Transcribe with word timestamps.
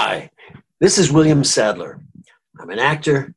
Hi, 0.00 0.30
this 0.78 0.96
is 0.96 1.10
William 1.10 1.42
Sadler. 1.42 2.00
I'm 2.60 2.70
an 2.70 2.78
actor. 2.78 3.34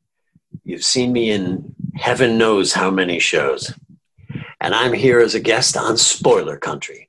You've 0.62 0.84
seen 0.84 1.12
me 1.12 1.32
in 1.32 1.74
heaven 1.96 2.38
knows 2.38 2.72
how 2.72 2.88
many 2.88 3.18
shows. 3.18 3.74
And 4.60 4.72
I'm 4.72 4.92
here 4.92 5.18
as 5.18 5.34
a 5.34 5.40
guest 5.40 5.76
on 5.76 5.96
Spoiler 5.96 6.56
Country. 6.56 7.08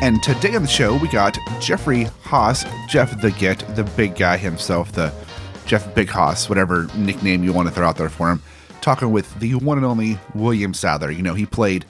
And 0.00 0.22
today 0.22 0.54
on 0.54 0.62
the 0.62 0.68
show, 0.68 0.96
we 0.96 1.08
got 1.08 1.36
Jeffery 1.60 2.04
Haas, 2.22 2.64
Jeff 2.88 3.20
the 3.20 3.32
Get, 3.32 3.58
the 3.74 3.82
big 3.82 4.14
guy 4.14 4.36
himself, 4.36 4.92
the 4.92 5.12
Jeff 5.66 5.92
Big 5.92 6.08
Haas, 6.08 6.48
whatever 6.48 6.86
nickname 6.96 7.42
you 7.42 7.52
want 7.52 7.66
to 7.68 7.74
throw 7.74 7.88
out 7.88 7.96
there 7.96 8.08
for 8.08 8.30
him, 8.30 8.40
talking 8.80 9.10
with 9.10 9.38
the 9.40 9.56
one 9.56 9.76
and 9.76 9.84
only 9.84 10.20
William 10.36 10.72
Sadler. 10.72 11.10
You 11.10 11.22
know, 11.22 11.34
he 11.34 11.46
played 11.46 11.84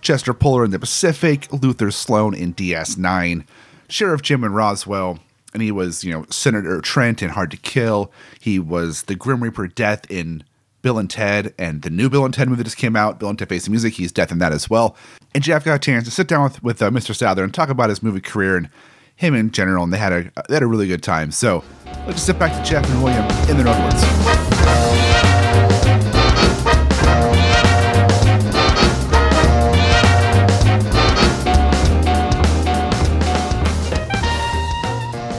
Chesty 0.00 0.32
Puller 0.32 0.64
in 0.64 0.72
the 0.72 0.80
Pacific, 0.80 1.52
Luther 1.52 1.92
Sloan 1.92 2.34
in 2.34 2.52
DS9, 2.52 3.46
Sheriff 3.88 4.22
Jim 4.22 4.42
in 4.42 4.52
Roswell, 4.52 5.20
and 5.54 5.62
he 5.62 5.70
was, 5.70 6.02
you 6.02 6.12
know, 6.12 6.26
Senator 6.30 6.80
Trent 6.80 7.22
in 7.22 7.30
Hard 7.30 7.52
to 7.52 7.56
Kill. 7.56 8.10
He 8.40 8.58
was 8.58 9.04
the 9.04 9.14
Grim 9.14 9.40
Reaper 9.40 9.68
Death 9.68 10.10
in 10.10 10.42
Bill 10.82 10.98
and 10.98 11.08
Ted, 11.08 11.54
and 11.58 11.82
the 11.82 11.90
new 11.90 12.10
Bill 12.10 12.24
and 12.24 12.34
Ted 12.34 12.48
movie 12.48 12.58
that 12.58 12.64
just 12.64 12.76
came 12.76 12.96
out, 12.96 13.20
Bill 13.20 13.28
and 13.28 13.38
Ted 13.38 13.48
Face 13.48 13.64
the 13.64 13.70
Music. 13.70 13.94
He's 13.94 14.10
Death 14.10 14.32
in 14.32 14.38
that 14.38 14.52
as 14.52 14.68
well. 14.68 14.96
And 15.32 15.42
Jeff 15.42 15.64
got 15.64 15.76
a 15.76 15.78
chance 15.78 16.04
to 16.04 16.10
sit 16.10 16.26
down 16.26 16.42
with, 16.42 16.62
with 16.62 16.82
uh, 16.82 16.90
Mr. 16.90 17.14
Sadler 17.14 17.44
and 17.44 17.54
talk 17.54 17.68
about 17.68 17.88
his 17.88 18.02
movie 18.02 18.20
career 18.20 18.56
and 18.56 18.68
him 19.14 19.34
in 19.34 19.52
general, 19.52 19.84
and 19.84 19.92
they 19.92 19.98
had 19.98 20.12
a 20.12 20.22
they 20.48 20.54
had 20.54 20.62
a 20.64 20.66
really 20.66 20.88
good 20.88 21.02
time. 21.02 21.30
So 21.30 21.62
let's 21.86 22.14
just 22.14 22.26
sit 22.26 22.38
back 22.38 22.52
to 22.52 22.68
Jeff 22.68 22.84
and 22.90 23.02
William 23.02 23.24
in 23.48 23.56
their 23.56 23.68
own 23.68 23.80
words. 23.84 24.02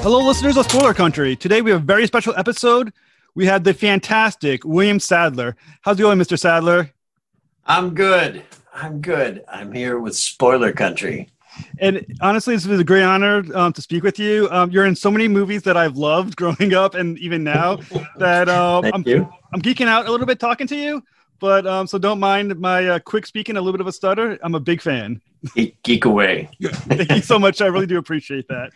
Hello, 0.04 0.26
listeners 0.26 0.56
of 0.56 0.70
Spoiler 0.70 0.94
Country. 0.94 1.36
Today 1.36 1.62
we 1.62 1.72
have 1.72 1.82
a 1.82 1.86
very 1.86 2.08
special 2.08 2.34
episode. 2.38 2.94
We 3.36 3.46
have 3.48 3.64
the 3.64 3.74
fantastic 3.74 4.64
William 4.64 5.00
Sadler. 5.00 5.56
How's 5.82 6.00
it 6.00 6.04
going, 6.04 6.20
Mr. 6.20 6.38
Sadler? 6.38 6.92
I'm 7.66 7.94
good. 7.94 8.44
I'm 8.74 9.02
good. 9.02 9.44
I'm 9.48 9.72
here 9.72 10.00
with 10.00 10.16
Spoiler 10.16 10.72
Country. 10.72 11.30
And 11.80 12.06
honestly, 12.22 12.56
this 12.56 12.66
is 12.66 12.80
a 12.80 12.84
great 12.84 13.04
honor 13.04 13.44
um, 13.56 13.74
to 13.74 13.82
speak 13.82 14.04
with 14.04 14.18
you. 14.20 14.50
Um, 14.52 14.72
you're 14.72 14.86
in 14.86 14.96
so 14.96 15.12
many 15.12 15.28
movies 15.28 15.64
that 15.64 15.78
I've 15.78 15.98
loved 15.98 16.36
growing 16.38 16.74
up 16.74 16.96
and 16.96 17.18
even 17.20 17.44
now 17.44 17.78
that 18.18 18.50
um, 18.50 18.86
I'm. 18.86 19.04
I'm 19.54 19.62
geeking 19.62 19.86
out 19.86 20.08
a 20.08 20.12
little 20.12 20.26
bit 20.26 20.40
talking 20.40 20.66
to 20.66 20.76
you. 20.76 21.04
But 21.40 21.68
um, 21.68 21.88
so 21.88 21.98
don't 21.98 22.20
mind 22.20 22.58
my 22.60 22.88
uh, 22.88 23.00
quick 23.00 23.26
speaking, 23.26 23.58
a 23.58 23.62
little 23.62 23.74
bit 23.74 23.82
of 23.82 23.88
a 23.88 23.92
stutter. 23.92 24.40
I'm 24.42 24.56
a 24.56 24.60
big 24.60 24.82
fan. 24.82 25.22
Geek, 25.56 25.82
geek 25.84 26.06
away. 26.06 26.50
Thank 26.64 27.12
you 27.12 27.22
so 27.22 27.38
much. 27.38 27.62
I 27.62 27.68
really 27.68 27.86
do 27.86 27.98
appreciate 27.98 28.48
that. 28.48 28.72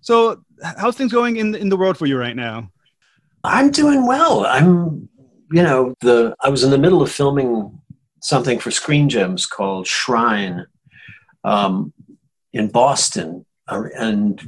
So, 0.00 0.42
how's 0.78 0.96
things 0.96 1.12
going 1.12 1.36
in 1.36 1.54
in 1.54 1.68
the 1.68 1.76
world 1.76 1.98
for 1.98 2.06
you 2.06 2.18
right 2.18 2.34
now? 2.34 2.70
I'm 3.44 3.70
doing 3.70 4.06
well. 4.06 4.44
I'm, 4.46 5.08
you 5.50 5.62
know, 5.62 5.94
the 6.00 6.34
I 6.40 6.48
was 6.48 6.64
in 6.64 6.70
the 6.70 6.78
middle 6.78 7.02
of 7.02 7.10
filming 7.10 7.80
something 8.22 8.58
for 8.58 8.70
Screen 8.70 9.08
Gems 9.08 9.46
called 9.46 9.86
Shrine 9.86 10.66
um, 11.44 11.92
in 12.52 12.68
Boston, 12.68 13.46
uh, 13.68 13.84
and 13.96 14.40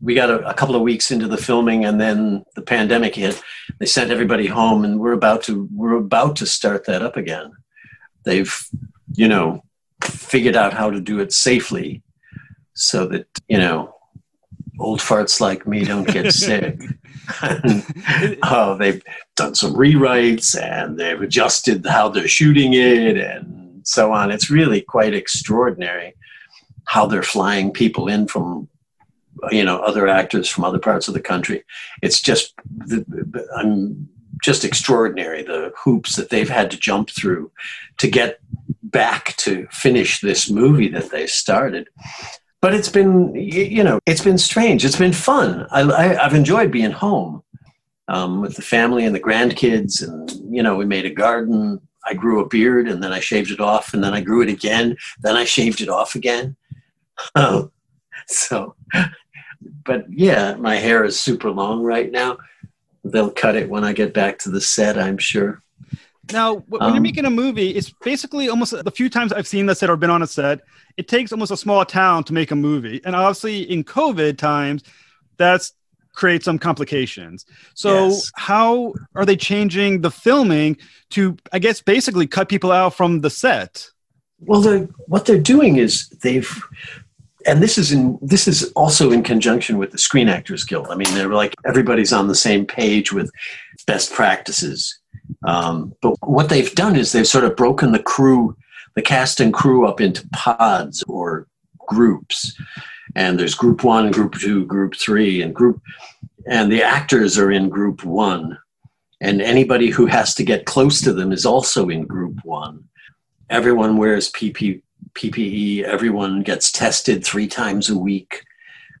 we 0.00 0.14
got 0.14 0.30
a, 0.30 0.48
a 0.48 0.54
couple 0.54 0.76
of 0.76 0.82
weeks 0.82 1.10
into 1.10 1.28
the 1.28 1.36
filming, 1.36 1.84
and 1.84 2.00
then 2.00 2.44
the 2.54 2.62
pandemic 2.62 3.14
hit. 3.14 3.42
They 3.78 3.86
sent 3.86 4.10
everybody 4.10 4.46
home, 4.46 4.84
and 4.84 4.98
we're 4.98 5.12
about 5.12 5.42
to 5.44 5.68
we're 5.72 5.96
about 5.96 6.36
to 6.36 6.46
start 6.46 6.86
that 6.86 7.02
up 7.02 7.16
again. 7.16 7.52
They've, 8.24 8.54
you 9.14 9.28
know, 9.28 9.62
figured 10.02 10.56
out 10.56 10.72
how 10.72 10.90
to 10.90 11.00
do 11.00 11.20
it 11.20 11.32
safely, 11.32 12.02
so 12.74 13.06
that 13.08 13.26
you 13.48 13.58
know 13.58 13.94
old 14.78 15.00
farts 15.00 15.40
like 15.40 15.66
me 15.66 15.84
don't 15.84 16.08
get 16.08 16.32
sick. 16.32 16.80
And, 17.42 18.38
uh, 18.42 18.74
they've 18.74 19.02
done 19.36 19.54
some 19.54 19.74
rewrites 19.74 20.60
and 20.60 20.98
they've 20.98 21.20
adjusted 21.20 21.86
how 21.86 22.08
they're 22.08 22.28
shooting 22.28 22.74
it 22.74 23.16
and 23.16 23.86
so 23.86 24.12
on. 24.12 24.30
It's 24.30 24.50
really 24.50 24.80
quite 24.80 25.14
extraordinary 25.14 26.14
how 26.86 27.06
they're 27.06 27.22
flying 27.22 27.70
people 27.70 28.08
in 28.08 28.26
from 28.26 28.68
you 29.50 29.64
know 29.64 29.78
other 29.78 30.08
actors 30.08 30.48
from 30.48 30.64
other 30.64 30.78
parts 30.78 31.06
of 31.06 31.14
the 31.14 31.20
country. 31.20 31.64
It's 32.02 32.20
just 32.20 32.54
I'm 33.56 34.08
just 34.42 34.64
extraordinary 34.64 35.42
the 35.42 35.72
hoops 35.76 36.16
that 36.16 36.30
they've 36.30 36.48
had 36.48 36.70
to 36.70 36.76
jump 36.76 37.10
through 37.10 37.50
to 37.98 38.08
get 38.08 38.40
back 38.82 39.36
to 39.36 39.66
finish 39.70 40.20
this 40.20 40.48
movie 40.50 40.88
that 40.88 41.10
they 41.10 41.26
started 41.26 41.88
but 42.60 42.74
it's 42.74 42.88
been 42.88 43.34
you 43.34 43.84
know 43.84 43.98
it's 44.06 44.22
been 44.22 44.38
strange. 44.38 44.84
It's 44.84 44.96
been 44.96 45.12
fun. 45.12 45.66
I, 45.70 46.16
i've 46.16 46.34
enjoyed 46.34 46.70
being 46.70 46.90
home 46.90 47.42
um, 48.08 48.40
with 48.40 48.56
the 48.56 48.62
family 48.62 49.04
and 49.04 49.14
the 49.14 49.20
grandkids. 49.20 50.02
And 50.02 50.30
you 50.54 50.62
know 50.62 50.76
we 50.76 50.84
made 50.84 51.06
a 51.06 51.10
garden. 51.10 51.80
I 52.04 52.14
grew 52.14 52.40
a 52.40 52.48
beard 52.48 52.88
and 52.88 53.02
then 53.02 53.12
i 53.12 53.20
shaved 53.20 53.50
it 53.50 53.60
off 53.60 53.92
and 53.92 54.02
then 54.02 54.14
i 54.14 54.20
grew 54.20 54.42
it 54.42 54.48
again. 54.48 54.96
Then 55.20 55.36
i 55.36 55.44
shaved 55.44 55.80
it 55.80 55.88
off 55.88 56.14
again. 56.14 56.56
Um, 57.34 57.72
so 58.28 58.76
but 59.84 60.06
yeah 60.08 60.54
my 60.54 60.76
hair 60.76 61.04
is 61.04 61.18
super 61.18 61.50
long 61.50 61.82
right 61.82 62.12
now. 62.12 62.38
They'll 63.02 63.32
cut 63.32 63.56
it 63.56 63.68
when 63.68 63.82
i 63.82 63.92
get 63.92 64.14
back 64.14 64.38
to 64.40 64.50
the 64.50 64.60
set 64.60 64.96
i'm 64.96 65.18
sure 65.18 65.60
Now, 66.32 66.56
wh- 66.56 66.72
when 66.72 66.80
you're 66.82 66.96
Um, 66.96 67.02
making 67.02 67.24
a 67.24 67.30
movie, 67.30 67.70
it's 67.70 67.90
basically 68.04 68.48
almost 68.48 68.72
the 68.84 68.90
few 68.90 69.08
times 69.08 69.32
I've 69.32 69.46
seen 69.46 69.66
the 69.66 69.74
set 69.74 69.88
or 69.90 69.96
been 69.96 70.10
on 70.10 70.22
a 70.22 70.26
set, 70.26 70.60
it 70.96 71.08
takes 71.08 71.32
almost 71.32 71.50
a 71.52 71.56
small 71.56 71.84
town 71.84 72.24
to 72.24 72.32
make 72.32 72.50
a 72.50 72.56
movie. 72.56 73.00
And 73.04 73.14
obviously, 73.16 73.62
in 73.62 73.84
COVID 73.84 74.36
times, 74.38 74.82
that's 75.36 75.72
creates 76.14 76.44
some 76.44 76.58
complications. 76.58 77.46
So, 77.74 78.08
Yes. 78.08 78.32
how 78.34 78.92
are 79.14 79.24
they 79.24 79.36
changing 79.36 80.00
the 80.00 80.10
filming 80.10 80.76
to, 81.10 81.36
I 81.52 81.60
guess, 81.60 81.80
basically 81.80 82.26
cut 82.26 82.48
people 82.48 82.72
out 82.72 82.92
from 82.94 83.20
the 83.20 83.30
set? 83.30 83.88
Well, 84.40 84.60
they're, 84.60 84.88
what 85.06 85.26
they're 85.26 85.38
doing 85.38 85.76
is 85.76 86.08
they've, 86.22 86.50
and 87.46 87.62
this 87.62 87.78
is 87.78 87.92
in 87.92 88.18
this 88.20 88.48
is 88.48 88.64
also 88.72 89.12
in 89.12 89.22
conjunction 89.22 89.78
with 89.78 89.92
the 89.92 89.98
Screen 89.98 90.28
Actors 90.28 90.64
Guild. 90.64 90.88
I 90.90 90.96
mean, 90.96 91.12
they're 91.14 91.28
like 91.32 91.54
everybody's 91.64 92.12
on 92.12 92.26
the 92.26 92.34
same 92.34 92.66
page 92.66 93.12
with 93.12 93.30
best 93.86 94.12
practices. 94.12 94.97
Um, 95.44 95.94
but 96.00 96.14
what 96.26 96.48
they've 96.48 96.74
done 96.74 96.96
is 96.96 97.12
they've 97.12 97.26
sort 97.26 97.44
of 97.44 97.56
broken 97.56 97.92
the 97.92 98.02
crew, 98.02 98.56
the 98.94 99.02
cast 99.02 99.40
and 99.40 99.52
crew 99.52 99.86
up 99.86 100.00
into 100.00 100.28
pods 100.32 101.02
or 101.04 101.46
groups, 101.86 102.58
and 103.14 103.38
there's 103.38 103.54
group 103.54 103.84
one, 103.84 104.10
group 104.10 104.34
two, 104.34 104.64
group 104.66 104.94
three, 104.96 105.42
and 105.42 105.54
group, 105.54 105.80
and 106.46 106.70
the 106.70 106.82
actors 106.82 107.38
are 107.38 107.50
in 107.50 107.68
group 107.68 108.04
one, 108.04 108.58
and 109.20 109.40
anybody 109.40 109.90
who 109.90 110.06
has 110.06 110.34
to 110.34 110.44
get 110.44 110.66
close 110.66 111.00
to 111.02 111.12
them 111.12 111.32
is 111.32 111.46
also 111.46 111.88
in 111.88 112.06
group 112.06 112.38
one. 112.44 112.84
Everyone 113.50 113.96
wears 113.96 114.30
PP, 114.32 114.82
PPE, 115.14 115.82
everyone 115.82 116.42
gets 116.42 116.70
tested 116.70 117.24
three 117.24 117.48
times 117.48 117.88
a 117.88 117.98
week. 117.98 118.42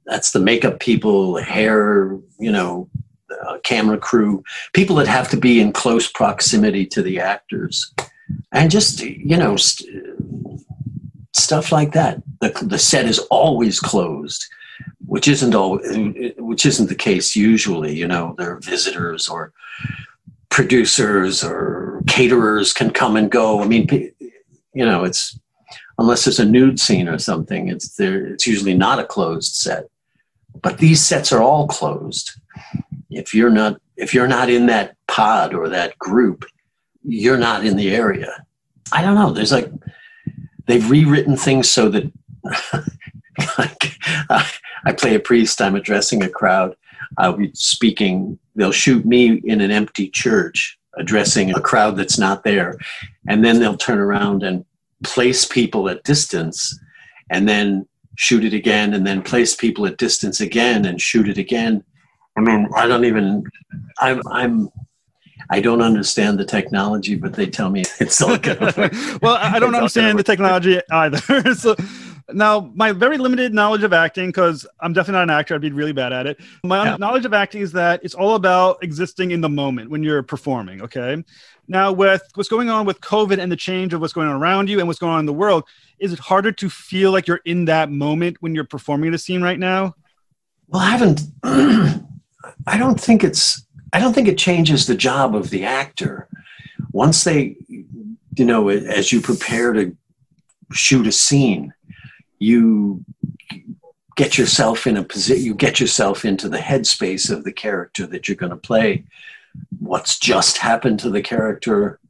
That's 0.06 0.30
the 0.30 0.40
makeup 0.40 0.80
people, 0.80 1.36
hair, 1.36 2.18
you 2.38 2.50
know, 2.50 2.88
uh, 3.46 3.58
camera 3.62 3.98
crew, 3.98 4.42
people 4.72 4.96
that 4.96 5.06
have 5.06 5.28
to 5.30 5.36
be 5.36 5.60
in 5.60 5.72
close 5.72 6.10
proximity 6.10 6.86
to 6.86 7.02
the 7.02 7.20
actors, 7.20 7.92
and 8.52 8.70
just 8.70 9.00
you 9.00 9.36
know 9.36 9.56
st- 9.56 10.06
stuff 11.32 11.72
like 11.72 11.92
that. 11.92 12.22
The, 12.40 12.50
the 12.62 12.78
set 12.78 13.06
is 13.06 13.18
always 13.30 13.80
closed, 13.80 14.44
which 15.06 15.28
isn't 15.28 15.54
all, 15.54 15.78
which 16.38 16.66
isn't 16.66 16.88
the 16.88 16.94
case 16.94 17.36
usually. 17.36 17.94
You 17.94 18.08
know, 18.08 18.34
there 18.38 18.52
are 18.52 18.60
visitors 18.60 19.28
or 19.28 19.52
producers 20.50 21.44
or 21.44 22.02
caterers 22.06 22.72
can 22.72 22.90
come 22.90 23.16
and 23.16 23.30
go. 23.30 23.62
I 23.62 23.66
mean, 23.66 23.86
you 24.72 24.84
know, 24.84 25.04
it's 25.04 25.38
unless 25.98 26.24
there's 26.24 26.38
a 26.38 26.44
nude 26.44 26.80
scene 26.80 27.08
or 27.08 27.18
something, 27.18 27.68
it's 27.68 27.96
there. 27.96 28.26
It's 28.26 28.46
usually 28.46 28.74
not 28.74 28.98
a 28.98 29.04
closed 29.04 29.54
set. 29.54 29.88
But 30.62 30.78
these 30.78 31.04
sets 31.04 31.32
are 31.32 31.42
all 31.42 31.68
closed. 31.68 32.32
If 33.10 33.34
you're 33.34 33.50
not 33.50 33.80
if 33.96 34.14
you're 34.14 34.28
not 34.28 34.48
in 34.48 34.66
that 34.66 34.96
pod 35.08 35.54
or 35.54 35.68
that 35.68 35.98
group, 35.98 36.44
you're 37.02 37.38
not 37.38 37.64
in 37.64 37.76
the 37.76 37.94
area. 37.94 38.44
I 38.92 39.02
don't 39.02 39.16
know. 39.16 39.32
There's 39.32 39.52
like 39.52 39.70
they've 40.66 40.88
rewritten 40.88 41.36
things 41.36 41.68
so 41.68 41.88
that 41.88 42.12
like, 43.58 43.92
I 44.30 44.48
I 44.84 44.92
play 44.92 45.14
a 45.14 45.20
priest. 45.20 45.60
I'm 45.60 45.74
addressing 45.74 46.22
a 46.22 46.28
crowd. 46.28 46.76
I'll 47.18 47.36
be 47.36 47.50
speaking. 47.54 48.38
They'll 48.54 48.72
shoot 48.72 49.04
me 49.04 49.40
in 49.44 49.60
an 49.60 49.70
empty 49.70 50.08
church, 50.08 50.78
addressing 50.96 51.50
a 51.50 51.60
crowd 51.60 51.96
that's 51.96 52.18
not 52.18 52.44
there, 52.44 52.78
and 53.28 53.44
then 53.44 53.58
they'll 53.58 53.76
turn 53.76 53.98
around 53.98 54.42
and 54.42 54.64
place 55.04 55.44
people 55.44 55.88
at 55.88 56.04
distance, 56.04 56.78
and 57.30 57.48
then 57.48 57.86
shoot 58.16 58.44
it 58.44 58.54
again, 58.54 58.94
and 58.94 59.06
then 59.06 59.22
place 59.22 59.54
people 59.54 59.86
at 59.86 59.96
distance 59.96 60.40
again 60.40 60.84
and 60.84 61.00
shoot 61.00 61.28
it 61.28 61.38
again. 61.38 61.84
I 62.38 62.40
mean, 62.40 62.68
I 62.74 62.86
don't 62.86 63.04
even. 63.04 63.44
I'm. 63.98 64.22
I'm 64.28 64.70
I 65.50 65.60
don't 65.60 65.80
understand 65.80 66.38
the 66.38 66.44
technology, 66.44 67.14
but 67.14 67.32
they 67.32 67.46
tell 67.46 67.70
me 67.70 67.82
it's 68.00 68.20
all 68.22 68.38
good. 68.38 68.60
well, 69.22 69.36
I 69.40 69.58
don't 69.58 69.74
understand 69.74 70.18
the 70.18 70.22
technology 70.22 70.80
either. 70.90 71.54
so 71.54 71.74
now, 72.30 72.70
my 72.74 72.92
very 72.92 73.16
limited 73.16 73.54
knowledge 73.54 73.82
of 73.82 73.92
acting, 73.92 74.28
because 74.28 74.66
I'm 74.80 74.92
definitely 74.92 75.18
not 75.18 75.22
an 75.24 75.30
actor, 75.30 75.54
I'd 75.54 75.62
be 75.62 75.72
really 75.72 75.92
bad 75.92 76.12
at 76.12 76.26
it. 76.26 76.38
My 76.62 76.84
yeah. 76.84 76.96
knowledge 76.96 77.24
of 77.24 77.32
acting 77.32 77.62
is 77.62 77.72
that 77.72 78.00
it's 78.04 78.14
all 78.14 78.34
about 78.34 78.82
existing 78.82 79.30
in 79.30 79.40
the 79.40 79.48
moment 79.48 79.90
when 79.90 80.02
you're 80.02 80.22
performing. 80.22 80.82
Okay. 80.82 81.24
Now, 81.66 81.92
with 81.92 82.22
what's 82.34 82.48
going 82.48 82.68
on 82.70 82.86
with 82.86 83.00
COVID 83.00 83.38
and 83.38 83.50
the 83.50 83.56
change 83.56 83.94
of 83.94 84.00
what's 84.00 84.12
going 84.12 84.28
on 84.28 84.36
around 84.36 84.68
you 84.68 84.78
and 84.78 84.86
what's 84.86 85.00
going 85.00 85.12
on 85.12 85.20
in 85.20 85.26
the 85.26 85.32
world, 85.32 85.64
is 85.98 86.12
it 86.12 86.18
harder 86.18 86.52
to 86.52 86.70
feel 86.70 87.10
like 87.10 87.26
you're 87.26 87.40
in 87.44 87.64
that 87.66 87.90
moment 87.90 88.36
when 88.40 88.54
you're 88.54 88.64
performing 88.64 89.10
the 89.10 89.18
scene 89.18 89.42
right 89.42 89.58
now? 89.58 89.94
Well, 90.68 90.82
I 90.82 90.90
haven't. 90.90 91.22
I 92.66 92.78
don't 92.78 93.00
think 93.00 93.24
it's. 93.24 93.64
I 93.92 94.00
don't 94.00 94.12
think 94.12 94.28
it 94.28 94.36
changes 94.36 94.86
the 94.86 94.94
job 94.94 95.34
of 95.34 95.48
the 95.50 95.64
actor. 95.64 96.28
Once 96.92 97.24
they, 97.24 97.56
you 97.68 98.44
know, 98.44 98.68
as 98.68 99.12
you 99.12 99.20
prepare 99.20 99.72
to 99.72 99.96
shoot 100.72 101.06
a 101.06 101.12
scene, 101.12 101.72
you 102.38 103.04
get 104.18 104.36
yourself 104.36 104.86
in 104.88 104.96
a 104.96 105.04
position 105.04 105.44
you 105.44 105.54
get 105.54 105.78
yourself 105.78 106.24
into 106.24 106.48
the 106.48 106.58
headspace 106.58 107.30
of 107.30 107.44
the 107.44 107.52
character 107.52 108.04
that 108.04 108.26
you're 108.26 108.36
going 108.36 108.50
to 108.50 108.56
play 108.56 109.04
what's 109.78 110.18
just 110.18 110.58
happened 110.58 110.98
to 110.98 111.08
the 111.08 111.22
character 111.22 112.00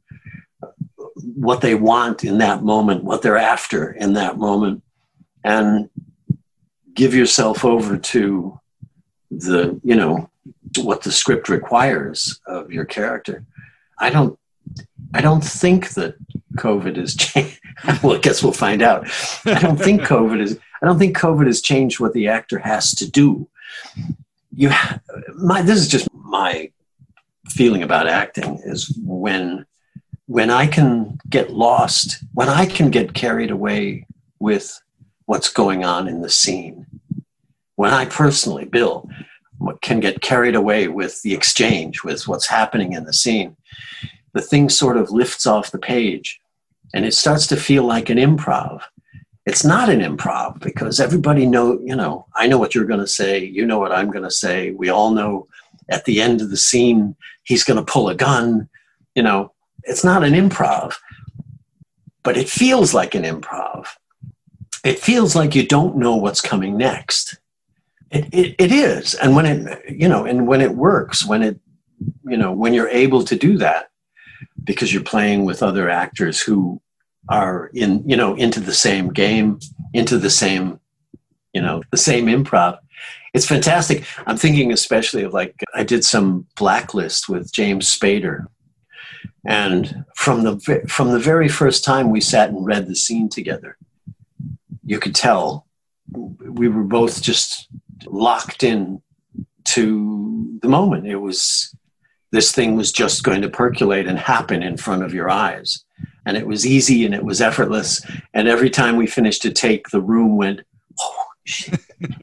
what 1.35 1.61
they 1.61 1.75
want 1.75 2.23
in 2.23 2.39
that 2.39 2.63
moment 2.63 3.03
what 3.03 3.21
they're 3.21 3.37
after 3.37 3.91
in 3.91 4.13
that 4.13 4.37
moment 4.37 4.81
and 5.43 5.87
give 6.95 7.13
yourself 7.13 7.63
over 7.63 7.95
to 7.95 8.59
the 9.31 9.79
you 9.83 9.95
know 9.95 10.29
what 10.77 11.03
the 11.03 11.11
script 11.11 11.49
requires 11.49 12.39
of 12.47 12.71
your 12.71 12.85
character 12.85 13.45
i 13.99 14.09
don't 14.09 14.37
i 15.13 15.21
don't 15.21 15.43
think 15.43 15.89
that 15.91 16.15
covid 16.57 16.97
is 16.97 17.15
changed 17.15 17.59
well, 18.03 18.15
I 18.15 18.19
guess 18.19 18.43
we'll 18.43 18.51
find 18.51 18.81
out. 18.81 19.07
I 19.45 19.59
don't 19.59 19.77
think 19.77 20.01
COVID 20.07 20.41
is. 20.41 20.59
I 20.81 20.85
don't 20.85 20.99
think 20.99 21.17
COVID 21.17 21.45
has 21.45 21.61
changed 21.61 21.99
what 21.99 22.13
the 22.13 22.27
actor 22.27 22.59
has 22.59 22.93
to 22.95 23.09
do. 23.09 23.47
You, 24.51 24.71
my. 25.35 25.61
This 25.61 25.79
is 25.79 25.87
just 25.87 26.13
my 26.13 26.71
feeling 27.47 27.83
about 27.83 28.07
acting 28.07 28.59
is 28.63 28.93
when 29.03 29.65
when 30.27 30.49
I 30.49 30.67
can 30.67 31.19
get 31.29 31.51
lost, 31.51 32.23
when 32.33 32.49
I 32.49 32.65
can 32.65 32.91
get 32.91 33.13
carried 33.13 33.51
away 33.51 34.05
with 34.39 34.79
what's 35.25 35.49
going 35.49 35.83
on 35.83 36.07
in 36.07 36.21
the 36.21 36.29
scene. 36.29 36.85
When 37.79 37.93
I 37.93 38.03
personally, 38.03 38.65
Bill, 38.65 39.09
can 39.81 40.01
get 40.01 40.19
carried 40.19 40.53
away 40.53 40.89
with 40.89 41.21
the 41.21 41.33
exchange, 41.33 42.03
with 42.03 42.27
what's 42.27 42.45
happening 42.45 42.91
in 42.91 43.05
the 43.05 43.13
scene, 43.13 43.55
the 44.33 44.41
thing 44.41 44.67
sort 44.67 44.97
of 44.97 45.11
lifts 45.11 45.47
off 45.47 45.71
the 45.71 45.79
page 45.79 46.41
and 46.93 47.05
it 47.05 47.13
starts 47.13 47.47
to 47.47 47.55
feel 47.55 47.85
like 47.85 48.09
an 48.09 48.17
improv. 48.17 48.81
It's 49.45 49.63
not 49.63 49.87
an 49.87 50.01
improv 50.01 50.59
because 50.59 50.99
everybody 50.99 51.45
know 51.45 51.79
you 51.79 51.95
know 51.95 52.25
i 52.35 52.47
know 52.47 52.57
what 52.57 52.75
you're 52.75 52.83
going 52.83 52.99
to 52.99 53.07
say 53.07 53.45
you 53.45 53.65
know 53.65 53.79
what 53.79 53.93
i'm 53.93 54.11
going 54.11 54.25
to 54.25 54.39
say. 54.45 54.71
We 54.71 54.89
all 54.89 55.11
know 55.11 55.47
at 55.87 56.03
the 56.03 56.19
end 56.19 56.41
of 56.41 56.49
the 56.49 56.57
scene 56.57 57.15
he's 57.43 57.63
going 57.63 57.79
to 57.79 57.93
pull 57.93 58.09
a 58.09 58.15
gun 58.15 58.67
you 59.15 59.23
know. 59.23 59.53
It's 59.83 60.03
not 60.03 60.25
an 60.25 60.33
improv 60.33 60.95
but 62.23 62.35
it 62.35 62.49
feels 62.49 62.93
like 62.93 63.15
an 63.15 63.23
improv. 63.23 63.85
It 64.83 64.99
feels 64.99 65.33
like 65.33 65.55
you 65.55 65.65
don't 65.65 65.95
know 65.95 66.17
what's 66.17 66.41
coming 66.41 66.75
next 66.75 67.39
it, 68.11 68.25
it, 68.33 68.55
it 68.57 68.71
is. 68.71 69.13
And 69.15 69.35
when 69.35 69.45
it 69.45 69.89
you 69.89 70.07
know 70.07 70.25
and 70.25 70.47
when 70.47 70.61
it 70.61 70.75
works 70.75 71.25
when 71.25 71.43
it 71.43 71.59
you 72.25 72.37
know 72.37 72.51
when 72.51 72.73
you're 72.73 72.89
able 72.89 73.23
to 73.23 73.35
do 73.35 73.57
that 73.57 73.89
because 74.63 74.93
you're 74.93 75.03
playing 75.03 75.45
with 75.45 75.63
other 75.63 75.89
actors 75.89 76.41
who 76.41 76.81
are 77.27 77.69
in 77.73 78.03
you 78.07 78.15
know 78.15 78.35
into 78.35 78.59
the 78.59 78.73
same 78.73 79.09
game 79.09 79.59
into 79.93 80.17
the 80.17 80.29
same 80.29 80.79
you 81.53 81.61
know 81.61 81.83
the 81.91 81.97
same 81.97 82.25
improv 82.25 82.79
it's 83.31 83.45
fantastic. 83.45 84.05
I'm 84.25 84.37
thinking 84.37 84.71
especially 84.73 85.23
of 85.23 85.33
like 85.33 85.55
i 85.75 85.83
did 85.83 86.03
some 86.03 86.47
blacklist 86.55 87.29
with 87.29 87.53
james 87.53 87.85
spader. 87.95 88.45
And 89.45 90.05
from 90.15 90.43
the 90.43 90.83
from 90.87 91.11
the 91.11 91.19
very 91.19 91.47
first 91.47 91.83
time 91.83 92.09
we 92.09 92.21
sat 92.21 92.49
and 92.49 92.65
read 92.65 92.87
the 92.87 92.95
scene 92.95 93.29
together 93.29 93.77
you 94.83 94.99
could 94.99 95.15
tell 95.15 95.67
we 96.11 96.67
were 96.67 96.83
both 96.83 97.21
just 97.21 97.69
locked 98.05 98.63
in 98.63 99.01
to 99.65 100.59
the 100.61 100.67
moment 100.67 101.05
it 101.05 101.17
was 101.17 101.75
this 102.31 102.51
thing 102.51 102.75
was 102.75 102.91
just 102.91 103.23
going 103.23 103.41
to 103.41 103.49
percolate 103.49 104.07
and 104.07 104.17
happen 104.17 104.61
in 104.61 104.77
front 104.77 105.03
of 105.03 105.13
your 105.13 105.29
eyes. 105.29 105.83
And 106.25 106.37
it 106.37 106.45
was 106.45 106.65
easy 106.65 107.05
and 107.05 107.15
it 107.15 107.23
was 107.23 107.41
effortless. 107.41 108.05
And 108.33 108.47
every 108.47 108.69
time 108.69 108.97
we 108.97 109.07
finished 109.07 109.45
a 109.45 109.51
take, 109.51 109.89
the 109.89 110.01
room 110.01 110.37
went, 110.37 110.61
oh, 110.99 111.25
shit. 111.43 111.79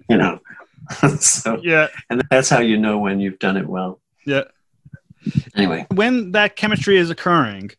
you 0.08 0.16
know. 0.16 0.40
so, 1.18 1.58
yeah. 1.62 1.88
And 2.08 2.22
that's 2.30 2.48
how 2.48 2.60
you 2.60 2.78
know 2.78 2.98
when 2.98 3.18
you've 3.18 3.40
done 3.40 3.56
it 3.56 3.66
well. 3.66 4.00
Yeah. 4.24 4.44
Anyway. 5.56 5.86
When 5.92 6.32
that 6.32 6.54
chemistry 6.54 6.98
is 6.98 7.10
occurring, 7.10 7.72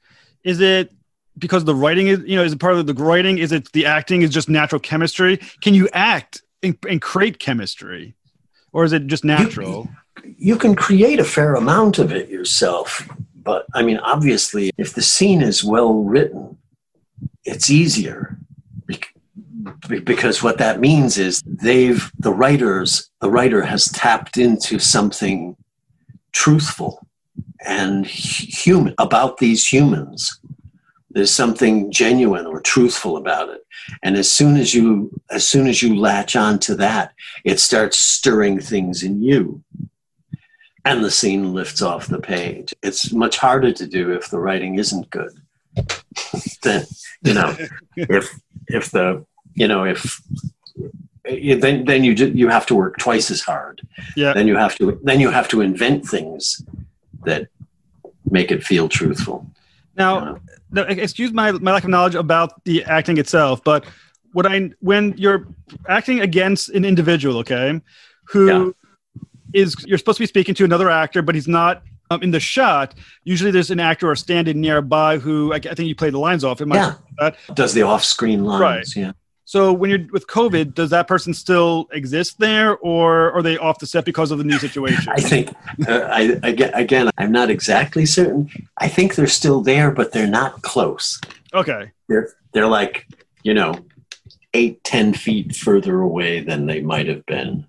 is 0.44 0.60
it 0.60 0.92
because 1.38 1.64
the 1.64 1.76
writing 1.76 2.08
is, 2.08 2.20
you 2.26 2.36
know, 2.36 2.44
is 2.44 2.52
it 2.52 2.60
part 2.60 2.76
of 2.76 2.88
the 2.88 2.94
writing? 2.94 3.38
Is 3.38 3.54
it 3.54 3.72
the 3.72 3.86
acting 3.86 4.22
is 4.22 4.32
just 4.32 4.50
natural 4.50 4.82
chemistry? 4.82 5.38
Can 5.62 5.74
you 5.74 5.88
act 5.94 6.42
and, 6.64 6.78
and 6.88 7.02
create 7.02 7.40
chemistry? 7.40 8.16
Or 8.74 8.84
is 8.84 8.94
it 8.94 9.08
just 9.08 9.24
natural? 9.24 9.90
You, 10.24 10.36
you 10.38 10.56
can 10.58 10.76
create 10.76 11.20
a 11.20 11.24
fair 11.24 11.56
amount 11.56 12.00
of 12.00 12.12
it 12.12 12.30
yourself. 12.30 13.08
But 13.36 13.66
I 13.74 13.82
mean, 13.82 13.98
obviously, 13.98 14.72
if 14.78 14.94
the 14.94 15.02
scene 15.02 15.42
is 15.42 15.64
well 15.64 16.04
written, 16.04 16.58
it's 17.46 17.70
easier 17.70 18.38
because 19.88 20.44
what 20.44 20.58
that 20.58 20.80
means 20.80 21.18
is 21.18 21.42
they've 21.46 22.12
the 22.20 22.34
writers 22.34 23.10
the 23.22 23.30
writer 23.30 23.62
has 23.62 23.86
tapped 23.90 24.38
into 24.38 24.80
something 24.80 25.56
truthful 26.32 27.06
and 27.66 28.06
human 28.06 28.94
about 28.98 29.38
these 29.38 29.68
humans 29.68 30.40
there's 31.18 31.34
something 31.34 31.92
genuine 31.92 32.46
or 32.46 32.62
truthful 32.62 33.18
about 33.18 33.50
it 33.50 33.62
and 34.04 34.16
as 34.16 34.32
soon 34.32 34.58
as 34.58 34.74
you 34.74 35.12
as 35.30 35.48
soon 35.48 35.68
as 35.68 35.82
you 35.82 35.96
latch 35.96 36.36
on 36.36 36.60
to 36.60 36.76
that 36.76 37.14
it 37.44 37.60
starts 37.60 37.98
stirring 37.98 38.60
things 38.60 39.04
in 39.04 39.22
you 39.22 39.64
and 40.88 41.04
the 41.04 41.12
scene 41.12 41.54
lifts 41.54 41.82
off 41.82 42.08
the 42.08 42.20
page. 42.20 42.74
It's 42.82 43.12
much 43.12 43.38
harder 43.38 43.74
to 43.74 43.86
do 43.86 44.14
if 44.14 44.30
the 44.30 44.40
writing 44.40 44.80
isn't 44.80 45.10
good. 45.10 45.34
then 46.64 46.86
you 47.24 47.34
know, 47.34 47.56
if 47.98 48.34
if 48.68 48.92
the 48.92 49.26
you 49.54 49.68
know 49.68 49.84
if 49.84 50.22
eh, 51.26 51.56
then 51.56 51.84
then 51.84 52.04
you 52.06 52.14
you 52.14 52.48
have 52.48 52.66
to 52.68 52.76
work 52.76 52.98
twice 52.98 53.30
as 53.30 53.42
hard. 53.42 53.82
Yeah. 54.16 54.34
Then 54.34 54.48
you 54.48 54.56
have 54.56 54.76
to 54.78 54.98
then 55.04 55.20
you 55.20 55.30
have 55.30 55.50
to 55.50 55.62
invent 55.62 56.08
things 56.08 56.62
that 57.26 57.50
make 58.30 58.50
it 58.52 58.64
feel 58.64 58.88
truthful. 58.88 59.46
Now, 59.98 60.40
you 60.72 60.76
know? 60.76 60.84
excuse 60.84 61.32
my 61.34 61.52
my 61.52 61.74
lack 61.74 61.84
of 61.84 61.90
knowledge 61.90 62.16
about 62.16 62.64
the 62.66 62.84
acting 62.84 63.18
itself, 63.18 63.64
but 63.64 63.86
what 64.34 64.46
I 64.46 64.70
when 64.80 65.14
you're 65.18 65.48
acting 65.88 66.20
against 66.22 66.70
an 66.70 66.86
individual, 66.86 67.38
okay, 67.40 67.82
who 68.26 68.48
yeah 68.48 68.72
is 69.54 69.76
you're 69.86 69.98
supposed 69.98 70.18
to 70.18 70.24
be 70.24 70.28
speaking 70.28 70.56
to 70.56 70.66
another 70.66 70.90
actor, 70.90 71.22
but 71.22 71.36
he's 71.36 71.48
not 71.48 71.84
um, 72.10 72.22
in 72.22 72.32
the 72.32 72.40
shot. 72.40 72.94
Usually, 73.24 73.52
there's 73.52 73.72
an 73.72 73.80
actor 73.80 74.10
or 74.10 74.16
standing 74.16 74.62
nearby 74.62 75.18
who 75.18 75.54
I, 75.54 75.58
I 75.58 75.60
think 75.74 75.88
you 75.88 75.96
play 75.96 76.10
the 76.10 76.20
lines 76.20 76.44
off. 76.44 76.62
It 76.62 76.68
might 76.68 76.78
Yeah. 76.78 76.96
that. 77.20 77.38
Does 77.54 77.74
the 77.74 77.84
off-screen 77.84 78.44
lines? 78.44 78.62
Right. 78.62 78.88
Yeah. 78.96 79.12
So 79.48 79.72
when 79.72 79.90
you're 79.90 80.06
with 80.12 80.28
COVID, 80.28 80.74
does 80.74 80.90
that 80.90 81.08
person 81.08 81.34
still 81.34 81.88
exist 81.94 82.38
there, 82.38 82.78
or 82.80 83.32
are 83.32 83.42
they 83.42 83.58
off 83.58 83.80
the 83.80 83.88
set 83.88 84.04
because 84.04 84.30
of 84.30 84.40
the 84.40 84.44
new 84.44 84.60
situation? 84.60 85.08
I 85.08 85.22
think 85.22 85.56
uh, 85.88 86.02
I 86.12 86.38
again, 86.44 86.72
again 86.74 87.10
I'm 87.18 87.32
not 87.32 87.50
exactly 87.50 88.06
certain. 88.06 88.50
I 88.78 88.90
think 88.90 89.16
they're 89.16 89.26
still 89.26 89.62
there, 89.62 89.90
but 89.90 90.12
they're 90.12 90.28
not 90.28 90.64
close. 90.64 91.22
okay. 91.54 91.92
They're 92.10 92.34
they're 92.52 92.68
like 92.68 93.08
you 93.44 93.54
know 93.54 93.76
eight 94.54 94.84
ten 94.84 95.14
feet 95.14 95.56
further 95.56 96.02
away 96.02 96.42
than 96.42 96.66
they 96.66 96.82
might 96.82 97.08
have 97.08 97.26
been. 97.26 97.66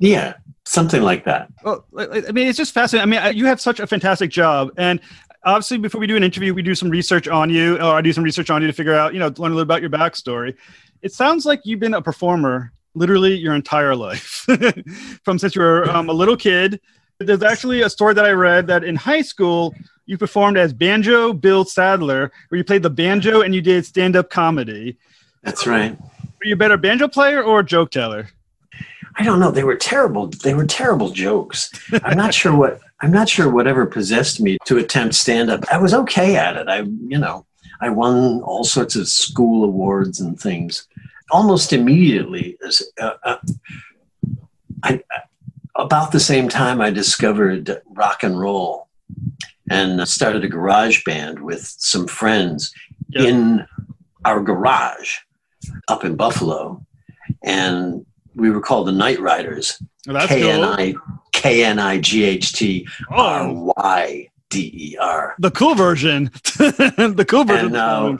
Yeah, 0.00 0.34
something 0.64 1.02
like 1.02 1.24
that. 1.26 1.48
Well, 1.62 1.84
I 1.96 2.24
I 2.26 2.32
mean, 2.32 2.48
it's 2.48 2.58
just 2.58 2.74
fascinating. 2.74 3.14
I 3.14 3.28
mean, 3.28 3.36
you 3.36 3.46
have 3.46 3.60
such 3.60 3.78
a 3.78 3.86
fantastic 3.86 4.32
job, 4.32 4.72
and 4.76 4.98
obviously, 5.44 5.78
before 5.78 6.00
we 6.00 6.06
do 6.06 6.16
an 6.16 6.22
interview, 6.22 6.54
we 6.54 6.62
do 6.62 6.74
some 6.74 6.90
research 6.90 7.28
on 7.28 7.50
you, 7.50 7.76
or 7.76 7.94
I 7.94 8.00
do 8.00 8.12
some 8.12 8.24
research 8.24 8.50
on 8.50 8.62
you 8.62 8.66
to 8.68 8.72
figure 8.72 8.94
out, 8.94 9.12
you 9.14 9.20
know, 9.20 9.26
learn 9.26 9.52
a 9.52 9.54
little 9.54 9.60
about 9.60 9.80
your 9.80 9.90
backstory. 9.90 10.56
It 11.02 11.12
sounds 11.12 11.46
like 11.46 11.60
you've 11.64 11.80
been 11.80 11.94
a 11.94 12.02
performer 12.02 12.72
literally 12.94 13.36
your 13.36 13.54
entire 13.54 13.94
life, 13.94 14.46
from 15.24 15.38
since 15.38 15.54
you 15.54 15.62
were 15.62 15.88
um, 15.90 16.08
a 16.08 16.12
little 16.12 16.36
kid. 16.36 16.80
There's 17.20 17.42
actually 17.42 17.82
a 17.82 17.90
story 17.90 18.14
that 18.14 18.24
I 18.24 18.32
read 18.32 18.66
that 18.68 18.84
in 18.84 18.96
high 18.96 19.22
school 19.22 19.74
you 20.06 20.16
performed 20.16 20.56
as 20.56 20.72
Banjo 20.72 21.32
Bill 21.32 21.64
Sadler, 21.64 22.32
where 22.48 22.56
you 22.56 22.64
played 22.64 22.82
the 22.82 22.90
banjo 22.90 23.42
and 23.42 23.54
you 23.54 23.60
did 23.60 23.84
stand-up 23.84 24.30
comedy. 24.30 24.96
That's 25.42 25.66
right. 25.66 25.98
Were 26.00 26.46
you 26.46 26.54
a 26.54 26.56
better 26.56 26.76
banjo 26.76 27.08
player 27.08 27.42
or 27.42 27.62
joke 27.62 27.90
teller? 27.90 28.28
I 29.16 29.24
don't 29.24 29.40
know. 29.40 29.50
They 29.50 29.64
were 29.64 29.76
terrible. 29.76 30.28
They 30.28 30.54
were 30.54 30.64
terrible 30.64 31.10
jokes. 31.10 31.70
I'm 32.04 32.16
not 32.16 32.32
sure 32.32 32.56
what. 32.56 32.80
I'm 33.00 33.10
not 33.10 33.28
sure 33.28 33.50
whatever 33.50 33.84
possessed 33.86 34.40
me 34.40 34.58
to 34.64 34.78
attempt 34.78 35.14
stand 35.14 35.50
up. 35.50 35.64
I 35.70 35.78
was 35.78 35.92
okay 35.92 36.36
at 36.36 36.56
it. 36.56 36.68
I, 36.68 36.80
you 36.80 37.18
know, 37.18 37.44
I 37.80 37.90
won 37.90 38.40
all 38.42 38.64
sorts 38.64 38.96
of 38.96 39.08
school 39.08 39.64
awards 39.64 40.20
and 40.20 40.38
things. 40.40 40.86
Almost 41.30 41.72
immediately, 41.72 42.56
as 42.66 42.82
uh, 43.00 43.14
uh, 43.22 43.36
I, 44.82 45.00
about 45.76 46.12
the 46.12 46.20
same 46.20 46.48
time, 46.48 46.80
I 46.80 46.90
discovered 46.90 47.80
rock 47.90 48.22
and 48.22 48.38
roll, 48.40 48.88
and 49.70 50.06
started 50.08 50.44
a 50.44 50.48
garage 50.48 51.04
band 51.04 51.40
with 51.40 51.62
some 51.78 52.06
friends 52.06 52.72
Yeah. 53.10 53.22
in 53.24 53.66
our 54.24 54.40
garage 54.40 55.18
up 55.88 56.04
in 56.04 56.16
Buffalo, 56.16 56.84
and 57.44 58.04
we 58.34 58.50
were 58.50 58.60
called 58.60 58.86
the 58.88 58.92
Night 58.92 59.20
Riders. 59.20 59.80
K 60.26 60.50
N. 60.50 60.64
I 60.64 60.94
K 61.32 61.64
N 61.64 61.78
I 61.78 61.98
G 61.98 62.24
H 62.24 62.52
T 62.54 62.86
R 63.10 63.52
Y 63.52 64.28
D 64.50 64.70
E 64.74 64.96
R. 64.98 65.34
the 65.38 65.50
cool 65.50 65.74
version. 65.74 66.24
the 66.58 67.26
cool 67.28 67.44
version. 67.44 67.66
And, 67.66 67.76
uh, 67.76 68.16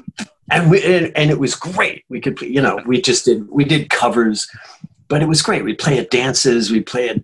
And 0.50 0.70
we 0.70 0.82
and, 0.82 1.16
and 1.16 1.30
it 1.30 1.38
was 1.38 1.54
great. 1.54 2.04
We 2.08 2.20
could, 2.20 2.40
you 2.40 2.60
know, 2.60 2.80
we 2.86 3.00
just 3.00 3.24
did 3.24 3.48
we 3.50 3.64
did 3.64 3.90
covers, 3.90 4.48
but 5.08 5.22
it 5.22 5.28
was 5.28 5.42
great. 5.42 5.64
We 5.64 5.74
play 5.74 5.98
at 5.98 6.10
dances. 6.10 6.70
We 6.70 6.80
play 6.80 7.08
at, 7.10 7.22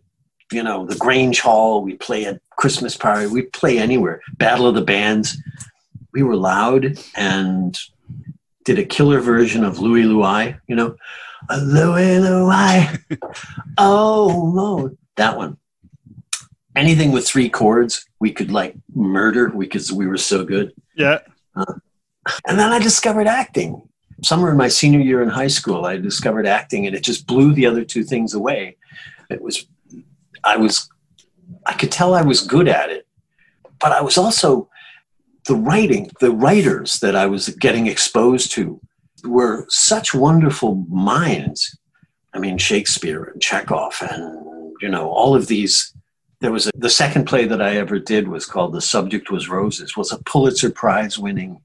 you 0.53 0.63
know, 0.63 0.85
the 0.87 0.97
Grange 0.97 1.41
Hall. 1.41 1.83
We 1.83 1.95
play 1.95 2.27
at 2.27 2.41
Christmas 2.57 2.97
party. 2.97 3.27
We 3.27 3.43
play 3.43 3.79
anywhere. 3.79 4.21
Battle 4.37 4.67
of 4.67 4.75
the 4.75 4.83
Bands. 4.83 5.37
We 6.13 6.23
were 6.23 6.37
loud 6.37 6.99
and 7.17 7.79
did 8.65 8.79
a 8.79 8.85
killer 8.85 9.21
version 9.21 9.65
of 9.65 9.79
Louie 9.79 10.05
Louie. 10.05 10.57
You 10.67 10.77
know, 10.77 10.97
a 11.49 11.59
Louie 11.59 12.19
Louie. 12.19 13.19
oh, 13.79 14.53
Lord. 14.55 14.97
that 15.17 15.37
one. 15.37 15.57
Anything 16.77 17.13
with 17.13 17.27
three 17.27 17.49
chords, 17.49 18.07
we 18.21 18.33
could 18.33 18.51
like 18.51 18.75
murder 18.95 19.49
because 19.49 19.93
we 19.93 20.07
were 20.07 20.19
so 20.19 20.45
good. 20.45 20.73
yeah. 20.97 21.19
Uh, 21.55 21.75
and 22.47 22.59
then 22.59 22.73
I 22.73 22.79
discovered 22.79 23.27
acting. 23.27 23.89
Somewhere 24.23 24.51
in 24.51 24.57
my 24.57 24.69
senior 24.69 25.01
year 25.01 25.23
in 25.23 25.29
high 25.29 25.49
school, 25.49 25.85
I 25.85 25.99
discovered 25.99 26.47
acting 26.47 26.87
and 26.87 26.97
it 26.97 27.05
just 27.05 27.27
blew 27.27 27.53
the 27.53 27.67
other 27.67 27.85
two 27.85 28.03
things 28.03 28.35
away. 28.35 28.77
It 29.31 29.41
was, 29.41 29.67
I 30.43 30.57
was, 30.57 30.89
I 31.67 31.75
could 31.75 31.93
tell 31.93 32.15
I 32.15 32.23
was 32.23 32.41
good 32.41 32.67
at 32.67 32.91
it, 32.91 33.07
but 33.79 33.93
I 33.93 34.01
was 34.01 34.17
also, 34.17 34.69
the 35.47 35.55
writing, 35.55 36.11
the 36.21 36.31
writers 36.31 37.01
that 37.01 37.15
I 37.15 37.27
was 37.27 37.51
getting 37.51 37.87
exposed 37.87 38.51
to 38.53 38.81
were 39.25 39.67
such 39.69 40.15
wonderful 40.15 40.87
minds. 40.89 41.79
I 42.33 42.39
mean, 42.39 42.57
Shakespeare 42.57 43.25
and 43.25 43.43
Chekhov 43.43 43.99
and, 44.11 44.73
you 44.81 44.89
know, 44.89 45.11
all 45.11 45.35
of 45.37 45.47
these. 45.47 45.95
There 46.45 46.53
was 46.53 46.67
a, 46.67 46.71
the 46.77 46.91
second 46.91 47.25
play 47.25 47.47
that 47.47 47.63
I 47.63 47.79
ever 47.79 47.99
did 47.99 48.29
was 48.29 48.45
called 48.45 48.75
The 48.75 48.83
Subject 48.83 49.31
Was 49.31 49.49
Roses, 49.49 49.97
was 49.97 50.13
a 50.13 50.19
Pulitzer 50.25 50.69
Prize 50.69 51.19
winning 51.19 51.59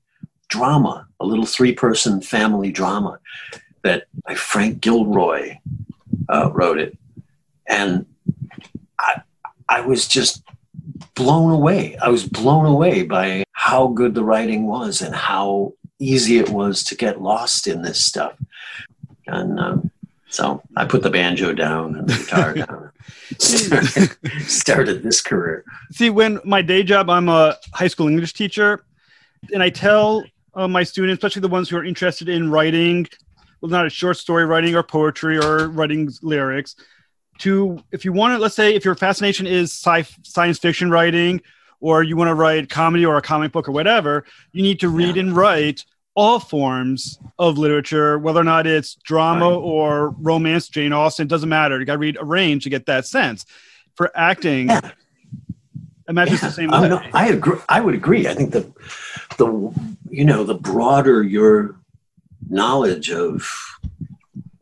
drama, 0.48 1.06
a 1.20 1.26
little 1.26 1.46
three 1.46 1.74
person 1.74 2.22
family 2.22 2.72
drama 2.72 3.20
that 3.82 4.06
by 4.26 4.36
Frank 4.36 4.80
Gilroy 4.80 5.58
uh, 6.30 6.50
wrote 6.54 6.80
it. 6.80 6.98
And 7.68 8.06
I, 8.98 9.22
I 9.68 9.82
was 9.82 10.08
just 10.08 10.44
blown 11.14 11.52
away. 11.52 11.98
I 11.98 12.08
was 12.08 12.26
blown 12.26 12.66
away 12.66 13.04
by 13.04 13.44
how 13.52 13.88
good 13.88 14.16
the 14.16 14.24
writing 14.24 14.66
was 14.66 15.02
and 15.02 15.14
how 15.14 15.74
easy 16.00 16.38
it 16.38 16.52
was 16.52 16.86
to 16.86 16.96
get 16.96 17.22
lost 17.22 17.68
in 17.68 17.82
this 17.82 18.02
stuff. 18.02 18.34
And 19.28 19.60
um, 19.60 19.92
so 20.30 20.64
I 20.78 20.86
put 20.86 21.04
the 21.04 21.10
banjo 21.10 21.52
down 21.52 21.98
and 21.98 22.08
the 22.08 22.16
guitar 22.16 22.54
down. 22.66 22.89
started, 24.48 25.04
this 25.04 25.22
career. 25.22 25.64
See, 25.92 26.10
when 26.10 26.40
my 26.44 26.62
day 26.62 26.84
job, 26.84 27.10
I'm 27.10 27.30
a 27.30 27.58
high 27.74 27.88
school 27.88 28.08
English 28.08 28.34
teacher, 28.34 28.84
and 29.54 29.64
I 29.64 29.70
tell 29.70 30.24
uh, 30.54 30.68
my 30.68 30.84
students, 30.84 31.20
especially 31.20 31.42
the 31.42 31.48
ones 31.48 31.70
who 31.70 31.78
are 31.78 31.86
interested 31.86 32.30
in 32.30 32.52
writing, 32.52 33.08
well, 33.62 33.70
not 33.70 33.86
a 33.86 33.90
short 33.90 34.18
story 34.18 34.46
writing 34.46 34.76
or 34.76 34.84
poetry 34.84 35.38
or 35.38 35.70
writing 35.70 36.10
lyrics, 36.22 36.76
to 37.40 37.82
if 37.92 38.04
you 38.04 38.12
want 38.12 38.34
to, 38.34 38.38
let's 38.38 38.56
say, 38.56 38.76
if 38.76 38.84
your 38.84 38.96
fascination 38.96 39.48
is 39.48 39.72
sci- 39.72 40.14
science 40.24 40.60
fiction 40.60 40.92
writing, 40.92 41.42
or 41.80 42.04
you 42.04 42.18
want 42.18 42.28
to 42.28 42.34
write 42.36 42.70
comedy 42.70 43.06
or 43.06 43.16
a 43.16 43.22
comic 43.22 43.54
book 43.54 43.70
or 43.70 43.72
whatever, 43.72 44.26
you 44.52 44.62
need 44.62 44.80
to 44.82 44.90
read 44.90 45.16
Yeah. 45.16 45.22
and 45.22 45.36
write 45.36 45.86
all 46.16 46.40
forms 46.40 47.20
of 47.38 47.58
literature, 47.58 48.18
whether 48.20 48.40
or 48.42 48.44
not 48.44 48.68
it's 48.68 48.96
drama 48.96 49.46
Right. 49.50 49.56
or 49.56 50.10
romance, 50.20 50.68
Jane 50.68 50.92
Austen, 50.94 51.28
doesn't 51.28 51.50
matter. 51.50 51.80
You 51.80 51.86
got 51.86 51.94
to 51.94 52.00
read 52.00 52.18
a 52.20 52.26
range 52.26 52.64
to 52.64 52.70
get 52.70 52.86
that 52.88 53.06
sense. 53.06 53.46
For 53.96 54.12
acting, 54.16 54.68
Yeah. 54.68 54.92
imagine 56.08 56.34
it's 56.36 56.44
Yeah. 56.44 56.50
the 56.50 56.56
same 56.56 56.74
Oh, 56.74 56.82
way. 56.82 56.90
no, 56.90 57.02
I 57.14 57.30
agree. 57.30 57.60
I 57.70 57.80
would 57.82 57.94
agree. 57.96 58.28
I 58.28 58.34
think 58.34 58.52
the 58.52 58.72
the 59.38 59.72
you 60.10 60.26
know 60.26 60.44
the 60.44 60.56
broader 60.56 61.24
your 61.24 61.76
knowledge 62.50 63.12
of 63.12 63.48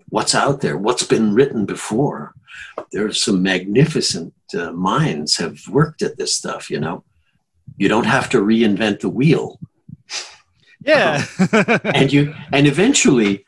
what's 0.09 0.35
out 0.35 0.61
there, 0.61 0.77
what's 0.77 1.03
been 1.03 1.33
written 1.33 1.65
before. 1.65 2.33
There's 2.91 3.21
some 3.21 3.41
magnificent 3.41 4.33
uh, 4.57 4.71
minds 4.71 5.37
have 5.37 5.59
worked 5.69 6.01
at 6.01 6.17
this 6.17 6.33
stuff. 6.35 6.69
You 6.69 6.79
know, 6.79 7.03
you 7.77 7.87
don't 7.89 8.05
have 8.05 8.29
to 8.31 8.39
reinvent 8.41 8.99
the 9.01 9.09
wheel, 9.09 9.59
Yeah. 10.87 11.25
and 11.83 12.11
you 12.11 12.33
and 12.51 12.65
eventually, 12.65 13.45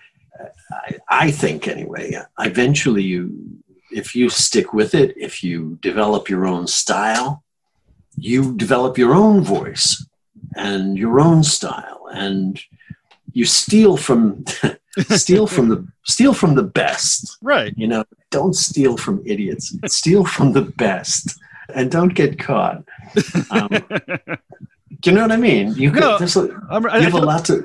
I, 0.71 0.97
I 1.09 1.31
think 1.31 1.67
anyway, 1.67 2.15
eventually 2.39 3.03
you 3.03 3.59
if 3.91 4.15
you 4.15 4.29
stick 4.29 4.73
with 4.73 4.93
it, 4.93 5.15
if 5.17 5.43
you 5.43 5.79
develop 5.81 6.29
your 6.29 6.45
own 6.45 6.67
style, 6.67 7.43
you 8.15 8.55
develop 8.55 8.97
your 8.97 9.15
own 9.15 9.41
voice 9.41 10.05
and 10.55 10.97
your 10.97 11.19
own 11.19 11.43
style 11.43 12.07
and 12.11 12.59
you 13.33 13.45
steal 13.45 13.97
from 13.97 14.43
steal 15.09 15.47
from 15.47 15.69
the 15.69 15.87
steal 16.03 16.33
from 16.33 16.55
the 16.55 16.63
best 16.63 17.37
right. 17.41 17.73
you 17.77 17.87
know 17.87 18.03
don't 18.31 18.55
steal 18.55 18.97
from 18.97 19.21
idiots 19.25 19.75
steal 19.85 20.25
from 20.25 20.53
the 20.53 20.61
best 20.61 21.39
and 21.75 21.91
don't 21.91 22.15
get 22.15 22.39
caught 22.39 22.83
um, 23.51 23.69
do 25.01 25.09
you 25.09 25.15
know 25.15 25.21
what 25.21 25.31
i 25.31 25.37
mean 25.37 25.73
you, 25.75 25.91
No, 25.91 26.17
a, 26.17 26.21
I, 26.69 26.97
you 26.97 27.03
have 27.03 27.13
a 27.13 27.19
lot 27.19 27.45
to 27.45 27.63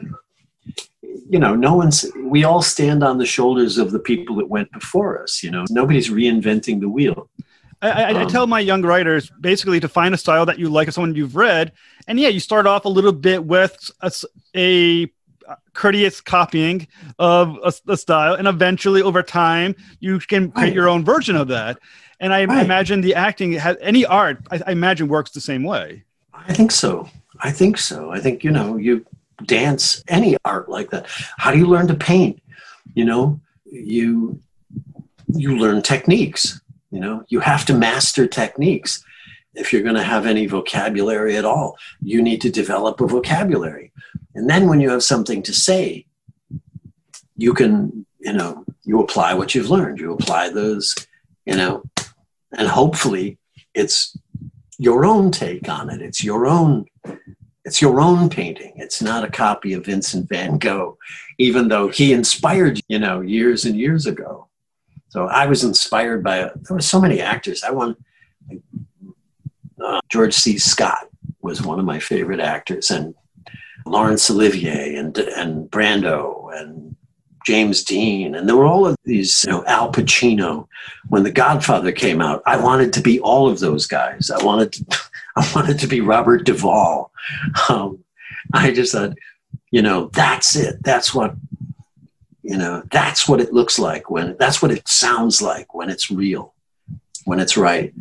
you 1.29 1.39
know 1.39 1.55
no 1.55 1.75
one's 1.75 2.05
we 2.19 2.45
all 2.45 2.63
stand 2.63 3.03
on 3.03 3.19
the 3.19 3.27
shoulders 3.27 3.79
of 3.79 3.91
the 3.93 3.99
people 3.99 4.37
that 4.37 4.49
went 4.49 4.71
before 4.73 5.23
us 5.23 5.43
you 5.43 5.51
know 5.51 5.65
nobody's 5.71 6.11
reinventing 6.11 6.81
the 6.81 6.89
wheel 6.89 7.29
I, 7.83 7.91
I, 7.91 8.09
I 8.09 8.23
um, 8.23 8.29
tell 8.29 8.47
my 8.47 8.61
young 8.61 8.83
writers 8.83 9.31
basically 9.41 9.79
to 9.81 9.89
find 9.89 10.15
a 10.15 10.19
style 10.19 10.47
that 10.47 10.59
you 10.59 10.71
like, 10.71 10.89
of 10.89 10.95
someone 10.95 11.15
you've 11.15 11.37
read, 11.37 11.73
and 12.09 12.19
yeah, 12.19 12.29
you 12.29 12.41
start 12.41 12.67
off 12.67 12.87
a 12.87 12.89
little 12.89 13.13
bit 13.13 13.45
with 13.45 13.91
a 14.57 15.13
courteous 15.75 16.21
copying 16.21 16.89
of 17.19 17.59
a, 17.63 17.93
a 17.93 17.97
style, 17.97 18.35
and 18.35 18.49
eventually, 18.49 19.03
over 19.03 19.23
time, 19.23 19.75
you 20.01 20.19
can 20.19 20.51
create 20.51 20.69
Right. 20.69 20.75
your 20.75 20.89
own 20.89 21.05
version 21.05 21.37
of 21.37 21.49
that. 21.49 21.79
And 22.21 22.33
I 22.33 22.45
Right. 22.47 22.65
imagine 22.65 23.01
the 23.03 23.17
acting 23.17 23.53
has 23.53 23.77
any 23.81 24.07
art. 24.07 24.39
I 24.51 24.73
imagine 24.73 25.09
works 25.09 25.33
the 25.33 25.41
same 25.41 25.63
way. 25.63 26.05
I 26.47 26.53
think 26.53 26.71
so. 26.71 27.09
I 27.41 27.51
think 27.51 27.79
so. 27.79 28.11
I 28.11 28.21
think, 28.21 28.45
you 28.45 28.51
know, 28.51 28.77
you 28.77 29.05
dance 29.45 30.03
any 30.09 30.37
art 30.45 30.69
like 30.69 30.91
that. 30.91 31.07
How 31.37 31.51
do 31.51 31.59
you 31.59 31.67
learn 31.67 31.89
to 31.89 31.95
paint? 31.95 32.43
You 32.95 33.05
know, 33.05 33.41
you 33.65 34.41
you 35.27 35.57
learn 35.59 35.83
techniques. 35.83 36.61
You 36.91 37.01
know, 37.01 37.25
you 37.29 37.41
have 37.41 37.65
to 37.67 37.75
master 37.75 38.27
techniques. 38.27 39.05
If 39.55 39.73
you're 39.73 39.83
going 39.83 39.97
to 39.97 40.03
have 40.03 40.27
any 40.27 40.47
vocabulary 40.47 41.37
at 41.37 41.45
all, 41.45 41.77
you 42.01 42.23
need 42.23 42.41
to 42.43 42.51
develop 42.51 43.01
a 43.01 43.07
vocabulary. 43.07 43.93
And 44.35 44.49
then 44.49 44.69
when 44.69 44.81
you 44.81 44.91
have 44.91 45.03
something 45.03 45.43
to 45.43 45.53
say, 45.53 46.07
you 47.37 47.53
can, 47.53 48.07
you 48.21 48.33
know, 48.33 48.65
you 48.85 49.01
apply 49.01 49.35
what 49.35 49.55
you've 49.55 49.71
learned. 49.71 49.99
You 49.99 50.13
apply 50.13 50.51
those, 50.51 50.95
you 51.47 51.57
know, 51.57 51.83
and 52.57 52.69
hopefully 52.69 53.39
it's 53.75 54.17
your 54.79 55.05
own 55.05 55.31
take 55.31 55.69
on 55.69 55.91
it. 55.91 56.01
It's 56.01 56.23
your 56.23 56.47
own 56.47 56.87
it's 57.65 57.81
your 57.81 58.01
own 58.01 58.29
painting. 58.29 58.75
It's 58.77 59.01
not 59.01 59.25
a 59.25 59.31
copy 59.31 59.73
of 59.73 59.87
Vincent 59.87 60.29
van 60.29 60.59
Gogh, 60.59 60.99
even 61.39 61.69
though 61.69 61.89
he 61.89 62.13
inspired 62.13 62.81
you 62.89 62.99
know 62.99 63.21
years 63.21 63.65
and 63.65 63.77
years 63.77 64.07
ago. 64.07 64.49
So 65.09 65.27
I 65.27 65.47
was 65.47 65.65
inspired 65.65 66.23
by 66.25 66.39
there 66.39 66.53
were 66.71 66.81
so 66.81 67.01
many 67.01 67.21
actors. 67.21 67.63
I 67.63 67.71
want 67.71 67.97
uh, 69.83 70.01
George 70.11 70.35
C. 70.35 70.59
Scott 70.59 71.09
was 71.41 71.63
one 71.63 71.79
of 71.79 71.85
my 71.85 71.99
favorite 71.99 72.41
actors, 72.41 72.91
and 72.91 73.15
Laurence 73.87 74.29
Olivier 74.31 74.97
and 74.97 75.17
and 75.17 75.71
Brando 75.71 76.51
and 76.59 76.97
James 77.45 77.85
Dean, 77.85 78.35
and 78.35 78.49
there 78.49 78.57
were 78.57 78.67
all 78.67 78.87
of 78.87 78.97
these, 79.05 79.45
you 79.45 79.51
know, 79.51 79.65
Al 79.67 79.93
Pacino. 79.93 80.67
When 81.09 81.23
The 81.23 81.31
Godfather 81.31 81.93
came 81.93 82.21
out, 82.21 82.43
I 82.47 82.57
wanted 82.57 82.93
to 82.95 83.01
be 83.01 83.21
all 83.21 83.49
of 83.49 83.61
those 83.61 83.87
guys. 83.87 84.31
I 84.31 84.43
wanted, 84.43 84.73
to, 84.73 84.99
I 85.37 85.51
wanted 85.55 85.79
to 85.81 85.87
be 85.87 86.01
Robert 86.01 86.45
Duvall. 86.45 87.13
Um, 87.69 88.03
I 88.53 88.73
just 88.73 88.93
thought, 88.93 89.17
you 89.71 89.83
know, 89.83 90.07
that's 90.13 90.57
it. 90.57 90.83
That's 90.83 91.15
what, 91.15 91.35
you 92.43 92.57
know, 92.57 92.83
that's 92.91 93.29
what 93.29 93.41
it 93.41 93.53
looks 93.53 93.79
like 93.79 94.11
when, 94.11 94.37
that's 94.39 94.63
what 94.63 94.71
it 94.71 94.89
sounds 94.89 95.43
like 95.43 95.75
when 95.75 95.91
it's 95.91 96.11
real, 96.11 96.55
when 97.25 97.41
it's 97.41 97.57
right. 97.57 97.93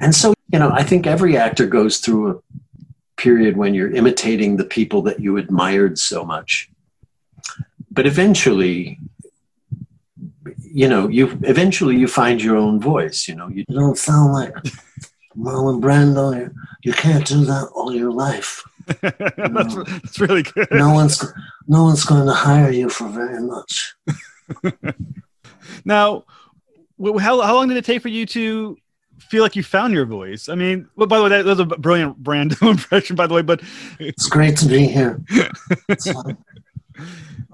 And 0.00 0.14
so, 0.14 0.34
you 0.52 0.58
know, 0.58 0.70
I 0.70 0.82
think 0.82 1.06
every 1.06 1.36
actor 1.36 1.66
goes 1.66 1.98
through 1.98 2.30
a 2.30 2.40
period 3.16 3.56
when 3.56 3.74
you're 3.74 3.92
imitating 3.92 4.56
the 4.56 4.64
people 4.64 5.02
that 5.02 5.20
you 5.20 5.36
admired 5.38 5.98
so 5.98 6.24
much 6.24 6.70
but 7.94 8.06
eventually 8.06 8.98
you 10.58 10.88
know 10.88 11.08
you 11.08 11.38
eventually 11.42 11.96
you 11.96 12.08
find 12.08 12.42
your 12.42 12.56
own 12.56 12.80
voice 12.80 13.28
you 13.28 13.34
know 13.34 13.48
you 13.48 13.64
don't 13.66 13.98
sound 13.98 14.32
like 14.32 14.54
marlon 15.36 15.80
brando. 15.80 16.36
You, 16.36 16.54
you 16.82 16.92
can't 16.92 17.26
do 17.26 17.44
that 17.44 17.68
all 17.74 17.94
your 17.94 18.12
life. 18.12 18.62
That's, 19.00 19.74
that's 19.74 20.20
really 20.20 20.42
good. 20.42 20.68
No 20.70 20.92
one's 20.92 21.24
no 21.66 21.84
one's 21.84 22.04
going 22.04 22.26
to 22.26 22.34
hire 22.34 22.70
you 22.70 22.90
for 22.90 23.08
very 23.08 23.40
much. 23.42 23.94
Now 25.86 26.24
how, 27.18 27.40
how 27.40 27.54
long 27.54 27.68
did 27.68 27.76
it 27.78 27.84
take 27.84 28.02
for 28.02 28.08
you 28.08 28.26
to 28.26 28.76
feel 29.18 29.42
like 29.42 29.56
you 29.56 29.62
found 29.62 29.94
your 29.94 30.04
voice? 30.04 30.50
I 30.50 30.54
mean 30.54 30.86
well, 30.96 31.06
by 31.06 31.16
the 31.16 31.22
way 31.24 31.28
that, 31.30 31.44
was 31.46 31.58
a 31.58 31.64
brilliant 31.64 32.22
brando 32.22 32.60
impression 32.70 33.16
by 33.16 33.26
the 33.26 33.34
way 33.34 33.40
but 33.40 33.62
it's 33.98 34.28
great 34.28 34.56
to 34.58 34.66
be 34.66 34.86
here 34.86 35.22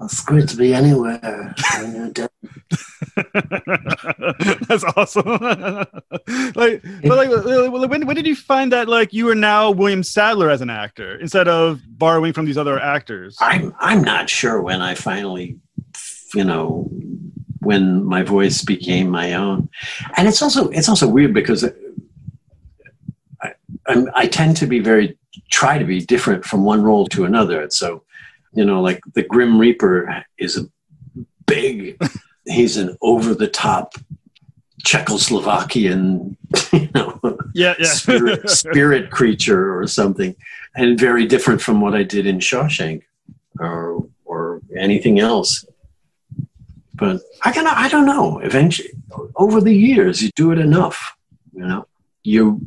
it's 0.01 0.23
great 0.23 0.47
to 0.49 0.57
be 0.57 0.73
anywhere 0.73 1.53
when 1.79 1.95
you're 1.95 2.09
dead. 2.09 2.29
That's 4.67 4.83
awesome. 4.95 5.25
like, 6.55 6.83
but 7.03 7.17
like, 7.17 7.89
when, 7.89 8.05
when 8.05 8.15
did 8.15 8.27
you 8.27 8.35
find 8.35 8.71
that 8.71 8.87
like 8.87 9.13
you 9.13 9.29
are 9.29 9.35
now 9.35 9.71
William 9.71 10.03
Sadler 10.03 10.49
as 10.49 10.61
an 10.61 10.69
actor 10.69 11.19
instead 11.19 11.47
of 11.47 11.81
borrowing 11.87 12.33
from 12.33 12.45
these 12.45 12.57
other 12.57 12.79
actors? 12.79 13.37
I'm 13.39 13.75
I'm 13.79 14.01
not 14.01 14.29
sure 14.29 14.61
when 14.61 14.81
I 14.81 14.95
finally, 14.95 15.59
you 16.33 16.43
know, 16.43 16.89
when 17.59 18.03
my 18.03 18.23
voice 18.23 18.63
became 18.63 19.09
my 19.09 19.33
own, 19.33 19.69
and 20.17 20.27
it's 20.27 20.41
also 20.41 20.69
it's 20.69 20.89
also 20.89 21.07
weird 21.07 21.33
because 21.33 21.65
I, 23.41 23.53
I'm, 23.87 24.09
I 24.15 24.27
tend 24.27 24.57
to 24.57 24.67
be 24.67 24.79
very 24.79 25.17
try 25.49 25.77
to 25.77 25.85
be 25.85 25.99
different 25.99 26.45
from 26.45 26.63
one 26.63 26.81
role 26.81 27.07
to 27.07 27.25
another, 27.25 27.61
and 27.61 27.73
so 27.73 28.03
you 28.53 28.65
know, 28.65 28.81
like 28.81 29.01
the 29.13 29.23
Grim 29.23 29.59
Reaper 29.59 30.23
is 30.37 30.57
a 30.57 30.65
big, 31.47 32.01
he's 32.45 32.77
an 32.77 32.97
over 33.01 33.33
the 33.33 33.47
top 33.47 33.93
Czechoslovakian, 34.83 36.35
you 36.73 36.89
know, 36.93 37.19
yeah, 37.53 37.75
yeah. 37.79 37.85
spirit, 37.85 38.49
spirit 38.49 39.11
creature 39.11 39.77
or 39.77 39.87
something, 39.87 40.35
and 40.75 40.99
very 40.99 41.25
different 41.25 41.61
from 41.61 41.81
what 41.81 41.93
I 41.93 42.03
did 42.03 42.25
in 42.25 42.39
Shawshank 42.39 43.03
or 43.59 44.07
or 44.25 44.61
anything 44.77 45.19
else. 45.19 45.65
But 46.95 47.21
I 47.43 47.51
can 47.51 47.67
I 47.67 47.89
don't 47.89 48.05
know. 48.05 48.39
Eventually, 48.39 48.89
over 49.35 49.61
the 49.61 49.75
years, 49.75 50.21
you 50.21 50.29
do 50.35 50.51
it 50.51 50.59
enough, 50.59 51.15
you 51.53 51.65
know, 51.65 51.87
you 52.23 52.61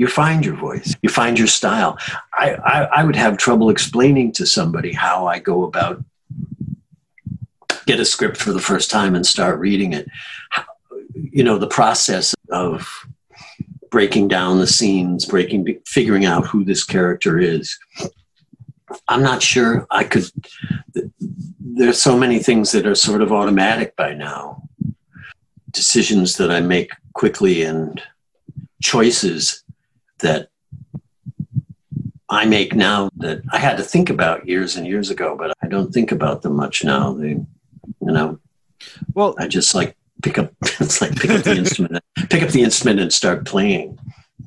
you 0.00 0.06
find 0.06 0.46
your 0.46 0.56
voice, 0.56 0.96
you 1.02 1.10
find 1.10 1.38
your 1.38 1.46
style. 1.46 1.98
I, 2.32 2.54
I, 2.54 2.82
I 2.84 3.04
would 3.04 3.16
have 3.16 3.36
trouble 3.36 3.68
explaining 3.68 4.32
to 4.32 4.46
somebody 4.46 4.92
how 4.92 5.26
I 5.26 5.40
go 5.40 5.64
about 5.64 6.02
get 7.84 8.00
a 8.00 8.04
script 8.06 8.38
for 8.38 8.54
the 8.54 8.62
first 8.62 8.90
time 8.90 9.14
and 9.14 9.26
start 9.26 9.58
reading 9.58 9.92
it. 9.92 10.08
You 11.12 11.44
know, 11.44 11.58
the 11.58 11.66
process 11.66 12.34
of 12.48 12.88
breaking 13.90 14.28
down 14.28 14.58
the 14.58 14.66
scenes, 14.66 15.26
breaking, 15.26 15.78
figuring 15.84 16.24
out 16.24 16.46
who 16.46 16.64
this 16.64 16.82
character 16.82 17.38
is. 17.38 17.78
I'm 19.06 19.22
not 19.22 19.42
sure 19.42 19.86
I 19.90 20.04
could. 20.04 20.24
There's 21.60 22.00
so 22.00 22.16
many 22.16 22.38
things 22.38 22.72
that 22.72 22.86
are 22.86 22.94
sort 22.94 23.20
of 23.20 23.32
automatic 23.32 23.96
by 23.96 24.14
now. 24.14 24.62
Decisions 25.72 26.38
that 26.38 26.50
I 26.50 26.60
make 26.60 26.90
quickly 27.12 27.64
and 27.64 28.02
choices 28.82 29.62
that 30.20 30.48
I 32.28 32.44
make 32.44 32.74
now 32.74 33.10
that 33.16 33.42
I 33.50 33.58
had 33.58 33.76
to 33.78 33.82
think 33.82 34.08
about 34.08 34.46
years 34.46 34.76
and 34.76 34.86
years 34.86 35.10
ago, 35.10 35.36
but 35.36 35.52
I 35.62 35.66
don't 35.66 35.92
think 35.92 36.12
about 36.12 36.42
them 36.42 36.54
much 36.54 36.84
now. 36.84 37.12
They, 37.12 37.30
you 37.30 37.46
know, 38.00 38.38
well, 39.14 39.34
I 39.38 39.48
just 39.48 39.74
like 39.74 39.96
pick 40.22 40.38
up. 40.38 40.52
It's 40.80 41.00
like 41.00 41.14
pick 41.16 41.30
up 41.30 41.42
the 41.42 41.56
instrument, 41.56 42.02
pick 42.30 42.42
up 42.42 42.50
the 42.50 42.62
instrument, 42.62 43.00
and 43.00 43.12
start 43.12 43.44
playing. 43.44 43.98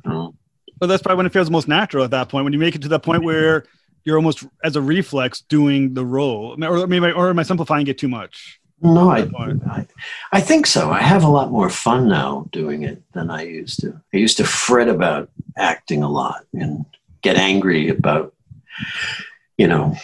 You 0.03 0.09
know? 0.09 0.35
Well, 0.79 0.87
that's 0.87 1.03
probably 1.03 1.17
when 1.17 1.25
it 1.25 1.33
feels 1.33 1.49
most 1.49 1.67
natural 1.67 2.03
at 2.03 2.11
that 2.11 2.29
point. 2.29 2.43
When 2.43 2.53
you 2.53 2.59
make 2.59 2.75
it 2.75 2.81
to 2.81 2.87
that 2.89 3.03
point 3.03 3.23
where 3.23 3.65
you're 4.03 4.17
almost 4.17 4.45
as 4.63 4.75
a 4.75 4.81
reflex 4.81 5.41
doing 5.41 5.93
the 5.93 6.05
role, 6.05 6.61
or 6.63 6.87
maybe, 6.87 7.11
or 7.11 7.29
am 7.29 7.39
I 7.39 7.43
simplifying 7.43 7.87
it 7.87 7.97
too 7.97 8.07
much? 8.07 8.59
No, 8.83 9.09
I, 9.09 9.21
I, 9.21 9.87
I 10.33 10.41
think 10.41 10.67
so. 10.67 10.91
I 10.91 11.01
have 11.01 11.23
a 11.23 11.29
lot 11.29 11.51
more 11.51 11.69
fun 11.69 12.09
now 12.09 12.49
doing 12.51 12.83
it 12.83 13.01
than 13.13 13.31
I 13.31 13.43
used 13.43 13.79
to. 13.79 14.01
I 14.13 14.17
used 14.17 14.35
to 14.37 14.43
fret 14.43 14.89
about 14.89 15.29
acting 15.55 16.03
a 16.03 16.09
lot 16.09 16.45
and 16.53 16.85
get 17.21 17.37
angry 17.37 17.87
about, 17.87 18.33
you 19.57 19.67
know, 19.67 19.95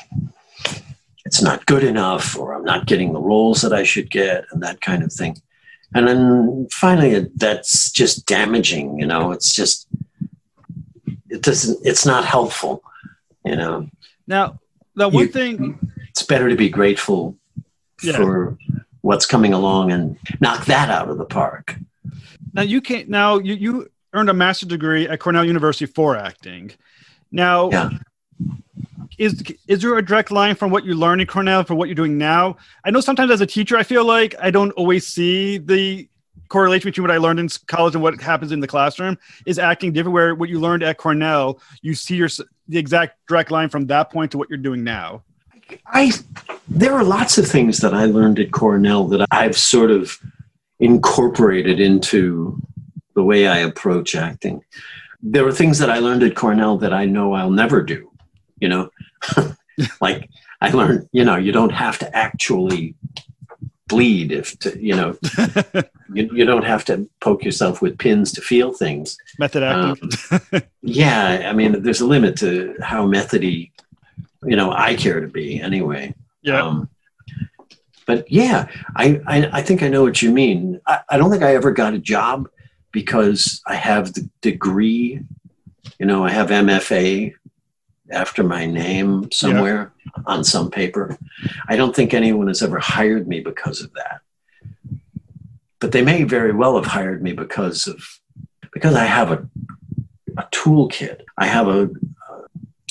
it's 1.25 1.41
not 1.41 1.65
good 1.65 1.83
enough 1.83 2.37
or 2.37 2.53
I'm 2.53 2.63
not 2.63 2.85
getting 2.85 3.11
the 3.11 3.19
roles 3.19 3.61
that 3.63 3.73
I 3.73 3.83
should 3.83 4.09
get 4.09 4.45
and 4.51 4.63
that 4.63 4.79
kind 4.79 5.03
of 5.03 5.11
thing. 5.11 5.35
And 5.93 6.07
then 6.07 6.67
finally, 6.71 7.27
that's 7.35 7.91
just 7.91 8.25
damaging, 8.27 8.97
you 8.97 9.05
know, 9.05 9.33
it's 9.33 9.53
just, 9.53 9.87
it 11.29 11.41
doesn't, 11.41 11.85
it's 11.85 12.05
not 12.05 12.23
helpful, 12.23 12.81
you 13.43 13.57
know. 13.57 13.89
Now, 14.25 14.59
the 14.95 15.09
one 15.09 15.25
you, 15.25 15.31
thing, 15.31 15.91
it's 16.09 16.23
better 16.23 16.47
to 16.47 16.55
be 16.55 16.69
grateful 16.69 17.38
yeah. 18.03 18.15
for 18.15 18.57
what's 19.01 19.25
coming 19.25 19.53
along 19.53 19.91
and 19.91 20.17
knock 20.39 20.65
that 20.65 20.89
out 20.89 21.09
of 21.09 21.17
the 21.17 21.25
park. 21.25 21.75
Now 22.53 22.63
you 22.63 22.81
can 22.81 23.09
now 23.09 23.39
you, 23.39 23.53
you 23.55 23.91
earned 24.13 24.29
a 24.29 24.33
master's 24.33 24.69
degree 24.69 25.07
at 25.07 25.19
Cornell 25.19 25.45
University 25.45 25.85
for 25.85 26.17
acting. 26.17 26.71
Now 27.31 27.69
yeah. 27.69 27.89
is 29.17 29.43
is 29.67 29.81
there 29.81 29.97
a 29.97 30.05
direct 30.05 30.31
line 30.31 30.55
from 30.55 30.71
what 30.71 30.85
you 30.85 30.95
learned 30.95 31.21
in 31.21 31.27
Cornell 31.27 31.63
for 31.63 31.75
what 31.75 31.87
you're 31.87 31.95
doing 31.95 32.17
now? 32.17 32.57
I 32.83 32.91
know 32.91 33.01
sometimes 33.01 33.31
as 33.31 33.41
a 33.41 33.45
teacher 33.45 33.77
I 33.77 33.83
feel 33.83 34.05
like 34.05 34.35
I 34.41 34.51
don't 34.51 34.71
always 34.71 35.07
see 35.07 35.57
the 35.57 36.09
correlation 36.49 36.89
between 36.89 37.03
what 37.03 37.11
I 37.11 37.17
learned 37.17 37.39
in 37.39 37.47
college 37.67 37.93
and 37.93 38.03
what 38.03 38.19
happens 38.19 38.51
in 38.51 38.59
the 38.59 38.67
classroom. 38.67 39.17
Is 39.45 39.59
acting 39.59 39.93
different 39.93 40.13
where 40.13 40.35
what 40.35 40.49
you 40.49 40.59
learned 40.59 40.83
at 40.83 40.97
Cornell, 40.97 41.61
you 41.81 41.93
see 41.93 42.15
your 42.15 42.29
the 42.67 42.77
exact 42.77 43.17
direct 43.27 43.51
line 43.51 43.69
from 43.69 43.87
that 43.87 44.11
point 44.11 44.31
to 44.31 44.37
what 44.37 44.49
you're 44.49 44.57
doing 44.57 44.83
now? 44.83 45.23
I 45.87 46.11
there 46.67 46.93
are 46.93 47.03
lots 47.03 47.37
of 47.37 47.47
things 47.47 47.79
that 47.79 47.93
I 47.93 48.05
learned 48.05 48.39
at 48.39 48.51
Cornell 48.51 49.07
that 49.07 49.25
I've 49.31 49.57
sort 49.57 49.91
of 49.91 50.17
incorporated 50.79 51.79
into 51.79 52.61
the 53.15 53.23
way 53.23 53.47
I 53.47 53.57
approach 53.57 54.15
acting. 54.15 54.63
There 55.21 55.45
are 55.45 55.51
things 55.51 55.79
that 55.79 55.89
I 55.89 55.99
learned 55.99 56.23
at 56.23 56.35
Cornell 56.35 56.77
that 56.77 56.93
I 56.93 57.05
know 57.05 57.33
I'll 57.33 57.51
never 57.51 57.81
do. 57.81 58.11
You 58.59 58.69
know, 58.69 58.89
like 60.01 60.29
I 60.61 60.69
learned, 60.71 61.09
you 61.11 61.23
know, 61.23 61.35
you 61.35 61.51
don't 61.51 61.73
have 61.73 61.97
to 61.99 62.15
actually 62.15 62.95
bleed 63.89 64.31
if 64.31 64.57
to, 64.59 64.79
you 64.79 64.95
know 64.95 65.17
you, 66.13 66.29
you 66.31 66.45
don't 66.45 66.63
have 66.63 66.85
to 66.85 67.09
poke 67.21 67.43
yourself 67.43 67.81
with 67.81 67.97
pins 67.97 68.31
to 68.31 68.39
feel 68.39 68.71
things 68.71 69.17
method 69.39 69.63
acting 69.63 70.09
um, 70.31 70.61
yeah 70.83 71.49
i 71.49 71.53
mean 71.53 71.81
there's 71.81 71.99
a 71.99 72.05
limit 72.05 72.37
to 72.37 72.75
how 72.81 73.05
methody 73.05 73.73
you 74.43 74.55
know 74.55 74.71
I 74.71 74.95
care 74.95 75.19
to 75.19 75.27
be 75.27 75.61
anyway. 75.61 76.13
Yeah. 76.41 76.63
Um, 76.63 76.89
but 78.05 78.31
yeah, 78.31 78.67
I, 78.95 79.21
I, 79.27 79.49
I 79.59 79.61
think 79.61 79.83
I 79.83 79.87
know 79.87 80.01
what 80.01 80.21
you 80.21 80.31
mean. 80.31 80.81
I, 80.87 81.01
I 81.09 81.17
don't 81.17 81.29
think 81.29 81.43
I 81.43 81.53
ever 81.53 81.71
got 81.71 81.93
a 81.93 81.99
job 81.99 82.49
because 82.91 83.61
I 83.67 83.75
have 83.75 84.13
the 84.13 84.27
degree. 84.41 85.21
You 85.99 86.05
know, 86.07 86.25
I 86.25 86.31
have 86.31 86.49
MFA 86.49 87.35
after 88.09 88.43
my 88.43 88.65
name 88.65 89.31
somewhere 89.31 89.93
yeah. 90.05 90.23
on 90.25 90.43
some 90.43 90.71
paper. 90.71 91.19
I 91.67 91.75
don't 91.75 91.95
think 91.95 92.13
anyone 92.13 92.47
has 92.47 92.63
ever 92.63 92.79
hired 92.79 93.27
me 93.27 93.41
because 93.41 93.81
of 93.81 93.93
that. 93.93 94.21
But 95.79 95.91
they 95.91 96.01
may 96.01 96.23
very 96.23 96.51
well 96.51 96.77
have 96.77 96.87
hired 96.87 97.21
me 97.21 97.33
because 97.33 97.87
of 97.87 98.03
because 98.73 98.95
I 98.95 99.05
have 99.05 99.31
a 99.31 99.47
a 100.37 100.47
toolkit. 100.51 101.21
I 101.37 101.45
have 101.45 101.67
a 101.67 101.89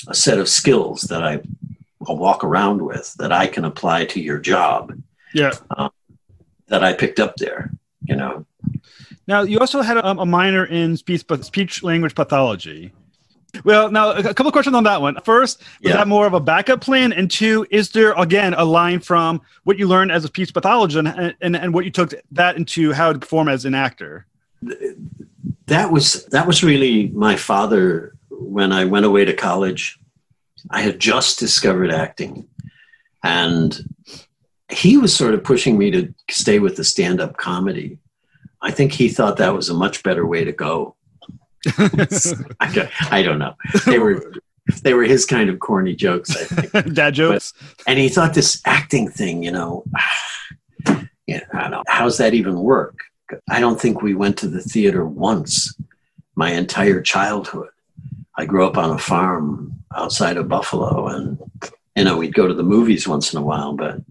a 0.09 0.15
set 0.15 0.39
of 0.39 0.49
skills 0.49 1.03
that 1.03 1.23
I 1.23 1.41
walk 2.01 2.43
around 2.43 2.81
with 2.81 3.13
that 3.15 3.31
I 3.31 3.47
can 3.47 3.65
apply 3.65 4.05
to 4.05 4.19
your 4.19 4.39
job. 4.39 4.99
Yeah. 5.33 5.53
Um, 5.77 5.91
that 6.67 6.83
I 6.83 6.93
picked 6.93 7.19
up 7.19 7.35
there, 7.37 7.71
you 8.03 8.15
know. 8.15 8.45
Now, 9.27 9.41
you 9.41 9.59
also 9.59 9.81
had 9.81 9.97
a, 9.97 10.07
a 10.07 10.25
minor 10.25 10.65
in 10.65 10.97
speech, 10.97 11.23
speech 11.41 11.83
language 11.83 12.15
pathology. 12.15 12.91
Well, 13.63 13.91
now 13.91 14.11
a 14.11 14.33
couple 14.33 14.51
questions 14.51 14.75
on 14.75 14.83
that 14.83 15.01
one. 15.01 15.17
First, 15.23 15.61
is 15.61 15.89
yeah. 15.89 15.97
that 15.97 16.07
more 16.07 16.27
of 16.27 16.33
a 16.33 16.39
backup 16.39 16.81
plan? 16.81 17.11
And 17.13 17.29
two, 17.29 17.65
is 17.71 17.89
there 17.89 18.13
again 18.13 18.53
a 18.53 18.63
line 18.63 18.99
from 18.99 19.41
what 19.63 19.79
you 19.79 19.87
learned 19.87 20.11
as 20.11 20.23
a 20.23 20.27
speech 20.27 20.53
pathologist 20.53 20.97
and, 20.97 21.35
and, 21.41 21.55
and 21.55 21.73
what 21.73 21.85
you 21.85 21.91
took 21.91 22.13
that 22.31 22.57
into 22.57 22.91
how 22.91 23.11
to 23.11 23.19
perform 23.19 23.49
as 23.49 23.65
an 23.65 23.73
actor? 23.73 24.27
That 25.65 25.91
was 25.91 26.25
that 26.25 26.45
was 26.45 26.63
really 26.63 27.07
my 27.09 27.35
father 27.35 28.15
when 28.29 28.71
I 28.71 28.85
went 28.85 29.05
away 29.05 29.25
to 29.25 29.33
college. 29.33 29.98
I 30.69 30.81
had 30.81 30.99
just 30.99 31.39
discovered 31.39 31.91
acting, 31.91 32.47
and 33.23 33.79
he 34.69 34.97
was 34.97 35.15
sort 35.15 35.33
of 35.33 35.43
pushing 35.43 35.77
me 35.77 35.91
to 35.91 36.13
stay 36.29 36.59
with 36.59 36.75
the 36.75 36.83
stand-up 36.83 37.37
comedy. 37.37 37.97
I 38.61 38.71
think 38.71 38.91
he 38.91 39.09
thought 39.09 39.37
that 39.37 39.55
was 39.55 39.69
a 39.69 39.73
much 39.73 40.03
better 40.03 40.25
way 40.25 40.43
to 40.43 40.51
go 40.51 40.95
I, 42.59 42.71
don't, 42.73 43.11
I 43.11 43.21
don't 43.21 43.39
know. 43.39 43.53
They 43.85 43.99
were 43.99 44.33
they 44.83 44.93
were 44.93 45.03
his 45.03 45.25
kind 45.25 45.49
of 45.49 45.59
corny 45.59 45.95
jokes, 45.95 46.35
I 46.35 46.43
think. 46.43 46.93
Dad 46.93 47.15
jokes. 47.15 47.53
But, 47.59 47.87
and 47.87 47.99
he 47.99 48.07
thought 48.07 48.33
this 48.33 48.61
acting 48.65 49.09
thing, 49.09 49.43
you 49.43 49.51
know, 49.51 49.83
yeah, 51.27 51.41
I 51.53 51.61
don't 51.61 51.71
know, 51.71 51.83
how's 51.87 52.17
that 52.19 52.33
even 52.33 52.59
work? 52.59 52.99
I 53.49 53.59
don't 53.59 53.81
think 53.81 54.01
we 54.01 54.13
went 54.13 54.37
to 54.37 54.47
the 54.47 54.61
theater 54.61 55.05
once 55.05 55.75
my 56.35 56.51
entire 56.51 57.01
childhood. 57.01 57.69
I 58.37 58.45
grew 58.45 58.65
up 58.65 58.77
on 58.77 58.91
a 58.91 58.97
farm 58.97 59.78
outside 59.95 60.37
of 60.37 60.47
Buffalo, 60.47 61.07
and 61.07 61.37
you 61.95 62.03
know 62.03 62.17
we'd 62.17 62.33
go 62.33 62.47
to 62.47 62.53
the 62.53 62.63
movies 62.63 63.07
once 63.07 63.33
in 63.33 63.39
a 63.39 63.43
while, 63.43 63.73
but 63.73 64.01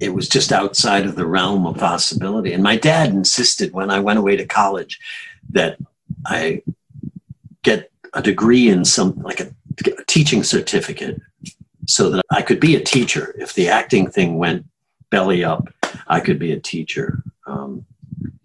it 0.00 0.14
was 0.14 0.28
just 0.28 0.52
outside 0.52 1.06
of 1.06 1.16
the 1.16 1.26
realm 1.26 1.66
of 1.66 1.76
possibility. 1.76 2.52
And 2.52 2.62
my 2.62 2.76
dad 2.76 3.10
insisted 3.10 3.72
when 3.72 3.90
I 3.90 4.00
went 4.00 4.18
away 4.18 4.36
to 4.36 4.46
college 4.46 4.98
that 5.50 5.78
I 6.26 6.62
get 7.62 7.90
a 8.14 8.22
degree 8.22 8.68
in 8.68 8.84
some 8.84 9.20
like 9.22 9.40
a, 9.40 9.52
a 9.86 10.04
teaching 10.06 10.42
certificate 10.42 11.20
so 11.86 12.10
that 12.10 12.24
I 12.30 12.42
could 12.42 12.60
be 12.60 12.76
a 12.76 12.84
teacher. 12.84 13.34
If 13.38 13.54
the 13.54 13.68
acting 13.68 14.10
thing 14.10 14.38
went 14.38 14.64
belly 15.10 15.44
up, 15.44 15.68
I 16.06 16.20
could 16.20 16.38
be 16.38 16.52
a 16.52 16.60
teacher. 16.60 17.22
Um, 17.46 17.84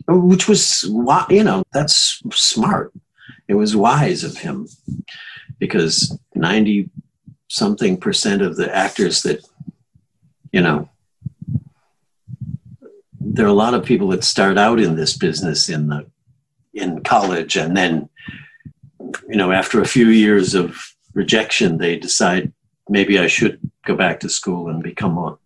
which 0.08 0.48
was, 0.48 0.84
you 1.30 1.44
know, 1.44 1.64
that's 1.74 2.22
smart. 2.32 2.94
It 3.48 3.56
was 3.56 3.76
wise 3.76 4.24
of 4.24 4.38
him 4.38 4.68
because 5.60 6.18
90 6.34 6.90
something 7.48 7.98
percent 7.98 8.42
of 8.42 8.56
the 8.56 8.74
actors 8.76 9.24
that, 9.24 9.46
you 10.52 10.62
know, 10.62 10.90
there 13.20 13.46
are 13.46 13.50
a 13.50 13.54
lot 13.54 13.74
of 13.74 13.86
people 13.86 14.10
that 14.10 14.24
start 14.24 14.58
out 14.58 14.80
in 14.80 14.96
this 14.96 15.18
business 15.18 15.70
in 15.70 15.88
the 15.88 16.06
in 16.74 17.02
college 17.04 17.56
and 17.56 17.76
then 17.76 18.10
you 19.28 19.38
know, 19.38 19.52
after 19.52 19.82
a 19.82 19.88
few 19.88 20.08
years 20.08 20.54
of 20.54 20.78
rejection, 21.14 21.78
they 21.78 21.98
decide 21.98 22.52
maybe 22.90 23.20
I 23.20 23.28
should 23.28 23.60
go 23.86 23.96
back 23.96 24.20
to 24.22 24.30
school 24.30 24.70
and 24.70 24.84
become 24.84 25.18
a 25.18 25.38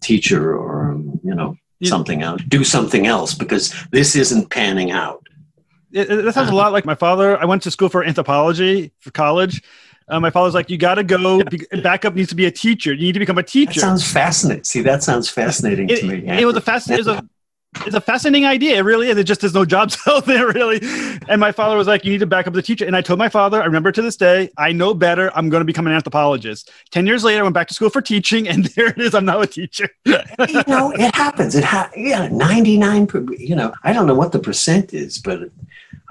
teacher 0.00 0.56
or, 0.56 1.00
you 1.22 1.34
know, 1.34 1.56
something 1.82 2.22
else, 2.22 2.42
do 2.46 2.62
something 2.62 3.06
else 3.06 3.34
because 3.34 3.74
this 3.90 4.14
isn't 4.14 4.50
panning 4.50 4.92
out. 4.92 5.26
It, 5.92 6.10
it 6.10 6.34
sounds 6.34 6.50
a 6.50 6.54
lot 6.54 6.72
like 6.72 6.84
my 6.84 6.94
father. 6.94 7.38
I 7.38 7.44
went 7.44 7.62
to 7.62 7.70
school 7.70 7.88
for 7.88 8.04
anthropology 8.04 8.92
for 9.00 9.10
college. 9.10 9.62
Uh, 10.08 10.20
my 10.20 10.30
father's 10.30 10.54
like, 10.54 10.68
you 10.68 10.78
got 10.78 10.96
to 10.96 11.04
go. 11.04 11.42
Backup 11.82 12.14
needs 12.14 12.28
to 12.30 12.34
be 12.34 12.46
a 12.46 12.50
teacher. 12.50 12.92
You 12.92 13.06
need 13.06 13.12
to 13.12 13.20
become 13.20 13.38
a 13.38 13.42
teacher. 13.42 13.80
That 13.80 13.86
sounds 13.86 14.10
fascinating. 14.10 14.64
See, 14.64 14.82
that 14.82 15.02
sounds 15.02 15.28
fascinating 15.28 15.88
it, 15.88 16.00
to 16.00 16.06
me. 16.06 16.26
It, 16.26 16.40
it 16.40 16.44
was 16.44 16.56
a 16.56 16.60
fascinating 16.60 17.28
it's 17.86 17.94
a 17.94 18.00
fascinating 18.00 18.46
idea. 18.46 18.76
It 18.76 18.82
really 18.82 19.08
is. 19.08 19.16
It 19.16 19.24
just 19.24 19.40
there's 19.40 19.54
no 19.54 19.64
jobs 19.64 19.96
out 20.06 20.26
there 20.26 20.46
really. 20.48 20.80
And 21.28 21.40
my 21.40 21.52
father 21.52 21.76
was 21.76 21.86
like, 21.86 22.04
"You 22.04 22.12
need 22.12 22.18
to 22.18 22.26
back 22.26 22.46
up 22.46 22.54
the 22.54 22.62
teacher." 22.62 22.84
And 22.84 22.94
I 22.94 23.00
told 23.00 23.18
my 23.18 23.28
father, 23.28 23.60
I 23.60 23.64
remember 23.64 23.90
to 23.92 24.02
this 24.02 24.16
day, 24.16 24.50
I 24.58 24.72
know 24.72 24.94
better. 24.94 25.32
I'm 25.34 25.48
going 25.48 25.62
to 25.62 25.64
become 25.64 25.86
an 25.86 25.92
anthropologist. 25.92 26.70
Ten 26.90 27.06
years 27.06 27.24
later, 27.24 27.40
I 27.40 27.42
went 27.42 27.54
back 27.54 27.68
to 27.68 27.74
school 27.74 27.90
for 27.90 28.02
teaching, 28.02 28.48
and 28.48 28.64
there 28.76 28.88
it 28.88 28.98
is. 28.98 29.14
I'm 29.14 29.24
now 29.24 29.40
a 29.40 29.46
teacher. 29.46 29.88
you 30.04 30.62
know, 30.66 30.92
it 30.92 31.14
happens. 31.14 31.54
It 31.54 31.64
ha- 31.64 31.90
yeah, 31.96 32.28
ninety 32.28 32.76
nine. 32.76 33.08
You 33.38 33.56
know, 33.56 33.72
I 33.82 33.92
don't 33.92 34.06
know 34.06 34.14
what 34.14 34.32
the 34.32 34.38
percent 34.38 34.92
is, 34.92 35.18
but 35.18 35.50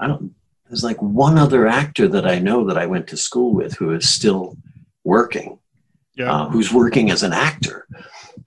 I 0.02 0.08
don't. 0.08 0.34
There's 0.68 0.84
like 0.84 1.00
one 1.00 1.38
other 1.38 1.66
actor 1.66 2.08
that 2.08 2.26
I 2.26 2.38
know 2.38 2.66
that 2.66 2.78
I 2.78 2.86
went 2.86 3.06
to 3.08 3.16
school 3.16 3.52
with 3.52 3.74
who 3.74 3.92
is 3.92 4.08
still 4.08 4.56
working. 5.04 5.58
Yeah. 6.14 6.32
Uh, 6.32 6.48
who's 6.50 6.72
working 6.72 7.10
as 7.10 7.22
an 7.22 7.32
actor 7.32 7.86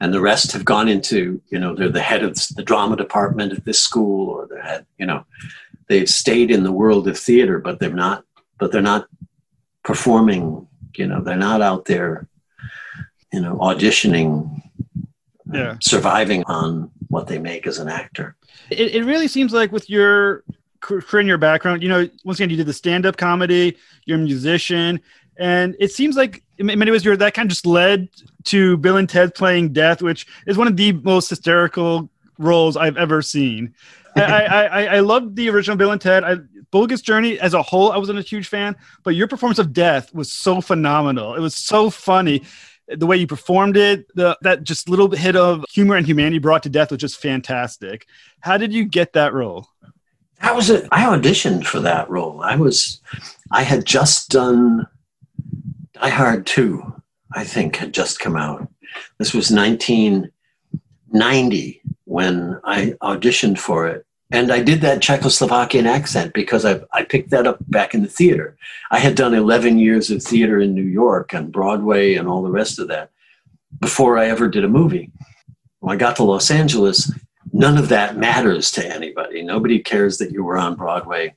and 0.02 0.14
the 0.14 0.22
rest 0.22 0.52
have 0.52 0.66
gone 0.66 0.88
into 0.88 1.42
you 1.50 1.60
know 1.60 1.76
they're 1.76 1.90
the 1.90 2.02
head 2.02 2.24
of 2.24 2.36
the 2.56 2.64
drama 2.64 2.96
department 2.96 3.54
at 3.54 3.66
this 3.66 3.80
school 3.80 4.30
or 4.30 4.48
they're 4.48 4.62
head 4.62 4.86
you 4.98 5.06
know 5.06 5.26
they've 5.88 6.10
stayed 6.10 6.52
in 6.52 6.64
the 6.64 6.72
world 6.72 7.08
of 7.08 7.18
theater 7.18 7.60
but 7.60 7.80
they're 7.80 7.90
not 7.90 8.24
but 8.58 8.72
they're 8.72 8.82
not 8.82 9.08
performing 9.84 10.68
you 10.96 11.08
know 11.08 11.22
they're 11.22 11.36
not 11.38 11.62
out 11.62 11.86
there 11.86 12.28
you 13.32 13.42
know 13.42 13.56
auditioning 13.56 14.62
yeah 15.52 15.76
surviving 15.82 16.44
on 16.46 16.92
what 17.10 17.28
they 17.28 17.40
make 17.40 17.68
as 17.68 17.80
an 17.80 17.88
actor 17.88 18.36
it, 18.70 18.96
it 18.96 19.06
really 19.06 19.28
seems 19.28 19.54
like 19.54 19.72
with 19.72 19.90
your 19.90 20.44
and 20.90 21.28
your 21.28 21.38
background 21.38 21.82
you 21.82 21.90
know 21.90 22.08
once 22.24 22.40
again 22.40 22.50
you 22.50 22.58
did 22.58 22.66
the 22.66 22.74
stand-up 22.74 23.18
comedy 23.18 23.78
you're 24.06 24.18
a 24.18 24.22
musician 24.22 25.02
and 25.38 25.76
it 25.80 25.92
seems 25.92 26.16
like 26.16 26.44
in 26.58 26.68
many 26.68 26.92
ways 26.92 27.04
you're 27.04 27.18
that 27.18 27.34
kind 27.34 27.48
of 27.48 27.50
just 27.50 27.66
led 27.66 28.10
to 28.46 28.78
Bill 28.78 28.98
and 28.98 29.10
Ted 29.10 29.36
playing 29.36 29.74
Death, 29.74 30.02
which 30.02 30.26
is 30.48 30.58
one 30.58 30.68
of 30.68 30.78
the 30.78 30.94
most 30.94 31.30
hysterical 31.30 32.10
roles 32.38 32.78
I've 32.78 32.98
ever 32.98 33.22
seen. 33.22 33.74
I, 34.16 34.22
I, 34.22 34.64
I, 34.66 34.86
I 34.96 35.00
love 35.02 35.36
the 35.36 35.50
original 35.50 35.78
Bill 35.78 35.92
and 35.92 36.02
Ted. 36.02 36.24
I, 36.24 36.38
Bogus 36.72 37.02
Journey 37.02 37.40
as 37.40 37.54
a 37.54 37.62
whole, 37.62 37.92
I 37.92 37.98
wasn't 37.98 38.20
a 38.20 38.22
huge 38.22 38.48
fan, 38.48 38.76
but 39.04 39.16
your 39.16 39.28
performance 39.28 39.60
of 39.60 39.74
Death 39.74 40.14
was 40.14 40.32
so 40.32 40.62
phenomenal. 40.62 41.36
It 41.36 41.40
was 41.40 41.56
so 41.56 41.90
funny. 41.90 42.44
The 42.88 43.06
way 43.06 43.18
you 43.18 43.28
performed 43.28 43.78
it, 43.78 44.08
the, 44.16 44.38
that 44.42 44.64
just 44.64 44.90
little 44.90 45.10
hit 45.10 45.36
of 45.36 45.66
humor 45.72 45.96
and 45.96 46.06
humanity 46.06 46.40
brought 46.40 46.64
to 46.64 46.70
Death 46.70 46.92
was 46.92 47.00
just 47.00 47.20
fantastic. 47.20 48.06
How 48.42 48.58
did 48.58 48.74
you 48.74 48.86
get 48.86 49.14
that 49.14 49.34
role? 49.34 49.70
That 50.42 50.56
was 50.56 50.70
it. 50.70 50.88
I 50.92 51.06
auditioned 51.06 51.66
for 51.66 51.80
that 51.82 52.10
role. 52.10 52.42
I 52.42 52.56
was, 52.56 53.02
I 53.52 53.64
had 53.64 53.84
just 53.86 54.30
done 54.30 54.88
Die 55.94 56.10
Hard 56.10 56.46
2, 56.46 57.02
I 57.34 57.44
think, 57.44 57.78
had 57.78 57.94
just 57.94 58.20
come 58.20 58.36
out. 58.36 58.70
This 59.18 59.34
was 59.34 59.50
1990 59.50 61.82
when 62.04 62.60
I 62.64 62.94
auditioned 63.02 63.58
for 63.58 63.88
it. 63.88 64.06
And 64.32 64.52
I 64.52 64.62
did 64.62 64.82
that 64.82 65.02
Czechoslovakian 65.02 65.86
accent 65.86 66.34
because 66.34 66.66
I, 66.66 66.82
I 66.92 67.04
picked 67.04 67.30
that 67.30 67.48
up 67.48 67.60
back 67.70 67.94
in 67.94 68.02
the 68.02 68.10
theater. 68.10 68.58
I 68.92 69.00
had 69.00 69.16
done 69.16 69.34
11 69.34 69.80
years 69.80 70.10
of 70.10 70.24
theater 70.24 70.60
in 70.60 70.74
New 70.74 70.84
York 70.84 71.34
and 71.34 71.52
Broadway 71.52 72.16
and 72.16 72.28
all 72.28 72.42
the 72.42 72.50
rest 72.50 72.80
of 72.80 72.88
that 72.88 73.12
before 73.80 74.18
I 74.18 74.28
ever 74.28 74.48
did 74.48 74.64
a 74.64 74.70
movie. 74.70 75.12
When 75.80 75.96
I 75.96 76.00
got 76.00 76.16
to 76.18 76.24
Los 76.24 76.50
Angeles, 76.50 77.12
none 77.56 77.78
of 77.78 77.88
that 77.88 78.18
matters 78.18 78.70
to 78.70 78.86
anybody. 78.86 79.42
Nobody 79.42 79.80
cares 79.80 80.18
that 80.18 80.32
you 80.32 80.44
were 80.44 80.58
on 80.58 80.76
Broadway. 80.76 81.34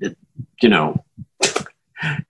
It, 0.00 0.18
you 0.60 0.68
know, 0.68 1.04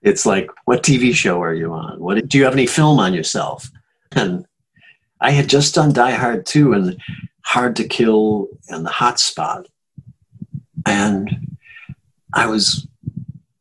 it's 0.03 0.27
like, 0.27 0.51
what 0.65 0.83
TV 0.83 1.15
show 1.15 1.41
are 1.41 1.53
you 1.53 1.73
on? 1.73 1.99
What 1.99 2.29
do 2.29 2.37
you 2.37 2.43
have 2.43 2.53
any 2.53 2.67
film 2.67 2.99
on 2.99 3.15
yourself? 3.15 3.71
And 4.11 4.45
I 5.19 5.31
had 5.31 5.49
just 5.49 5.73
done 5.73 5.93
Die 5.93 6.11
Hard 6.11 6.45
2 6.45 6.73
and 6.73 7.01
Hard 7.41 7.75
to 7.77 7.87
Kill 7.87 8.49
and 8.69 8.85
The 8.85 8.91
Hot 8.91 9.19
Spot. 9.19 9.67
And 10.85 11.57
I 12.35 12.45
was, 12.45 12.87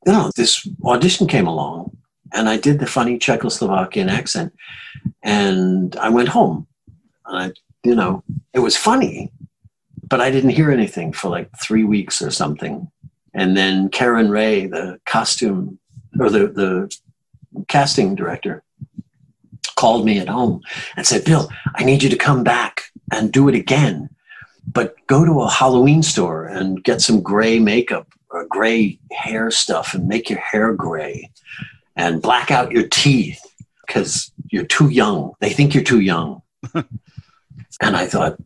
you 0.05 0.13
know, 0.13 0.31
this 0.37 0.69
audition 0.85 1.27
came 1.27 1.47
along 1.47 1.97
and 2.35 2.47
I 2.47 2.59
did 2.59 2.79
the 2.79 2.87
funny 2.87 3.19
Czechoslovakian 3.19 4.11
accent 4.11 4.53
and 5.23 5.97
I 5.97 6.11
went 6.11 6.29
home. 6.29 6.67
And 7.25 7.39
I, 7.39 7.53
you 7.89 7.95
know, 7.95 8.23
it 8.53 8.59
was 8.59 8.77
funny, 8.77 9.33
but 10.09 10.21
I 10.21 10.31
didn't 10.31 10.51
hear 10.51 10.71
anything 10.71 11.13
for 11.13 11.29
like 11.29 11.51
three 11.61 11.85
weeks 11.85 12.23
or 12.23 12.31
something. 12.31 12.91
And 13.35 13.57
then 13.57 13.89
Karen 13.91 14.31
Rea, 14.31 14.67
the 14.67 14.99
costume 15.05 15.79
or 16.19 16.31
the, 16.31 16.49
the 16.49 16.97
casting 17.69 18.15
director 18.15 18.63
called 19.77 20.05
me 20.05 20.19
at 20.19 20.29
home 20.29 20.63
and 20.97 21.07
said, 21.07 21.25
Bill, 21.25 21.51
I 21.75 21.85
need 21.85 22.03
you 22.03 22.09
to 22.09 22.17
come 22.17 22.43
back 22.43 22.85
and 23.13 23.33
do 23.33 23.49
it 23.49 23.55
again. 23.55 24.09
But 24.67 24.95
go 25.07 25.25
to 25.25 25.43
a 25.43 25.51
Halloween 25.51 26.03
store 26.03 26.47
and 26.47 26.83
get 26.83 27.01
some 27.01 27.21
gray 27.21 27.59
makeup 27.59 28.09
or 28.31 28.47
gray 28.47 28.99
hair 29.13 29.51
stuff 29.51 29.95
and 29.95 30.09
make 30.09 30.29
your 30.29 30.41
hair 30.41 30.73
gray 30.73 31.31
and 31.95 32.23
black 32.23 32.51
out 32.51 32.73
your 32.73 32.89
teeth 32.89 33.41
because 33.87 34.33
you're 34.51 34.65
too 34.65 34.89
young. 34.89 35.35
They 35.41 35.51
think 35.51 35.75
you're 35.75 35.85
too 35.85 36.01
young. 36.01 36.43
and 36.75 37.97
I 37.97 38.07
thought, 38.07 38.39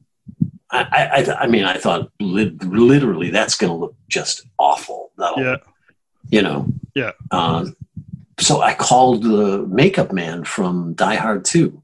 I, 0.72 1.24
I, 1.28 1.34
I 1.40 1.46
mean, 1.48 1.64
I 1.64 1.76
thought 1.78 2.10
li- 2.20 2.56
literally 2.62 3.30
that's 3.30 3.56
going 3.56 3.70
to 3.72 3.76
look 3.76 3.94
just 4.08 4.46
awful. 4.58 5.10
That'll, 5.18 5.42
Yeah. 5.42 5.56
you 6.30 6.42
know. 6.42 6.66
Yeah. 6.94 7.12
Uh, 7.30 7.66
so 8.38 8.60
I 8.60 8.74
called 8.74 9.22
the 9.24 9.66
makeup 9.68 10.12
man 10.12 10.44
from 10.44 10.94
Die 10.94 11.14
Hard 11.16 11.44
2, 11.44 11.82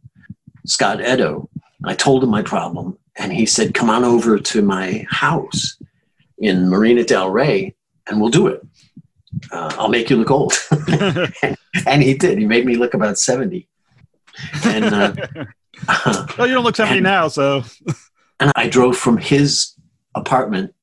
Scott 0.66 0.98
Eddo. 1.00 1.48
I 1.84 1.94
told 1.94 2.22
him 2.24 2.30
my 2.30 2.42
problem, 2.42 2.96
and 3.18 3.32
he 3.32 3.44
said, 3.44 3.74
"Come 3.74 3.90
on 3.90 4.04
over 4.04 4.38
to 4.38 4.62
my 4.62 5.04
house 5.10 5.76
in 6.38 6.68
Marina 6.70 7.04
Del 7.04 7.30
Rey, 7.30 7.74
and 8.08 8.20
we'll 8.20 8.30
do 8.30 8.46
it. 8.46 8.66
Uh, 9.52 9.74
I'll 9.78 9.88
make 9.88 10.08
you 10.10 10.16
look 10.16 10.30
old." 10.30 10.54
and 11.86 12.02
he 12.02 12.14
did. 12.14 12.38
He 12.38 12.46
made 12.46 12.64
me 12.64 12.76
look 12.76 12.94
about 12.94 13.18
seventy. 13.18 13.68
And 14.64 14.84
uh, 14.86 15.14
well, 16.38 16.46
you 16.46 16.54
don't 16.54 16.64
look 16.64 16.76
70 16.76 16.96
And- 16.98 17.04
now, 17.04 17.28
so 17.28 17.62
and 18.40 18.52
I 18.56 18.68
drove 18.68 18.96
from 18.96 19.18
his 19.18 19.72
apartment 20.14 20.74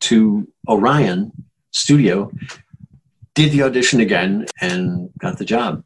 to 0.00 0.46
Orion 0.68 1.32
Studio, 1.70 2.30
did 3.34 3.52
the 3.52 3.62
audition 3.62 4.00
again, 4.00 4.46
and 4.60 5.10
got 5.18 5.38
the 5.38 5.44
job. 5.44 5.84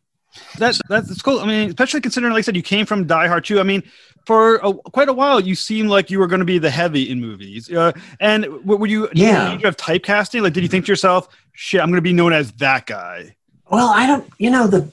that 0.58 0.78
that's 0.88 1.20
cool. 1.22 1.40
I 1.40 1.46
mean, 1.46 1.68
especially 1.68 2.00
considering, 2.00 2.32
like 2.32 2.40
I 2.40 2.42
said, 2.42 2.56
you 2.56 2.62
came 2.62 2.86
from 2.86 3.06
Die 3.06 3.26
Hard 3.26 3.44
2. 3.44 3.60
I 3.60 3.64
mean, 3.64 3.82
for 4.26 4.56
a, 4.56 4.72
quite 4.72 5.08
a 5.08 5.12
while, 5.12 5.40
you 5.40 5.54
seemed 5.54 5.88
like 5.88 6.10
you 6.10 6.18
were 6.18 6.26
going 6.26 6.40
to 6.40 6.46
be 6.46 6.58
the 6.58 6.70
heavy 6.70 7.10
in 7.10 7.20
movies. 7.20 7.70
Uh, 7.70 7.92
and 8.20 8.46
were 8.64 8.86
you? 8.86 9.08
Yeah. 9.12 9.50
Did 9.50 9.60
you 9.60 9.66
have 9.66 9.76
typecasting? 9.76 10.42
Like, 10.42 10.52
did 10.52 10.62
you 10.62 10.68
think 10.68 10.86
to 10.86 10.92
yourself, 10.92 11.28
"Shit, 11.52 11.80
I'm 11.80 11.88
going 11.88 11.96
to 11.96 12.02
be 12.02 12.12
known 12.12 12.32
as 12.32 12.52
that 12.52 12.86
guy"? 12.86 13.36
Well, 13.70 13.88
I 13.88 14.06
don't. 14.06 14.28
You 14.38 14.50
know 14.50 14.66
the. 14.66 14.90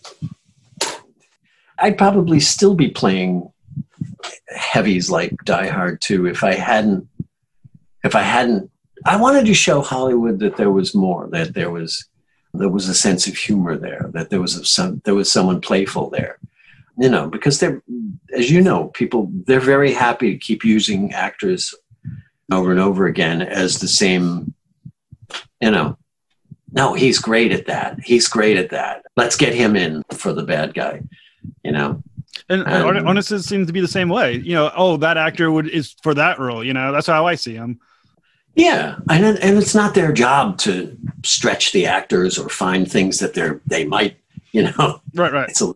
I'd 1.80 1.98
probably 1.98 2.40
still 2.40 2.74
be 2.74 2.90
playing 2.90 3.52
heavies 4.50 5.10
like 5.10 5.36
Die 5.44 5.68
Hard 5.68 6.02
2 6.02 6.28
if 6.28 6.44
I 6.44 6.54
hadn't. 6.54 7.08
If 8.04 8.16
I 8.16 8.22
hadn't, 8.22 8.70
I 9.06 9.18
wanted 9.18 9.46
to 9.48 9.54
show 9.54 9.82
Hollywood 9.82 10.40
that 10.40 10.56
there 10.56 10.72
was 10.72 10.96
more. 10.96 11.28
That 11.32 11.54
there 11.54 11.72
was, 11.72 12.08
there 12.54 12.70
was 12.70 12.88
a 12.88 12.94
sense 12.94 13.28
of 13.28 13.36
humor 13.36 13.78
there. 13.78 14.10
That 14.14 14.30
there 14.30 14.42
was 14.42 14.56
a, 14.56 14.66
some, 14.66 15.02
there 15.04 15.16
was 15.16 15.32
someone 15.32 15.62
playful 15.62 16.10
there. 16.10 16.38
You 16.98 17.10
know, 17.10 17.28
because 17.28 17.60
they're, 17.60 17.84
as 18.34 18.50
you 18.50 18.62
know, 18.62 18.88
people 18.88 19.30
they're 19.46 19.60
very 19.60 19.94
happy 19.94 20.32
to 20.32 20.38
keep 20.40 20.64
using 20.64 21.14
actors 21.14 21.76
over 22.52 22.72
and 22.72 22.80
over 22.80 23.06
again 23.06 23.42
as 23.42 23.80
the 23.80 23.88
same. 23.88 24.54
You 25.62 25.72
know, 25.72 25.98
no, 26.72 26.94
he's 26.94 27.20
great 27.20 27.52
at 27.52 27.68
that. 27.68 28.00
He's 28.04 28.28
great 28.28 28.58
at 28.58 28.70
that. 28.72 29.04
Let's 29.16 29.36
get 29.36 29.54
him 29.54 29.76
in 29.76 30.04
for 30.12 30.34
the 30.34 30.44
bad 30.44 30.74
guy. 30.74 31.02
You 31.64 31.72
know, 31.72 32.04
And 32.50 32.66
Um, 32.68 33.08
honestly, 33.08 33.38
it 33.38 33.44
seems 33.44 33.68
to 33.68 33.74
be 33.74 33.82
the 33.82 33.88
same 33.88 34.10
way. 34.10 34.36
You 34.36 34.54
know, 34.54 34.72
oh, 34.76 34.98
that 34.98 35.18
actor 35.18 35.52
would 35.52 35.68
is 35.68 35.96
for 36.02 36.14
that 36.14 36.40
role. 36.40 36.64
You 36.64 36.74
know, 36.74 36.92
that's 36.92 37.08
how 37.08 37.28
I 37.28 37.36
see 37.36 37.56
him. 37.56 37.80
yeah, 38.56 38.96
and 39.10 39.26
and 39.26 39.58
it's 39.58 39.76
not 39.76 39.94
their 39.94 40.12
job 40.14 40.58
to 40.60 40.98
stretch 41.24 41.72
the 41.74 41.86
actors 41.86 42.40
or 42.40 42.50
find 42.50 42.90
things 42.90 43.20
that 43.20 43.34
they're 43.34 43.62
they 43.68 43.86
might. 43.86 44.18
You 44.54 44.64
know, 44.64 45.02
Right, 45.14 45.34
right. 45.34 45.50
it's 45.50 45.62
a 45.62 45.74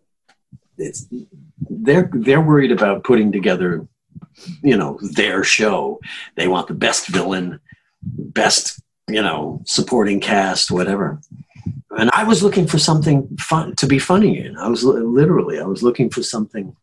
it's 0.78 1.08
they're 1.70 2.10
they're 2.14 2.42
worried 2.42 2.72
about 2.72 3.04
putting 3.04 3.32
together, 3.32 3.86
you 4.64 4.78
know, 4.78 4.98
their 5.02 5.44
show. 5.44 6.00
They 6.36 6.48
want 6.48 6.68
the 6.68 6.74
best 6.74 7.08
villain, 7.08 7.60
best 8.02 8.82
you 9.10 9.22
know 9.22 9.62
supporting 9.66 10.20
cast, 10.22 10.72
whatever. 10.72 11.20
And 11.98 12.10
I 12.14 12.24
was 12.24 12.42
looking 12.42 12.68
for 12.68 12.78
something 12.80 13.28
fun 13.38 13.76
to 13.76 13.88
be 13.88 14.00
funny 14.00 14.40
in. 14.40 14.58
I 14.58 14.68
was 14.68 14.84
literally 14.84 15.60
I 15.60 15.66
was 15.66 15.84
looking 15.84 16.10
for 16.10 16.24
something. 16.24 16.76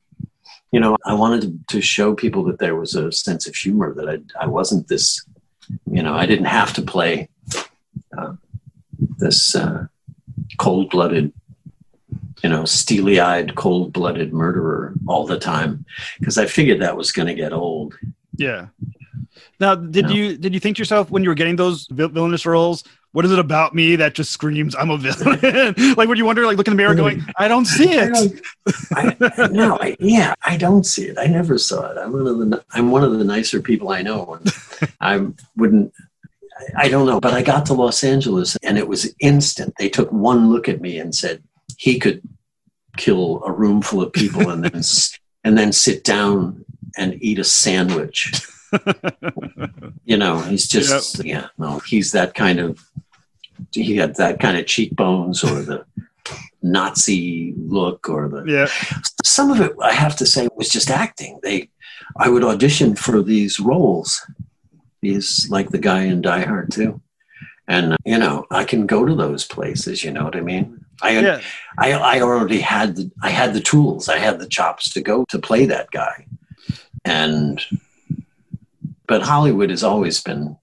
You 0.71 0.81
know, 0.81 0.97
I 1.07 1.15
wanted 1.15 1.41
to, 1.43 1.77
to 1.77 1.81
show 1.81 2.15
people 2.15 2.45
that 2.45 2.59
there 2.59 2.77
was 2.77 2.95
a 2.95 3.11
sense 3.11 3.49
of 3.49 3.55
humor 3.55 3.95
that 3.95 4.09
I 4.09 4.45
I 4.45 4.47
wasn't 4.47 4.89
this. 4.89 5.25
You 5.91 6.03
know, 6.03 6.15
I 6.15 6.27
didn't 6.27 6.47
have 6.47 6.73
to 6.75 6.83
play 6.83 7.29
uh, 8.17 8.35
this 9.19 9.55
uh, 9.55 9.87
cold-blooded 10.59 11.33
you 12.43 12.49
know, 12.49 12.65
steely 12.65 13.21
eyed, 13.21 13.55
cold 13.57 13.93
blooded 13.93 14.33
murderer 14.33 14.95
all 15.07 15.27
the 15.27 15.39
time 15.39 15.85
because 16.19 16.39
I 16.39 16.47
figured 16.47 16.81
that 16.81 16.97
was 16.97 17.11
going 17.13 17.27
to 17.27 17.35
get 17.35 17.53
old. 17.53 17.99
Yeah. 18.37 18.69
Now, 19.61 19.75
did 19.75 20.07
No. 20.07 20.13
you 20.13 20.39
did 20.39 20.55
you 20.55 20.61
think 20.61 20.77
to 20.77 20.81
yourself 20.81 21.11
when 21.11 21.23
you 21.25 21.31
were 21.31 21.35
getting 21.35 21.57
those 21.57 21.87
villainous 21.91 22.47
roles? 22.47 22.85
What 23.13 23.25
is 23.25 23.33
it 23.33 23.39
about 23.39 23.75
me 23.75 23.97
that 23.97 24.15
just 24.15 24.31
screams 24.33 24.75
I'm 24.75 24.91
a 24.91 24.99
villain? 24.99 25.41
like, 25.97 26.09
would 26.09 26.19
you 26.19 26.25
wonder, 26.27 26.45
like, 26.47 26.57
look 26.59 26.67
in 26.69 26.73
the 26.73 26.77
mirror, 26.77 26.95
going, 26.95 27.25
I 27.39 27.49
don't 27.49 27.65
see 27.65 27.99
I 27.99 28.05
it. 28.05 28.13
don't, 28.13 29.21
I, 29.41 29.49
no, 29.49 29.79
I, 29.81 29.97
yeah, 29.99 30.35
I 30.45 30.57
don't 30.57 30.85
see 30.85 31.05
it. 31.07 31.17
I 31.19 31.27
never 31.27 31.57
saw 31.59 31.91
it. 31.91 31.97
I'm 31.99 32.13
one 32.13 32.27
of 32.27 32.39
the 32.39 32.65
I'm 32.73 32.91
one 32.91 33.03
of 33.05 33.19
the 33.19 33.25
nicer 33.25 33.61
people 33.63 33.91
I 33.91 34.03
know, 34.03 34.35
and 34.35 34.53
I 35.01 35.27
wouldn't. 35.57 35.93
I- 35.97 36.05
I 36.77 36.89
don't 36.89 37.07
know, 37.07 37.21
but 37.21 37.33
I 37.35 37.43
got 37.43 37.67
to 37.67 37.73
Los 37.73 38.03
Angeles 38.03 38.57
and 38.65 38.77
it 38.77 38.89
was 38.89 39.15
instant. 39.21 39.75
They 39.79 39.89
took 39.89 40.11
one 40.11 40.51
look 40.51 40.69
at 40.69 40.81
me 40.81 40.99
and 40.99 41.15
said 41.15 41.41
he 41.77 42.01
could 42.01 42.21
kill 42.97 43.45
a 43.45 43.53
room 43.53 43.81
full 43.81 44.03
of 44.03 44.13
people 44.13 44.51
and 44.51 44.65
then 44.65 44.83
and 45.45 45.57
then 45.57 45.71
sit 45.73 46.03
down 46.03 46.65
and 46.97 47.17
eat 47.23 47.39
a 47.39 47.45
sandwich. 47.45 48.33
you 50.05 50.17
know, 50.17 50.41
he's 50.41 50.67
just 50.69 51.25
yeah, 51.25 51.47
no, 51.59 51.79
he's 51.81 52.13
that 52.13 52.35
kind 52.35 52.59
of 52.61 52.79
he 53.73 53.97
had 53.97 54.15
that 54.17 54.41
kind 54.41 54.57
of 54.57 54.67
cheekbones 54.67 55.43
or 55.43 55.61
the 55.63 55.85
Nazi 56.63 57.55
look 57.57 58.09
or 58.09 58.29
the 58.29 58.45
Yeah. 58.47 58.67
some 59.25 59.51
of 59.51 59.61
it 59.61 59.73
I 59.83 59.93
have 59.93 60.17
to 60.17 60.27
say 60.27 60.49
was 60.57 60.69
just 60.69 60.91
acting. 60.91 61.41
They 61.43 61.71
I 62.17 62.29
would 62.29 62.45
audition 62.45 62.95
for 62.97 63.23
these 63.23 63.61
roles. 63.61 64.21
He's 65.03 65.49
like 65.51 65.71
the 65.71 65.79
guy 65.79 66.03
in 66.05 66.23
Die 66.23 66.45
Hard 66.45 66.71
too. 66.73 67.01
And 67.67 67.97
you 68.05 68.19
know, 68.19 68.47
I 68.51 68.65
can 68.65 68.87
go 68.87 69.05
to 69.05 69.15
those 69.15 69.45
places, 69.45 70.03
you 70.03 70.11
know 70.11 70.25
what 70.25 70.37
I 70.37 70.41
mean? 70.41 70.85
I 71.03 71.19
Yeah. 71.21 71.41
I, 71.79 71.93
I 71.93 72.21
already 72.21 72.61
had 72.61 72.97
the 72.97 73.11
I 73.23 73.31
had 73.31 73.55
the 73.55 73.61
tools, 73.61 74.09
I 74.09 74.19
had 74.19 74.39
the 74.41 74.49
chops 74.49 74.91
to 74.95 75.01
go 75.01 75.25
to 75.29 75.39
play 75.39 75.67
that 75.67 75.91
guy. 75.91 76.27
And 77.05 77.61
but 79.09 79.23
Hollywood 79.23 79.71
has 79.71 79.83
always 79.83 80.23
been 80.23 80.57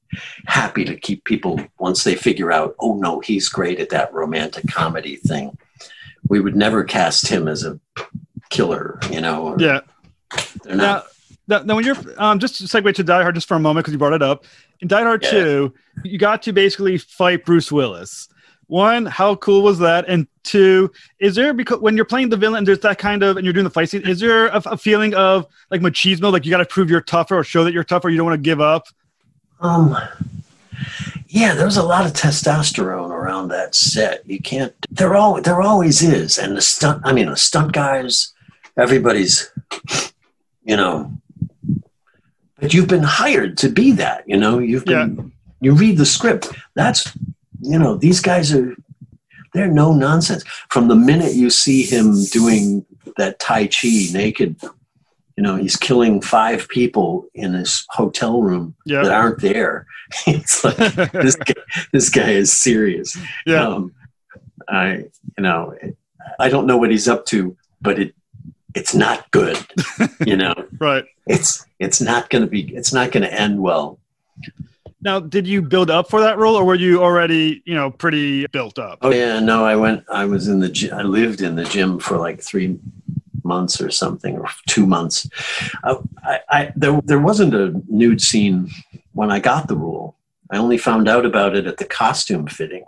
happy 0.46 0.86
to 0.86 0.96
keep 0.96 1.26
people 1.26 1.60
once 1.80 2.04
they 2.06 2.16
figure 2.16 2.52
out, 2.52 2.76
oh 2.80 2.96
no, 2.96 3.20
he's 3.20 3.50
great 3.50 3.80
at 3.80 3.90
that 3.90 4.14
romantic 4.14 4.68
comedy 4.72 5.18
thing. 5.18 5.58
We 6.30 6.40
would 6.40 6.56
never 6.56 6.84
cast 6.84 7.28
him 7.28 7.48
as 7.48 7.66
a 7.66 7.80
killer, 8.50 9.00
you 9.12 9.20
know. 9.22 9.56
Yeah. 9.60 9.82
They're 10.64 10.76
Now, 10.76 10.84
not 10.84 11.06
now, 11.48 11.60
now 11.64 11.76
when 11.76 11.86
you're 11.86 11.98
um, 12.18 12.40
just 12.40 12.56
to 12.58 12.64
segue 12.64 12.94
to 12.96 13.04
Die 13.04 13.22
Hard 13.22 13.36
just 13.36 13.48
for 13.48 13.56
a 13.56 13.60
moment 13.60 13.84
because 13.84 13.94
you 13.94 14.00
brought 14.00 14.14
it 14.14 14.22
up. 14.24 14.46
In 14.80 14.88
Die 14.88 15.02
Hard 15.04 15.24
Yeah. 15.24 15.32
2, 15.32 15.74
you 16.04 16.18
got 16.18 16.42
to 16.44 16.54
basically 16.54 16.98
fight 16.98 17.46
Bruce 17.46 17.72
Willis. 17.72 18.28
One, 18.68 19.06
how 19.06 19.36
cool 19.36 19.62
was 19.62 19.80
that? 19.80 20.06
And 20.08 20.28
two, 20.44 20.92
is 21.20 21.36
there 21.36 21.54
because 21.54 21.80
when 21.80 21.96
you're 21.96 22.06
playing 22.06 22.30
the 22.30 22.38
villain, 22.38 22.64
there's 22.64 22.80
that 22.80 22.98
kind 22.98 23.24
of 23.24 23.38
and 23.38 23.46
you're 23.46 23.54
doing 23.54 23.64
the 23.64 23.70
fight 23.70 23.90
scene, 23.90 24.08
is 24.08 24.20
there 24.20 24.48
a, 24.48 24.62
a 24.66 24.78
feeling 24.78 25.14
of 25.14 25.46
like 25.70 25.82
machismo, 25.82 26.32
like 26.32 26.46
you 26.46 26.52
got 26.52 26.58
to 26.58 26.66
prove 26.66 26.90
you're 26.90 27.02
tougher 27.02 27.38
or 27.38 27.44
show 27.44 27.64
that 27.64 27.74
you're 27.74 27.84
tougher, 27.84 28.10
you 28.10 28.18
don't 28.18 28.26
want 28.26 28.38
to 28.38 28.50
give 28.50 28.62
up? 28.62 28.88
Um, 29.60 29.98
yeah, 31.28 31.54
there 31.54 31.66
was 31.66 31.78
a 31.78 31.84
lot 31.84 32.06
of 32.06 32.14
testosterone 32.14 33.10
around 33.10 33.50
that 33.50 33.76
set. 33.76 34.28
You 34.30 34.40
can't. 34.40 34.74
There 34.90 35.16
all 35.16 35.42
there 35.42 35.62
always 35.62 36.02
is, 36.02 36.38
and 36.38 36.56
the 36.56 36.62
stunt. 36.62 37.02
I 37.06 37.14
mean, 37.14 37.30
the 37.30 37.38
stunt 37.38 37.74
guys, 37.74 38.34
everybody's, 38.78 39.52
you 40.64 40.76
know. 40.76 41.12
But 42.60 42.74
you've 42.74 42.88
been 42.88 43.04
hired 43.04 43.58
to 43.60 43.70
be 43.70 43.92
that. 43.94 44.28
You 44.28 44.38
know, 44.38 44.60
you've 44.60 44.86
been. 44.86 45.34
You 45.62 45.74
read 45.74 45.98
the 45.98 46.06
script. 46.06 46.50
That's, 46.76 47.12
you 47.72 47.80
know, 47.80 47.96
these 47.96 48.22
guys 48.22 48.54
are. 48.54 48.76
They're 49.54 49.72
no 49.72 49.94
nonsense. 49.94 50.44
From 50.70 50.90
the 50.90 50.96
minute 50.96 51.34
you 51.34 51.50
see 51.50 51.84
him 51.84 52.26
doing 52.26 52.86
that 53.16 53.40
tai 53.40 53.68
chi 53.68 54.08
naked, 54.12 54.58
you 55.38 55.44
know, 55.44 55.56
he's 55.56 55.78
killing 55.78 56.20
five 56.22 56.68
people 56.68 57.28
in 57.34 57.54
this 57.54 57.86
hotel 57.90 58.42
room 58.42 58.76
that 59.04 59.14
aren't 59.14 59.40
there. 59.42 59.88
It's 60.28 60.62
like 60.64 60.76
this 61.14 61.36
guy, 61.38 61.54
this 61.94 62.10
guy 62.10 62.32
is 62.32 62.52
serious. 62.54 63.18
Yeah. 63.46 63.66
Um, 63.66 63.94
I, 64.68 65.06
you 65.38 65.42
know, 65.42 65.74
I 66.38 66.50
don't 66.50 66.68
know 66.68 66.78
what 66.78 66.92
he's 66.92 67.08
up 67.08 67.26
to, 67.28 67.56
but 67.82 67.98
it, 67.98 68.14
it's 68.76 68.94
not 68.94 69.32
good. 69.32 69.58
you 70.26 70.36
know, 70.38 70.54
Right. 70.80 71.06
it's 71.28 71.66
it's 71.80 72.02
not 72.02 72.30
going 72.30 72.44
to 72.44 72.50
be. 72.50 72.76
It's 72.76 72.92
not 72.94 73.12
going 73.14 73.24
to 73.24 73.34
end 73.34 73.60
well. 73.62 74.00
Now, 75.06 75.22
did 75.22 75.48
you 75.48 75.62
build 75.62 75.90
up 75.90 76.10
for 76.10 76.20
that 76.20 76.38
role 76.38 76.56
or 76.56 76.66
were 76.66 76.76
you 76.76 77.02
already, 77.02 77.62
you 77.66 77.76
know, 77.76 77.92
pretty 77.92 78.48
built 78.48 78.78
up? 78.78 79.00
Oh 79.02 79.12
yeah, 79.12 79.40
no, 79.40 79.64
I 79.64 79.78
went. 79.78 80.04
I 80.12 80.26
was 80.26 80.50
in 80.50 80.60
the. 80.60 80.92
I 80.92 81.04
lived 81.04 81.42
in 81.42 81.56
the 81.56 81.64
gym 81.64 82.00
for 82.00 82.18
like 82.18 82.42
three, 82.42 82.78
months 83.46 83.80
or 83.80 83.92
something, 83.92 84.38
or 84.38 84.50
two 84.68 84.86
months. 84.86 85.30
Uh, 85.84 85.98
I, 86.24 86.40
I, 86.50 86.74
there, 86.76 87.00
there 87.06 87.20
wasn't 87.20 87.54
a 87.54 87.82
nude 87.88 88.22
scene 88.22 88.70
when 89.14 89.32
I 89.32 89.40
got 89.40 89.68
the 89.68 89.78
role. 89.78 90.18
I 90.52 90.58
only 90.58 90.78
found 90.78 91.08
out 91.08 91.26
about 91.26 91.56
it 91.56 91.68
at 91.68 91.78
the 91.78 91.86
costume 91.86 92.48
fitting. 92.48 92.84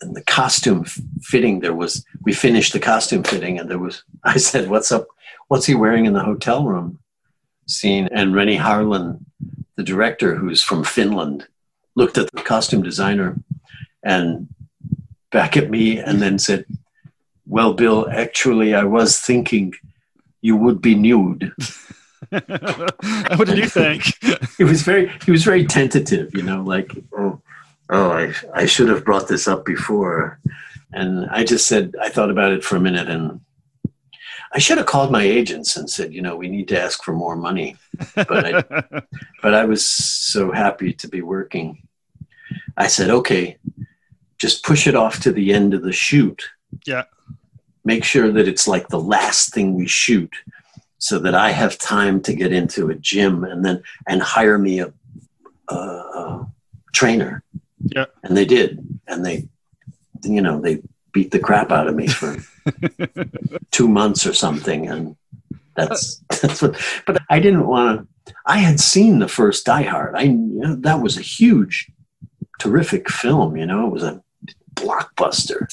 And 0.00 0.14
the 0.14 0.22
costume 0.22 0.84
fitting, 1.22 1.60
there 1.60 1.74
was, 1.74 2.04
we 2.22 2.32
finished 2.32 2.72
the 2.72 2.80
costume 2.80 3.24
fitting, 3.24 3.58
and 3.58 3.70
there 3.70 3.78
was, 3.78 4.04
I 4.24 4.36
said, 4.38 4.70
What's 4.70 4.92
up? 4.92 5.08
What's 5.48 5.66
he 5.66 5.74
wearing 5.74 6.06
in 6.06 6.12
the 6.12 6.24
hotel 6.24 6.64
room 6.64 6.98
scene? 7.66 8.08
And 8.12 8.34
Renny 8.34 8.56
Harlin, 8.56 9.24
the 9.76 9.84
director, 9.84 10.34
who's 10.34 10.62
from 10.62 10.84
Finland, 10.84 11.46
looked 11.94 12.18
at 12.18 12.30
the 12.32 12.42
costume 12.42 12.82
designer 12.82 13.36
and 14.02 14.48
back 15.30 15.56
at 15.56 15.70
me 15.70 15.98
and 15.98 16.20
then 16.20 16.38
said, 16.38 16.64
Well, 17.46 17.74
Bill, 17.74 18.08
actually, 18.10 18.74
I 18.74 18.84
was 18.84 19.18
thinking 19.18 19.74
you 20.40 20.56
would 20.56 20.80
be 20.80 20.94
nude. 20.94 21.52
what 22.30 23.46
did 23.46 23.58
you 23.58 23.68
think? 23.68 24.04
he 24.58 24.64
was 24.64 24.82
very 24.82 25.10
he 25.24 25.30
was 25.30 25.44
very 25.44 25.66
tentative, 25.66 26.34
you 26.34 26.42
know, 26.42 26.62
like 26.62 26.90
oh, 27.16 27.40
oh 27.90 28.10
I 28.10 28.32
I 28.54 28.66
should 28.66 28.88
have 28.88 29.04
brought 29.04 29.28
this 29.28 29.48
up 29.48 29.64
before. 29.64 30.38
And 30.92 31.28
I 31.30 31.44
just 31.44 31.66
said 31.66 31.94
I 32.00 32.08
thought 32.08 32.30
about 32.30 32.52
it 32.52 32.64
for 32.64 32.76
a 32.76 32.80
minute 32.80 33.08
and 33.08 33.40
I 34.52 34.58
should 34.58 34.78
have 34.78 34.86
called 34.86 35.10
my 35.10 35.22
agents 35.22 35.76
and 35.76 35.88
said, 35.88 36.12
you 36.12 36.22
know, 36.22 36.36
we 36.36 36.48
need 36.48 36.68
to 36.68 36.80
ask 36.80 37.02
for 37.02 37.12
more 37.12 37.36
money. 37.36 37.76
But 38.14 38.54
I, 38.54 38.62
but 39.42 39.54
I 39.54 39.64
was 39.64 39.84
so 39.84 40.52
happy 40.52 40.92
to 40.94 41.08
be 41.08 41.22
working. 41.22 41.86
I 42.76 42.86
said, 42.86 43.10
okay, 43.10 43.58
just 44.38 44.64
push 44.64 44.86
it 44.86 44.94
off 44.94 45.20
to 45.20 45.32
the 45.32 45.52
end 45.52 45.74
of 45.74 45.82
the 45.82 45.92
shoot. 45.92 46.42
Yeah. 46.86 47.04
Make 47.84 48.04
sure 48.04 48.30
that 48.32 48.48
it's 48.48 48.68
like 48.68 48.88
the 48.88 49.00
last 49.00 49.52
thing 49.52 49.74
we 49.74 49.86
shoot 49.86 50.34
so 50.98 51.18
that 51.20 51.34
I 51.34 51.50
have 51.50 51.78
time 51.78 52.20
to 52.22 52.34
get 52.34 52.52
into 52.52 52.88
a 52.88 52.94
gym 52.94 53.44
and 53.44 53.64
then 53.64 53.82
and 54.08 54.22
hire 54.22 54.58
me 54.58 54.80
a, 54.80 54.92
a, 55.68 55.74
a 55.74 56.46
trainer. 56.92 57.42
Yeah. 57.80 58.06
And 58.22 58.36
they 58.36 58.44
did. 58.44 59.00
And 59.06 59.24
they, 59.24 59.48
you 60.24 60.42
know, 60.42 60.60
they 60.60 60.82
beat 61.16 61.30
the 61.30 61.38
crap 61.38 61.72
out 61.72 61.88
of 61.88 61.94
me 61.94 62.06
for 62.06 62.36
two 63.70 63.88
months 63.88 64.26
or 64.26 64.34
something. 64.34 64.86
And 64.86 65.16
that's, 65.74 66.22
uh. 66.30 66.36
that's 66.42 66.60
what, 66.60 66.76
but 67.06 67.22
I 67.30 67.40
didn't 67.40 67.66
want 67.66 68.06
to, 68.26 68.34
I 68.44 68.58
had 68.58 68.78
seen 68.78 69.18
the 69.18 69.26
first 69.26 69.64
Die 69.64 69.82
Hard. 69.84 70.14
I, 70.14 70.24
you 70.24 70.60
know, 70.60 70.76
that 70.76 71.00
was 71.00 71.16
a 71.16 71.22
huge, 71.22 71.90
terrific 72.58 73.08
film, 73.08 73.56
you 73.56 73.64
know, 73.64 73.86
it 73.86 73.92
was 73.92 74.02
a 74.02 74.22
blockbuster. 74.74 75.66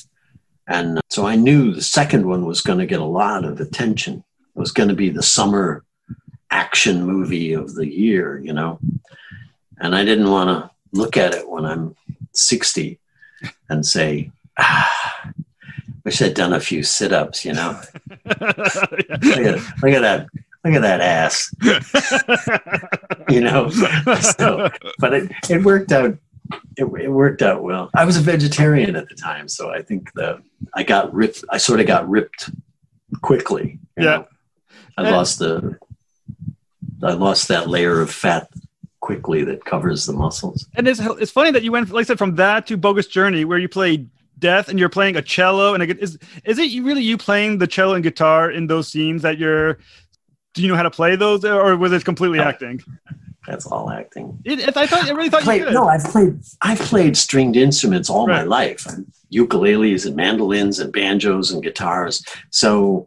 And 0.66 1.00
uh, 1.00 1.02
so 1.10 1.28
I 1.28 1.36
knew 1.36 1.74
the 1.74 1.82
second 1.82 2.26
one 2.26 2.46
was 2.46 2.62
going 2.62 2.80
to 2.80 2.86
get 2.86 3.02
a 3.02 3.06
lot 3.22 3.44
of 3.44 3.60
attention. 3.60 4.24
It 4.56 4.60
was 4.60 4.72
going 4.72 4.88
to 4.88 4.96
be 4.96 5.10
the 5.10 5.24
summer 5.24 5.84
action 6.52 7.06
movie 7.06 7.52
of 7.52 7.76
the 7.76 7.86
year, 7.86 8.40
you 8.40 8.54
know. 8.54 8.80
And 9.78 9.94
I 9.94 10.06
didn't 10.06 10.32
want 10.32 10.52
to 10.52 10.72
look 10.98 11.18
at 11.18 11.34
it 11.34 11.50
when 11.50 11.66
I'm 11.66 11.98
60 12.32 12.98
and 13.68 13.86
say, 13.86 14.32
ah, 14.60 15.24
wish 16.06 16.22
I'd 16.22 16.34
done 16.34 16.54
a 16.54 16.60
few 16.60 16.84
sit 16.84 17.12
ups, 17.12 17.46
you 17.46 17.54
know. 17.54 17.80
look, 18.26 18.40
at, 18.40 19.60
look 19.82 19.94
at 19.94 20.02
that. 20.02 20.28
Look 20.66 20.76
at 20.76 20.82
that 20.82 21.02
ass. 21.02 21.54
you 23.30 23.42
know. 23.42 23.70
So, 23.70 24.70
but 25.00 25.14
it, 25.14 25.32
it 25.50 25.64
worked 25.64 25.92
out 25.92 26.18
it, 26.78 26.86
it, 26.86 27.10
worked 27.10 27.42
out 27.42 27.64
well. 27.64 27.90
I 27.96 28.06
was 28.06 28.18
a 28.18 28.22
vegetarian 28.22 28.96
at 28.96 29.08
the 29.10 29.16
time, 29.16 29.48
so 29.48 29.72
I 29.72 29.82
think 29.82 30.12
the 30.14 30.42
I 30.74 30.84
got 30.84 31.14
ripped. 31.14 31.44
I 31.50 31.58
sort 31.58 31.80
of 31.80 31.88
got 31.88 32.08
ripped 32.10 32.50
quickly. 33.22 33.80
yeah, 33.98 34.04
know? 34.04 34.28
I 34.98 35.04
and, 35.04 35.12
lost 35.12 35.40
the 35.40 35.78
I 37.02 37.14
lost 37.14 37.48
that 37.50 37.70
layer 37.70 38.02
of 38.02 38.12
fat 38.12 38.50
quickly 39.00 39.44
that 39.44 39.66
covers 39.66 40.06
the 40.06 40.14
muscles. 40.14 40.68
And 40.76 40.88
it's 40.88 41.00
it's 41.00 41.32
funny 41.32 41.52
that 41.52 41.64
you 41.64 41.72
went, 41.72 41.90
like 41.92 42.06
I 42.06 42.08
said, 42.08 42.18
from 42.18 42.36
that 42.36 42.68
to 42.68 42.78
Bogus 42.78 43.08
Journey, 43.08 43.46
where 43.46 43.58
you 43.58 43.70
played 43.70 44.10
death 44.40 44.68
and 44.70 44.80
you're 44.80 44.90
playing 44.90 45.16
a 45.16 45.22
cello 45.22 45.74
and 45.74 45.84
a, 45.84 46.02
is 46.02 46.18
is 46.44 46.60
it 46.60 46.82
really 46.82 47.04
you 47.04 47.18
playing 47.18 47.58
the 47.58 47.68
cello 47.68 47.94
and 47.94 48.04
guitar 48.04 48.50
in 48.52 48.68
those 48.68 48.88
scenes 48.88 49.22
that 49.22 49.38
you're 49.38 49.78
do 50.54 50.62
you 50.62 50.68
know 50.68 50.76
how 50.76 50.84
to 50.84 50.92
play 50.92 51.16
those 51.16 51.46
or 51.46 51.78
was 51.78 51.92
it 51.92 52.04
completely 52.04 52.38
no. 52.38 52.44
acting 52.44 52.82
that's 53.48 53.66
all 53.66 53.90
acting. 53.90 54.40
It, 54.46 54.76
I 54.78 54.88
thought 54.88 55.06
I 55.06 55.12
really 55.12 55.30
thought 55.30 55.44
played, 55.44 55.60
you 55.60 55.66
could. 55.66 55.74
No, 55.74 55.88
I've 55.88 56.04
played 56.06 56.40
I've 56.62 56.80
played 56.80 57.18
stringed 57.18 57.58
instruments 57.58 58.10
all 58.10 58.26
right. 58.26 58.38
my 58.38 58.44
life. 58.44 58.88
Ukuleles 59.34 60.06
and 60.06 60.16
mandolins 60.16 60.80
and 60.80 60.94
banjos 60.94 61.52
and 61.52 61.62
guitars. 61.62 62.24
So 62.52 63.06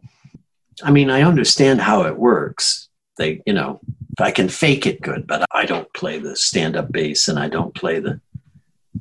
I 0.83 0.91
mean, 0.91 1.09
I 1.09 1.23
understand 1.23 1.81
how 1.81 2.03
it 2.03 2.17
works. 2.17 2.87
They, 3.17 3.41
you 3.47 3.53
know, 3.53 3.79
I 4.19 4.29
can 4.29 4.47
fake 4.47 4.85
it 4.85 5.01
good, 5.01 5.25
but 5.25 5.43
I 5.51 5.65
don't 5.65 5.91
play 5.93 6.19
the 6.19 6.35
stand-up 6.35 6.91
bass 6.91 7.27
and 7.27 7.39
I 7.39 7.47
don't 7.47 7.73
play 7.73 7.99
the 7.99 8.21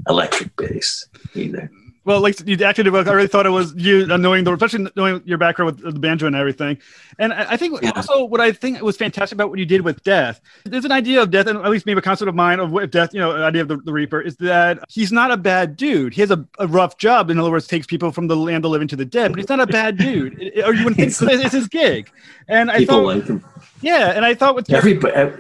electric 0.08 0.56
bass 0.56 1.06
either 1.34 1.70
well, 2.06 2.20
like 2.20 2.40
you 2.46 2.56
acted, 2.64 2.86
I 2.86 2.90
really 2.90 3.26
thought 3.26 3.46
it 3.46 3.50
was 3.50 3.74
you 3.76 4.06
knowing 4.06 4.44
the, 4.44 4.52
especially 4.52 4.88
knowing 4.94 5.22
your 5.24 5.38
background 5.38 5.82
with 5.82 5.94
the 5.94 5.98
banjo 5.98 6.28
and 6.28 6.36
everything. 6.36 6.78
And 7.18 7.32
I 7.32 7.56
think 7.56 7.82
yeah. 7.82 7.90
also 7.96 8.24
what 8.24 8.40
I 8.40 8.52
think 8.52 8.80
was 8.80 8.96
fantastic 8.96 9.34
about 9.36 9.50
what 9.50 9.58
you 9.58 9.66
did 9.66 9.80
with 9.80 10.04
Death, 10.04 10.40
there's 10.64 10.84
an 10.84 10.92
idea 10.92 11.20
of 11.20 11.32
Death, 11.32 11.48
and 11.48 11.58
at 11.58 11.68
least 11.68 11.84
maybe 11.84 11.98
a 11.98 12.02
concept 12.02 12.28
of 12.28 12.36
mine 12.36 12.60
of 12.60 12.70
what 12.70 12.92
Death, 12.92 13.12
you 13.12 13.18
know, 13.18 13.32
an 13.32 13.42
idea 13.42 13.62
of 13.62 13.66
the, 13.66 13.78
the, 13.78 13.92
Reaper 13.92 14.20
is 14.20 14.36
that 14.36 14.84
he's 14.88 15.10
not 15.10 15.32
a 15.32 15.36
bad 15.36 15.76
dude. 15.76 16.14
He 16.14 16.20
has 16.20 16.30
a, 16.30 16.46
a, 16.60 16.68
rough 16.68 16.96
job. 16.96 17.28
In 17.28 17.40
other 17.40 17.50
words, 17.50 17.66
takes 17.66 17.88
people 17.88 18.12
from 18.12 18.28
the 18.28 18.36
land 18.36 18.64
of 18.64 18.70
living 18.70 18.86
to 18.88 18.96
the 18.96 19.04
dead, 19.04 19.32
but 19.32 19.40
he's 19.40 19.48
not 19.48 19.58
a 19.58 19.66
bad 19.66 19.96
dude. 19.98 20.34
or 20.64 20.74
you 20.74 20.84
wouldn't 20.84 20.96
think 20.96 21.12
it's 21.20 21.52
his 21.52 21.66
gig. 21.66 22.08
And 22.46 22.70
I 22.70 22.78
people 22.78 22.98
thought, 22.98 23.16
like 23.16 23.26
him. 23.26 23.44
Yeah, 23.80 24.12
and 24.12 24.24
I 24.24 24.34
thought 24.34 24.54
with 24.54 24.70
everybody, 24.70 25.12
uh, 25.12 25.30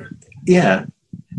yeah. 0.46 0.86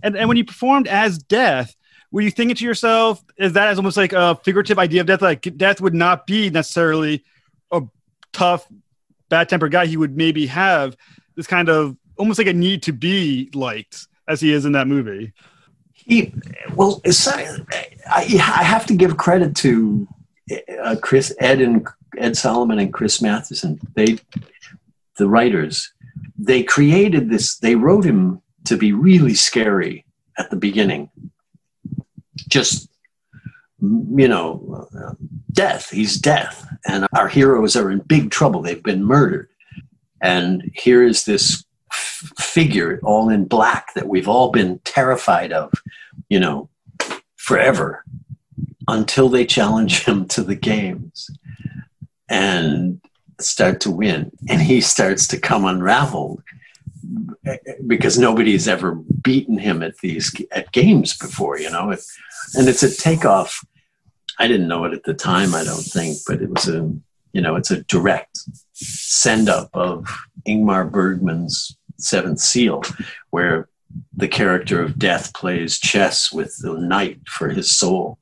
And, 0.03 0.15
and 0.15 0.29
when 0.29 0.37
you 0.37 0.45
performed 0.45 0.87
as 0.87 1.17
Death, 1.17 1.75
were 2.12 2.22
you 2.22 2.32
thinking 2.32 2.56
to 2.56 2.65
yourself, 2.65 3.24
is 3.38 3.54
that 3.54 3.67
as 3.67 3.78
almost 3.78 3.98
like 3.98 4.13
a 4.13 4.36
figurative 4.36 4.80
idea 4.80 5.02
of 5.02 5.08
death? 5.08 5.22
Like 5.22 5.58
death 5.58 5.82
would 5.82 5.93
not 5.93 6.26
be 6.26 6.50
necessarily 6.50 7.24
a 7.72 7.84
tough, 8.32 8.67
bad 9.30 9.50
tempered 9.50 9.72
guy. 9.72 9.86
He 9.86 9.98
would 9.98 10.15
maybe 10.15 10.46
have 10.48 10.96
this 11.36 11.48
kind 11.48 11.70
of 11.70 11.98
almost 12.17 12.39
like 12.39 12.48
a 12.48 12.54
need 12.54 12.84
to 12.84 12.93
be 12.93 13.50
liked 13.54 14.08
as 14.28 14.41
he 14.41 14.54
is 14.54 14.65
in 14.65 14.72
that 14.74 14.88
movie. 14.88 15.34
He, 15.93 16.34
well, 16.74 17.02
I, 17.06 18.24
have 18.63 18.86
to 18.86 18.96
give 18.96 19.17
credit 19.17 19.56
to 19.58 20.08
uh, 20.82 20.96
Chris, 21.02 21.36
Ed, 21.39 21.60
and 21.60 21.86
Ed 22.17 22.38
Solomon 22.38 22.80
and 22.80 22.93
Chris 22.93 23.22
Matheson. 23.22 23.80
They, 23.93 24.17
the 25.17 25.28
writers, 25.28 25.91
they 26.38 26.63
created 26.63 27.30
this. 27.30 27.58
They 27.58 27.76
wrote 27.76 28.06
him 28.06 28.41
to 28.65 28.78
be 28.78 28.93
really 28.93 29.34
scary 29.34 30.06
at 30.38 30.50
the 30.50 30.56
beginning 30.56 31.10
just 32.47 32.89
you 33.80 34.28
know 34.28 34.88
death. 35.52 35.89
He's 35.89 36.17
death. 36.17 36.65
And 36.88 37.08
our 37.15 37.28
heroes 37.28 37.76
are 37.76 37.91
in 37.91 38.00
big 38.00 38.32
trouble. 38.32 38.62
They've 38.62 38.82
been 38.82 39.04
murdered. 39.04 39.50
And 40.21 40.71
here 40.73 41.04
is 41.04 41.26
this 41.26 41.65
figure 42.39 43.00
all 43.04 43.30
in 43.30 43.45
black 43.45 43.93
that 43.93 44.08
we've 44.08 44.28
all 44.28 44.52
been 44.52 44.80
terrified 44.80 45.54
of 45.54 45.71
you 46.30 46.39
know 46.39 46.69
forever 47.36 48.04
until 48.88 49.30
they 49.30 49.45
challenge 49.45 50.04
him 50.06 50.28
to 50.28 50.43
the 50.43 50.56
games 50.56 51.30
and 52.30 53.02
start 53.39 53.80
to 53.82 53.91
win. 53.91 54.32
And 54.50 54.62
he 54.62 54.82
starts 54.82 55.28
to 55.28 55.39
come 55.39 55.65
unraveled 55.65 56.41
eh, 57.45 57.58
eh, 57.65 57.73
because 57.86 58.17
nobody's 58.17 58.67
ever 58.67 58.95
beaten 58.95 59.58
him 59.58 59.84
at 59.84 59.97
these 60.00 60.36
at 60.52 60.71
games 60.71 61.15
before 61.17 61.60
you 61.60 61.69
know 61.69 61.91
and 62.55 62.67
it's 62.67 62.83
a 62.83 62.95
takeoff. 62.95 63.65
I 64.39 64.47
didn't 64.47 64.67
know 64.67 64.86
it 64.86 64.93
at 64.93 65.03
the 65.03 65.13
time, 65.13 65.55
I 65.55 65.63
don't 65.63 65.83
think, 65.83 66.17
but 66.27 66.41
it 66.41 66.49
was 66.49 66.67
a 66.67 66.93
you 67.33 67.41
know 67.41 67.55
it's 67.55 67.71
a 67.71 67.83
direct 67.83 68.39
send 68.73 69.49
up 69.49 69.69
of 69.73 70.07
Ingmar 70.47 70.89
Bergman's 70.89 71.77
Seventh 71.97 72.39
Seal, 72.39 72.83
where 73.31 73.69
the 74.15 74.27
character 74.27 74.82
of 74.82 74.99
Death 74.99 75.34
plays 75.34 75.80
chess 75.80 76.32
with 76.32 76.55
the 76.57 76.74
knight 76.74 77.19
for 77.28 77.49
his 77.49 77.76
soul. 77.76 78.19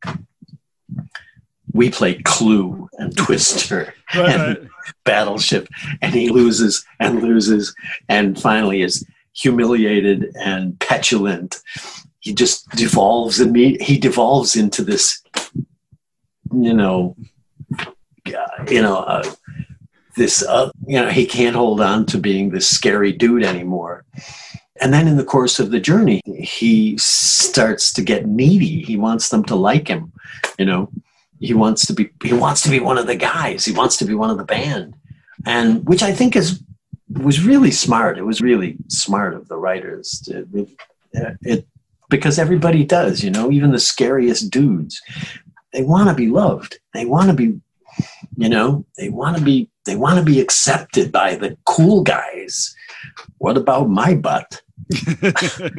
We 1.73 1.89
play 1.89 2.15
Clue 2.15 2.87
and 2.93 3.15
Twister 3.17 3.93
right, 4.13 4.29
and 4.35 4.57
right. 4.57 4.67
Battleship, 5.03 5.67
and 6.01 6.13
he 6.13 6.29
loses 6.29 6.85
and 6.99 7.21
loses, 7.21 7.75
and 8.07 8.39
finally 8.39 8.81
is 8.81 9.05
humiliated 9.33 10.33
and 10.39 10.79
petulant 10.79 11.61
he 12.25 12.33
just 12.33 12.67
devolves 12.71 13.39
and 13.39 13.55
he 13.55 13.97
devolves 13.97 14.55
into 14.55 14.83
this 14.83 15.21
you 16.51 16.73
know 16.73 17.15
you 18.67 18.81
know 18.81 18.97
uh, 18.97 19.23
this 20.17 20.43
uh, 20.43 20.69
you 20.87 20.99
know 20.99 21.09
he 21.09 21.25
can't 21.25 21.55
hold 21.55 21.79
on 21.79 22.05
to 22.05 22.17
being 22.17 22.49
this 22.49 22.67
scary 22.67 23.11
dude 23.11 23.43
anymore 23.43 24.03
and 24.81 24.91
then 24.91 25.07
in 25.07 25.15
the 25.15 25.23
course 25.23 25.59
of 25.59 25.71
the 25.71 25.79
journey 25.79 26.21
he 26.25 26.97
starts 26.97 27.93
to 27.93 28.01
get 28.01 28.25
needy 28.25 28.81
he 28.81 28.97
wants 28.97 29.29
them 29.29 29.43
to 29.43 29.55
like 29.55 29.87
him 29.87 30.11
you 30.59 30.65
know 30.65 30.89
he 31.39 31.53
wants 31.53 31.85
to 31.85 31.93
be 31.93 32.09
he 32.23 32.33
wants 32.33 32.61
to 32.61 32.69
be 32.69 32.79
one 32.79 32.97
of 32.97 33.07
the 33.07 33.15
guys 33.15 33.63
he 33.63 33.71
wants 33.71 33.97
to 33.97 34.05
be 34.05 34.15
one 34.15 34.31
of 34.31 34.37
the 34.37 34.43
band 34.43 34.95
and 35.45 35.87
which 35.87 36.01
I 36.01 36.11
think 36.11 36.35
is 36.35 36.61
was 37.09 37.45
really 37.45 37.71
smart. 37.71 38.17
It 38.17 38.23
was 38.23 38.41
really 38.41 38.77
smart 38.87 39.33
of 39.33 39.47
the 39.47 39.57
writers. 39.57 40.21
To, 40.25 40.47
it, 40.53 40.69
it 41.41 41.67
because 42.09 42.37
everybody 42.39 42.83
does, 42.83 43.23
you 43.23 43.29
know, 43.31 43.51
even 43.51 43.71
the 43.71 43.79
scariest 43.79 44.49
dudes. 44.51 45.01
They 45.73 45.83
want 45.83 46.09
to 46.09 46.15
be 46.15 46.27
loved. 46.27 46.79
They 46.93 47.05
want 47.05 47.27
to 47.29 47.33
be, 47.35 47.59
you 48.37 48.49
know, 48.49 48.85
they 48.97 49.09
want 49.09 49.37
to 49.37 49.43
be 49.43 49.69
they 49.85 49.95
want 49.95 50.17
to 50.19 50.23
be 50.25 50.39
accepted 50.39 51.11
by 51.11 51.35
the 51.35 51.57
cool 51.65 52.01
guys. 52.01 52.73
What 53.37 53.57
about 53.57 53.89
my 53.89 54.15
butt? 54.15 54.61
you 54.89 55.69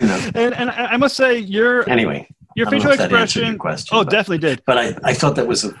know. 0.00 0.30
And 0.34 0.54
and 0.54 0.70
I 0.70 0.96
must 0.96 1.16
say 1.16 1.38
your 1.38 1.88
Anyway, 1.88 2.28
your 2.56 2.66
I 2.66 2.70
don't 2.70 2.78
know 2.84 2.90
facial 2.90 2.96
that 2.98 3.10
your 3.10 3.20
expression. 3.22 3.58
question, 3.58 3.96
Oh, 3.96 4.04
but- 4.04 4.10
definitely 4.10 4.38
did. 4.38 4.62
but 4.66 4.78
I, 4.78 4.96
I 5.04 5.14
thought 5.14 5.36
that 5.36 5.46
was 5.46 5.64
a 5.64 5.72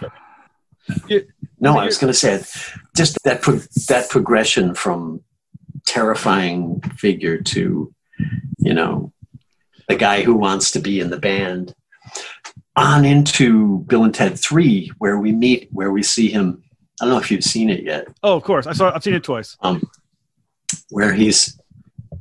You- 1.08 1.26
no 1.60 1.78
i 1.78 1.84
was 1.84 1.96
going 1.98 2.12
to 2.12 2.18
say 2.18 2.42
just 2.96 3.16
that 3.24 3.40
pro- 3.40 3.60
that 3.88 4.10
progression 4.10 4.74
from 4.74 5.22
terrifying 5.86 6.80
figure 6.96 7.38
to 7.40 7.92
you 8.58 8.74
know 8.74 9.12
the 9.92 9.98
guy 9.98 10.22
who 10.22 10.34
wants 10.34 10.70
to 10.70 10.80
be 10.80 11.00
in 11.00 11.10
the 11.10 11.18
band 11.18 11.74
on 12.76 13.04
into 13.04 13.80
bill 13.90 14.04
and 14.04 14.14
ted 14.14 14.38
3 14.38 14.90
where 14.98 15.18
we 15.18 15.30
meet 15.32 15.68
where 15.72 15.92
we 15.92 16.02
see 16.02 16.28
him 16.30 16.62
i 17.00 17.04
don't 17.04 17.12
know 17.12 17.20
if 17.20 17.30
you've 17.30 17.44
seen 17.44 17.68
it 17.68 17.82
yet 17.84 18.06
Oh, 18.22 18.36
of 18.36 18.42
course. 18.42 18.66
I 18.66 18.72
saw. 18.72 18.92
I've 18.94 19.02
seen 19.02 19.14
it 19.14 19.24
twice. 19.24 19.56
um, 19.60 19.82
where 20.88 21.12
he's 21.12 21.58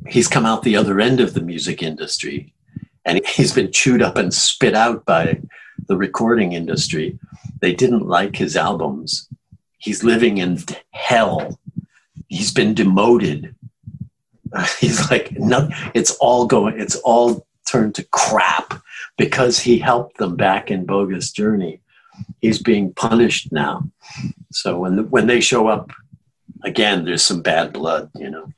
he's 0.08 0.28
come 0.28 0.46
out 0.46 0.64
the 0.64 0.76
other 0.76 1.00
end 1.00 1.20
of 1.22 1.34
the 1.34 1.42
music 1.42 1.82
industry 1.82 2.54
and 3.06 3.22
he's 3.26 3.54
been 3.54 3.72
chewed 3.72 4.02
up 4.02 4.18
and 4.18 4.34
spit 4.34 4.76
out 4.76 5.06
by 5.06 5.40
the 5.88 5.96
recording 5.98 6.52
industry 6.54 7.18
they 7.62 7.74
didn't 7.74 8.06
like 8.08 8.36
his 8.36 8.56
albums 8.58 9.30
he's 9.78 10.04
living 10.04 10.38
in 10.40 10.58
hell 10.92 11.60
he's 12.28 12.52
been 12.54 12.74
demoted 12.74 13.56
he's 14.80 15.00
like 15.10 15.32
no, 15.40 15.70
it's 15.94 16.12
all 16.20 16.46
going 16.46 16.76
it's 16.80 16.98
all 17.12 17.48
turned 17.72 17.96
to 17.96 18.04
crap 18.06 18.82
because 19.18 19.60
he 19.60 19.80
helped 19.80 20.18
them 20.18 20.36
back 20.36 20.70
in 20.70 20.86
bogus 20.86 21.32
journey 21.32 21.80
he's 22.42 22.60
being 22.60 22.94
punished 22.94 23.52
now 23.52 23.84
so 24.52 24.80
when 24.80 25.10
when 25.10 25.28
they 25.28 25.40
show 25.40 25.68
up 25.68 25.92
again, 26.64 27.06
there's 27.06 27.24
some 27.24 27.42
bad 27.42 27.74
blood, 27.74 28.10
you 28.18 28.30
know, 28.30 28.52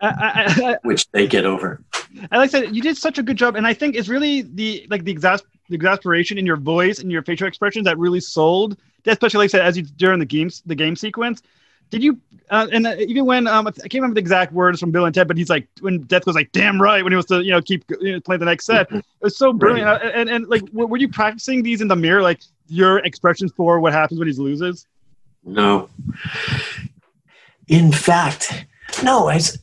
I, 0.00 0.08
I, 0.08 0.70
I, 0.70 0.76
which 0.82 1.10
they 1.10 1.26
get 1.26 1.44
over. 1.44 1.82
And 2.12 2.32
like 2.32 2.48
I 2.54 2.60
said, 2.60 2.74
you 2.74 2.82
did 2.82 2.96
such 2.96 3.18
a 3.18 3.22
good 3.22 3.36
job, 3.36 3.56
and 3.56 3.66
I 3.66 3.74
think 3.74 3.96
it's 3.96 4.08
really 4.08 4.42
the 4.42 4.86
like 4.90 5.04
the 5.04 5.14
exas- 5.14 5.44
the 5.68 5.76
exasperation 5.76 6.38
in 6.38 6.46
your 6.46 6.56
voice 6.56 6.98
and 6.98 7.10
your 7.10 7.22
facial 7.22 7.46
expressions 7.46 7.84
that 7.84 7.98
really 7.98 8.20
sold. 8.20 8.76
Especially 9.06 9.38
like 9.38 9.50
I 9.50 9.58
said, 9.58 9.62
as 9.62 9.76
you 9.76 9.84
during 9.84 10.18
the 10.18 10.26
games 10.26 10.62
the 10.66 10.74
game 10.74 10.96
sequence. 10.96 11.42
Did 11.90 12.02
you? 12.02 12.18
Uh, 12.50 12.66
and 12.72 12.86
uh, 12.86 12.94
even 12.98 13.26
when 13.26 13.46
um, 13.48 13.66
I 13.66 13.70
can't 13.72 13.94
remember 13.94 14.14
the 14.14 14.20
exact 14.20 14.52
words 14.52 14.78
from 14.78 14.92
Bill 14.92 15.04
and 15.04 15.14
Ted, 15.14 15.26
but 15.26 15.36
he's 15.36 15.50
like 15.50 15.66
when 15.80 16.02
Death 16.02 16.26
was 16.26 16.36
like, 16.36 16.52
"Damn 16.52 16.80
right," 16.80 17.02
when 17.02 17.12
he 17.12 17.16
was 17.16 17.26
to 17.26 17.42
you 17.42 17.50
know 17.50 17.60
keep 17.62 17.84
you 18.00 18.12
know, 18.12 18.20
playing 18.20 18.40
the 18.40 18.46
next 18.46 18.66
set. 18.66 18.90
It 18.92 19.04
was 19.20 19.36
so 19.36 19.52
brilliant. 19.52 19.88
Uh, 19.88 19.98
And 20.14 20.28
and 20.28 20.46
like, 20.48 20.62
were, 20.72 20.86
were 20.86 20.96
you 20.98 21.08
practicing 21.08 21.62
these 21.62 21.80
in 21.80 21.88
the 21.88 21.96
mirror, 21.96 22.22
like 22.22 22.40
your 22.68 22.98
expressions 22.98 23.52
for 23.56 23.80
what 23.80 23.92
happens 23.92 24.18
when 24.20 24.28
he 24.28 24.34
loses? 24.34 24.86
No. 25.44 25.88
In 27.68 27.90
fact, 27.92 28.66
no, 29.02 29.26
I, 29.28 29.36
s- 29.36 29.58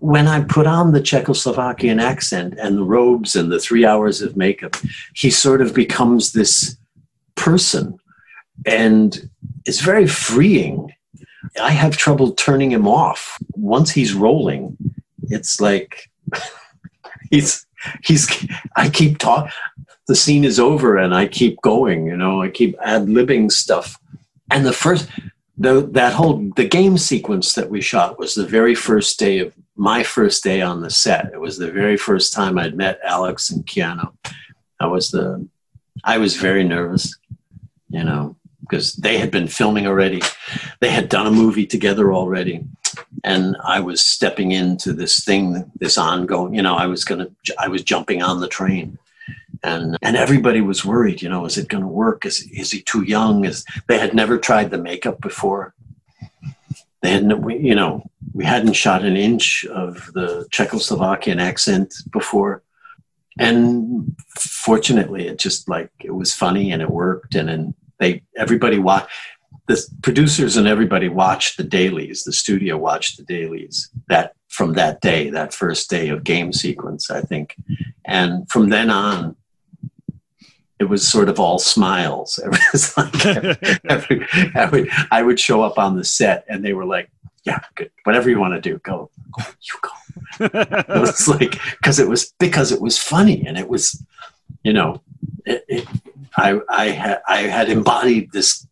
when 0.00 0.26
I 0.26 0.42
put 0.42 0.66
on 0.66 0.92
the 0.92 1.00
Czechoslovakian 1.00 2.00
accent 2.00 2.54
and 2.58 2.76
the 2.78 2.84
robes 2.84 3.36
and 3.36 3.50
the 3.50 3.58
three 3.58 3.84
hours 3.86 4.20
of 4.22 4.36
makeup, 4.36 4.76
he 5.14 5.30
sort 5.30 5.60
of 5.62 5.74
becomes 5.74 6.32
this 6.32 6.76
person. 7.34 7.98
And 8.66 9.28
it's 9.66 9.80
very 9.80 10.06
freeing. 10.06 10.93
I 11.60 11.70
have 11.70 11.96
trouble 11.96 12.32
turning 12.32 12.70
him 12.70 12.88
off. 12.88 13.38
Once 13.54 13.90
he's 13.90 14.14
rolling, 14.14 14.76
it's 15.24 15.60
like 15.60 16.10
he's 17.30 17.66
he's 18.02 18.46
I 18.76 18.88
keep 18.88 19.18
talking 19.18 19.52
the 20.06 20.14
scene 20.14 20.44
is 20.44 20.60
over 20.60 20.96
and 20.96 21.14
I 21.14 21.26
keep 21.26 21.60
going, 21.62 22.06
you 22.06 22.16
know, 22.16 22.42
I 22.42 22.50
keep 22.50 22.76
ad 22.82 23.06
libbing 23.06 23.50
stuff. 23.50 23.98
And 24.50 24.66
the 24.66 24.72
first 24.72 25.08
the 25.56 25.86
that 25.92 26.12
whole 26.12 26.50
the 26.56 26.66
game 26.66 26.98
sequence 26.98 27.54
that 27.54 27.70
we 27.70 27.80
shot 27.80 28.18
was 28.18 28.34
the 28.34 28.46
very 28.46 28.74
first 28.74 29.18
day 29.18 29.38
of 29.38 29.54
my 29.76 30.02
first 30.02 30.44
day 30.44 30.60
on 30.60 30.82
the 30.82 30.90
set. 30.90 31.30
It 31.32 31.40
was 31.40 31.58
the 31.58 31.70
very 31.70 31.96
first 31.96 32.32
time 32.32 32.58
I'd 32.58 32.76
met 32.76 33.00
Alex 33.04 33.50
and 33.50 33.64
Keanu. 33.66 34.12
I 34.80 34.86
was 34.86 35.10
the 35.10 35.48
I 36.04 36.18
was 36.18 36.36
very 36.36 36.64
nervous, 36.64 37.16
you 37.88 38.04
know, 38.04 38.36
because 38.64 38.94
they 38.94 39.18
had 39.18 39.30
been 39.30 39.46
filming 39.46 39.86
already. 39.86 40.22
They 40.80 40.90
had 40.90 41.08
done 41.08 41.26
a 41.26 41.30
movie 41.30 41.66
together 41.66 42.12
already. 42.12 42.64
And 43.22 43.56
I 43.62 43.80
was 43.80 44.00
stepping 44.00 44.52
into 44.52 44.92
this 44.92 45.24
thing, 45.24 45.70
this 45.76 45.98
ongoing, 45.98 46.54
you 46.54 46.62
know, 46.62 46.74
I 46.74 46.86
was 46.86 47.04
gonna 47.04 47.28
I 47.58 47.68
was 47.68 47.82
jumping 47.82 48.22
on 48.22 48.40
the 48.40 48.48
train. 48.48 48.98
And 49.62 49.96
and 50.02 50.16
everybody 50.16 50.60
was 50.60 50.84
worried, 50.84 51.22
you 51.22 51.28
know, 51.28 51.44
is 51.44 51.58
it 51.58 51.68
gonna 51.68 51.88
work? 51.88 52.26
Is 52.26 52.40
is 52.50 52.70
he 52.70 52.82
too 52.82 53.02
young? 53.02 53.44
Is 53.44 53.64
they 53.86 53.98
had 53.98 54.14
never 54.14 54.38
tried 54.38 54.70
the 54.70 54.78
makeup 54.78 55.20
before. 55.20 55.74
They 57.02 57.10
hadn't, 57.10 57.42
we, 57.42 57.58
you 57.58 57.74
know, 57.74 58.02
we 58.32 58.46
hadn't 58.46 58.72
shot 58.72 59.04
an 59.04 59.16
inch 59.16 59.66
of 59.66 60.10
the 60.14 60.46
Czechoslovakian 60.50 61.38
accent 61.38 61.94
before, 62.10 62.62
and 63.38 64.16
fortunately, 64.38 65.28
it 65.28 65.38
just 65.38 65.68
like 65.68 65.90
it 66.02 66.14
was 66.14 66.32
funny 66.32 66.72
and 66.72 66.80
it 66.80 66.88
worked, 66.88 67.34
and 67.34 67.48
then 67.48 67.74
they 67.98 68.22
everybody 68.36 68.78
watched. 68.78 69.08
The 69.66 69.82
producers 70.02 70.58
and 70.58 70.68
everybody 70.68 71.08
watched 71.08 71.56
the 71.56 71.64
dailies. 71.64 72.24
The 72.24 72.34
studio 72.34 72.76
watched 72.76 73.16
the 73.16 73.24
dailies 73.24 73.88
that 74.08 74.34
from 74.48 74.74
that 74.74 75.00
day, 75.00 75.30
that 75.30 75.54
first 75.54 75.88
day 75.88 76.10
of 76.10 76.22
game 76.22 76.52
sequence, 76.52 77.10
I 77.10 77.22
think, 77.22 77.56
and 78.04 78.48
from 78.50 78.68
then 78.68 78.90
on, 78.90 79.36
it 80.78 80.84
was 80.84 81.06
sort 81.06 81.28
of 81.28 81.40
all 81.40 81.58
smiles. 81.58 82.38
It 82.44 82.72
was 82.72 82.96
like 82.96 83.26
every, 83.88 84.26
I, 84.54 84.66
would, 84.66 84.88
I 85.10 85.22
would 85.22 85.40
show 85.40 85.62
up 85.62 85.78
on 85.78 85.96
the 85.96 86.04
set 86.04 86.44
and 86.48 86.64
they 86.64 86.72
were 86.72 86.84
like, 86.84 87.10
yeah, 87.44 87.60
good. 87.74 87.90
Whatever 88.04 88.30
you 88.30 88.40
want 88.40 88.54
to 88.54 88.60
do, 88.60 88.78
go. 88.78 89.10
go 89.36 89.44
you 89.60 89.74
go. 89.82 89.90
It 90.40 91.00
was 91.00 91.28
like, 91.40 91.60
because 91.78 91.98
it 91.98 92.08
was, 92.08 92.32
because 92.38 92.72
it 92.72 92.80
was 92.80 92.98
funny 92.98 93.46
and 93.46 93.58
it 93.58 93.68
was, 93.68 94.02
you 94.62 94.72
know, 94.72 95.02
it, 95.44 95.64
it, 95.68 95.88
I, 96.36 96.60
I, 96.68 96.86
had, 96.86 97.20
I 97.28 97.42
had 97.42 97.68
embodied 97.68 98.32
this 98.32 98.66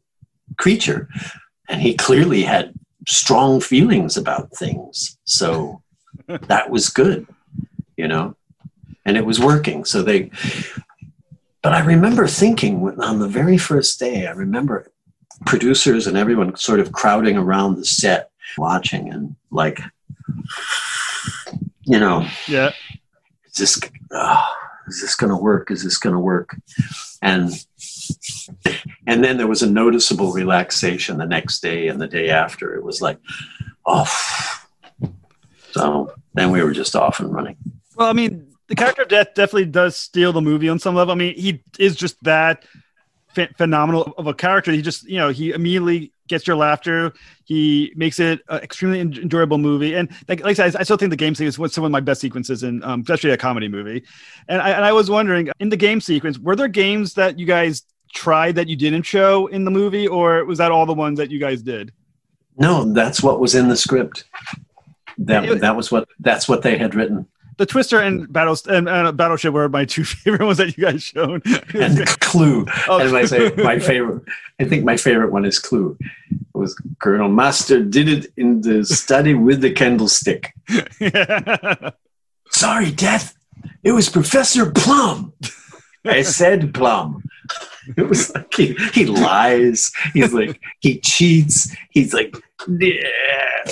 creature 0.58 1.08
and 1.68 1.80
he 1.80 1.94
clearly 1.94 2.42
had 2.42 2.74
strong 3.06 3.60
feelings 3.60 4.16
about 4.16 4.50
things. 4.56 5.18
So 5.24 5.82
that 6.26 6.70
was 6.70 6.88
good, 6.88 7.26
you 7.96 8.08
know, 8.08 8.36
and 9.04 9.16
it 9.16 9.26
was 9.26 9.40
working. 9.40 9.84
So 9.84 10.02
they, 10.02 10.30
but 11.62 11.72
I 11.72 11.80
remember 11.80 12.26
thinking 12.26 13.00
on 13.00 13.18
the 13.18 13.28
very 13.28 13.56
first 13.56 13.98
day, 13.98 14.26
I 14.26 14.32
remember 14.32 14.90
producers 15.46 16.06
and 16.06 16.16
everyone 16.16 16.56
sort 16.56 16.80
of 16.80 16.92
crowding 16.92 17.36
around 17.36 17.76
the 17.76 17.84
set 17.84 18.30
watching 18.58 19.12
and 19.12 19.34
like, 19.50 19.80
you 21.84 21.98
know, 21.98 22.26
yeah. 22.46 22.72
this, 23.56 23.80
oh, 24.12 24.54
is 24.92 25.00
this 25.00 25.16
going 25.16 25.30
to 25.30 25.36
work? 25.36 25.70
Is 25.70 25.82
this 25.82 25.98
going 25.98 26.14
to 26.14 26.20
work? 26.20 26.54
And, 27.22 27.50
and 29.06 29.24
then 29.24 29.36
there 29.38 29.46
was 29.46 29.62
a 29.62 29.70
noticeable 29.70 30.32
relaxation 30.32 31.18
the 31.18 31.26
next 31.26 31.60
day 31.60 31.88
and 31.88 32.00
the 32.00 32.08
day 32.08 32.30
after. 32.30 32.74
It 32.74 32.84
was 32.84 33.00
like, 33.00 33.18
oh, 33.86 34.10
so 35.72 36.12
then 36.34 36.50
we 36.50 36.62
were 36.62 36.72
just 36.72 36.94
off 36.94 37.20
and 37.20 37.32
running. 37.32 37.56
Well, 37.96 38.08
I 38.08 38.12
mean, 38.12 38.48
the 38.68 38.74
character 38.74 39.02
of 39.02 39.08
Death 39.08 39.34
definitely 39.34 39.66
does 39.66 39.96
steal 39.96 40.32
the 40.32 40.42
movie 40.42 40.68
on 40.68 40.78
some 40.78 40.94
level. 40.94 41.12
I 41.12 41.16
mean, 41.16 41.34
he 41.34 41.62
is 41.78 41.96
just 41.96 42.22
that 42.24 42.64
ph- 43.34 43.50
phenomenal 43.56 44.14
of 44.18 44.26
a 44.26 44.34
character. 44.34 44.72
He 44.72 44.82
just, 44.82 45.04
you 45.04 45.18
know, 45.18 45.30
he 45.30 45.52
immediately 45.52 46.12
gets 46.32 46.46
your 46.46 46.56
laughter. 46.56 47.12
He 47.44 47.92
makes 47.96 48.18
it 48.18 48.40
an 48.48 48.60
extremely 48.60 48.98
en- 49.00 49.12
enjoyable 49.14 49.58
movie. 49.58 49.94
And 49.94 50.10
like, 50.28 50.40
like 50.42 50.58
I 50.58 50.70
said, 50.70 50.80
I 50.80 50.82
still 50.82 50.96
think 50.96 51.10
the 51.10 51.16
game 51.16 51.34
sequence 51.34 51.58
was 51.58 51.72
some 51.72 51.84
of 51.84 51.90
my 51.90 52.00
best 52.00 52.20
sequences 52.20 52.62
in, 52.62 52.82
um, 52.82 53.00
especially 53.02 53.30
a 53.30 53.36
comedy 53.36 53.68
movie. 53.68 54.02
And 54.48 54.60
I, 54.60 54.70
and 54.70 54.84
I 54.84 54.92
was 54.92 55.08
wondering, 55.10 55.50
in 55.60 55.68
the 55.68 55.76
game 55.76 56.00
sequence, 56.00 56.38
were 56.38 56.56
there 56.56 56.68
games 56.68 57.14
that 57.14 57.38
you 57.38 57.46
guys 57.46 57.82
tried 58.14 58.54
that 58.56 58.68
you 58.68 58.76
didn't 58.76 59.02
show 59.04 59.46
in 59.46 59.64
the 59.64 59.70
movie, 59.70 60.06
or 60.08 60.44
was 60.44 60.58
that 60.58 60.70
all 60.72 60.86
the 60.86 60.92
ones 60.94 61.18
that 61.18 61.30
you 61.30 61.38
guys 61.38 61.62
did? 61.62 61.92
No, 62.58 62.92
that's 62.92 63.22
what 63.22 63.40
was 63.40 63.54
in 63.54 63.68
the 63.68 63.76
script. 63.76 64.24
That 65.18 65.44
It- 65.44 65.60
that 65.60 65.76
was 65.76 65.92
what 65.92 66.08
that's 66.20 66.48
what 66.48 66.62
they 66.62 66.76
had 66.78 66.94
written. 66.94 67.26
The 67.58 67.66
Twister 67.66 68.00
and 68.00 68.32
Battles 68.32 68.66
and 68.66 68.88
uh, 68.88 69.12
Battleship 69.12 69.52
were 69.52 69.68
my 69.68 69.84
two 69.94 70.04
favorite 70.04 70.44
ones 70.44 70.58
that 70.58 70.76
you 70.76 70.84
guys 70.84 71.02
showed. 71.02 71.42
And 71.74 72.06
Clue. 72.20 72.66
Oh, 72.88 72.98
and 72.98 73.12
my 73.12 73.78
favorite, 73.78 74.24
I 74.58 74.64
think 74.64 74.84
my 74.84 74.96
favorite 74.96 75.30
one 75.32 75.44
is 75.44 75.58
Clue. 75.58 75.96
Was 76.62 76.80
Colonel 77.00 77.28
Mustard 77.28 77.90
did 77.90 78.08
it 78.08 78.32
in 78.36 78.60
the 78.60 78.84
study 78.84 79.34
with 79.34 79.60
the 79.62 79.72
candlestick. 79.72 80.54
Sorry, 82.50 82.92
Death. 82.92 83.36
It 83.82 83.90
was 83.90 84.08
Professor 84.08 84.70
Plum. 84.70 85.32
I 86.04 86.22
said 86.22 86.72
Plum. 86.72 87.24
it 87.96 88.08
was 88.08 88.32
like 88.32 88.54
he, 88.54 88.74
he 88.94 89.06
lies. 89.06 89.90
He's 90.14 90.32
like 90.32 90.60
he 90.78 91.00
cheats. 91.00 91.74
He's 91.90 92.14
like 92.14 92.36
yeah. 92.68 93.64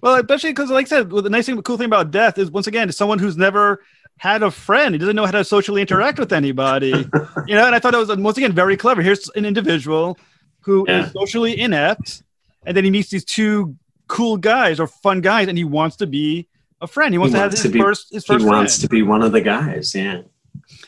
Well, 0.00 0.14
especially 0.14 0.50
because, 0.50 0.70
like 0.70 0.86
I 0.86 0.88
said, 0.88 1.10
well, 1.10 1.22
the 1.22 1.30
nice 1.30 1.46
thing, 1.46 1.56
the 1.56 1.62
cool 1.62 1.78
thing 1.78 1.86
about 1.86 2.12
death 2.12 2.38
is 2.38 2.48
once 2.48 2.68
again, 2.68 2.88
it's 2.88 2.96
someone 2.96 3.18
who's 3.18 3.36
never 3.36 3.82
had 4.18 4.44
a 4.44 4.52
friend. 4.52 4.94
He 4.94 5.00
doesn't 5.00 5.16
know 5.16 5.26
how 5.26 5.32
to 5.32 5.44
socially 5.44 5.80
interact 5.80 6.20
with 6.20 6.32
anybody. 6.32 6.90
you 7.48 7.56
know, 7.56 7.66
and 7.66 7.74
I 7.74 7.80
thought 7.80 7.92
it 7.92 7.98
was 7.98 8.16
once 8.16 8.38
again 8.38 8.52
very 8.52 8.76
clever. 8.76 9.02
Here's 9.02 9.28
an 9.30 9.44
individual 9.44 10.16
who 10.62 10.84
Yeah. 10.88 11.06
is 11.06 11.12
socially 11.12 11.58
inept, 11.60 12.22
and 12.66 12.76
then 12.76 12.84
he 12.84 12.90
meets 12.90 13.10
these 13.10 13.24
two 13.24 13.76
cool 14.08 14.36
guys 14.36 14.78
or 14.80 14.86
fun 14.86 15.20
guys, 15.20 15.48
and 15.48 15.56
he 15.56 15.64
wants 15.64 15.96
to 15.96 16.06
be 16.06 16.48
a 16.80 16.86
friend. 16.86 17.14
He 17.14 17.18
wants 17.18 17.32
He 17.32 17.36
to 17.38 17.40
wants 17.42 17.54
have 17.56 17.62
to 17.62 17.68
his 17.68 17.72
be- 17.72 17.80
first 17.80 18.12
his 18.12 18.26
He 18.26 18.32
wants 18.46 18.76
friend. 18.76 18.80
to 18.82 18.88
be 18.88 19.02
one 19.02 19.22
of 19.22 19.32
the 19.32 19.40
guys. 19.40 19.94
Yeah, 19.94 20.22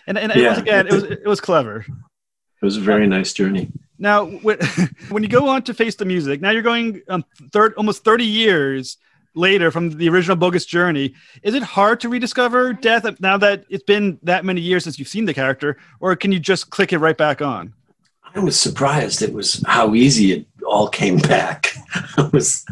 and 0.06 0.18
and 0.18 0.32
Yeah. 0.34 0.46
once 0.48 0.58
again, 0.58 0.86
it 0.86 0.92
was 0.92 1.02
it 1.04 1.26
was 1.26 1.40
clever. 1.40 1.84
it 1.88 2.64
was 2.64 2.76
a 2.76 2.80
very 2.80 3.06
nice 3.06 3.32
journey. 3.32 3.70
Now, 3.98 4.24
when, 4.26 4.58
when 5.10 5.22
you 5.22 5.28
go 5.28 5.48
on 5.48 5.62
to 5.62 5.74
face 5.74 5.94
the 5.96 6.04
music, 6.04 6.40
now 6.40 6.50
you're 6.50 6.62
going 6.62 7.00
um, 7.08 7.24
third, 7.52 7.74
almost 7.76 8.02
30 8.04 8.24
years 8.24 8.96
later 9.36 9.70
from 9.70 9.90
the 9.90 10.08
original 10.08 10.36
Bogus 10.36 10.64
Journey. 10.66 11.14
Is 11.42 11.54
it 11.54 11.62
hard 11.62 12.00
to 12.00 12.08
rediscover 12.08 12.72
Death 12.72 13.04
now 13.20 13.36
that 13.38 13.64
it's 13.68 13.84
been 13.84 14.18
that 14.22 14.44
many 14.44 14.60
years 14.60 14.82
since 14.84 14.98
you've 14.98 15.08
seen 15.08 15.26
the 15.26 15.34
character, 15.34 15.76
or 16.00 16.16
can 16.16 16.32
you 16.32 16.40
just 16.40 16.70
click 16.70 16.92
it 16.92 16.98
right 16.98 17.16
back 17.16 17.40
on? 17.42 17.72
I 18.34 18.40
was 18.40 18.58
surprised 18.58 19.22
it 19.22 19.32
was 19.32 19.62
how 19.66 19.94
easy 19.94 20.32
it 20.32 20.46
all 20.66 20.88
came 20.88 21.18
back. 21.18 21.68
I 22.16 22.28
was, 22.32 22.64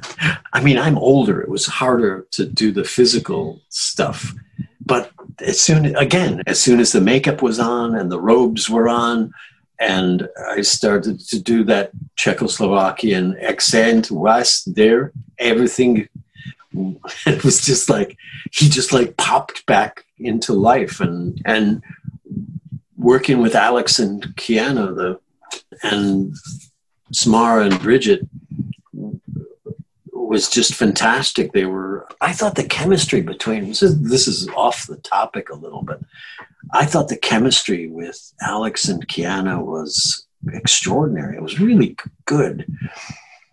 I 0.52 0.60
mean, 0.60 0.76
I'm 0.76 0.98
older. 0.98 1.40
It 1.40 1.48
was 1.48 1.66
harder 1.66 2.26
to 2.32 2.44
do 2.44 2.72
the 2.72 2.84
physical 2.84 3.60
stuff, 3.68 4.34
but 4.84 5.12
as 5.38 5.60
soon 5.60 5.96
again, 5.96 6.42
as 6.46 6.60
soon 6.60 6.80
as 6.80 6.92
the 6.92 7.00
makeup 7.00 7.42
was 7.42 7.60
on 7.60 7.94
and 7.94 8.10
the 8.10 8.20
robes 8.20 8.68
were 8.68 8.88
on, 8.88 9.32
and 9.78 10.28
I 10.48 10.62
started 10.62 11.20
to 11.20 11.40
do 11.40 11.64
that 11.64 11.92
Czechoslovakian 12.16 13.40
accent, 13.42 14.10
was 14.10 14.64
there 14.66 15.12
everything. 15.38 16.08
It 17.26 17.44
was 17.44 17.60
just 17.60 17.90
like 17.90 18.16
he 18.50 18.66
just 18.70 18.94
like 18.94 19.18
popped 19.18 19.66
back 19.66 20.06
into 20.18 20.54
life, 20.54 21.00
and 21.00 21.38
and 21.44 21.82
working 22.96 23.42
with 23.42 23.54
Alex 23.54 23.98
and 23.98 24.22
Keanu, 24.36 24.96
the 24.96 25.20
and 25.82 26.34
Samara 27.12 27.66
and 27.66 27.80
Brigette 27.80 28.26
was 30.32 30.48
just 30.48 30.74
fantastic. 30.74 31.52
They 31.52 31.66
were. 31.66 32.08
I 32.20 32.32
thought 32.32 32.54
the 32.54 32.64
chemistry 32.64 33.20
between 33.20 33.68
this 33.68 33.82
is 33.82 34.00
this 34.00 34.26
is 34.26 34.48
off 34.48 34.86
the 34.86 34.96
topic 34.96 35.50
a 35.50 35.54
little, 35.54 35.82
but 35.82 36.00
I 36.72 36.86
thought 36.86 37.08
the 37.08 37.16
chemistry 37.16 37.88
with 37.88 38.32
Alex 38.40 38.88
and 38.88 39.06
Keanu 39.06 39.64
was 39.64 40.26
extraordinary. 40.52 41.36
It 41.36 41.42
was 41.42 41.60
really 41.60 41.96
good, 42.24 42.66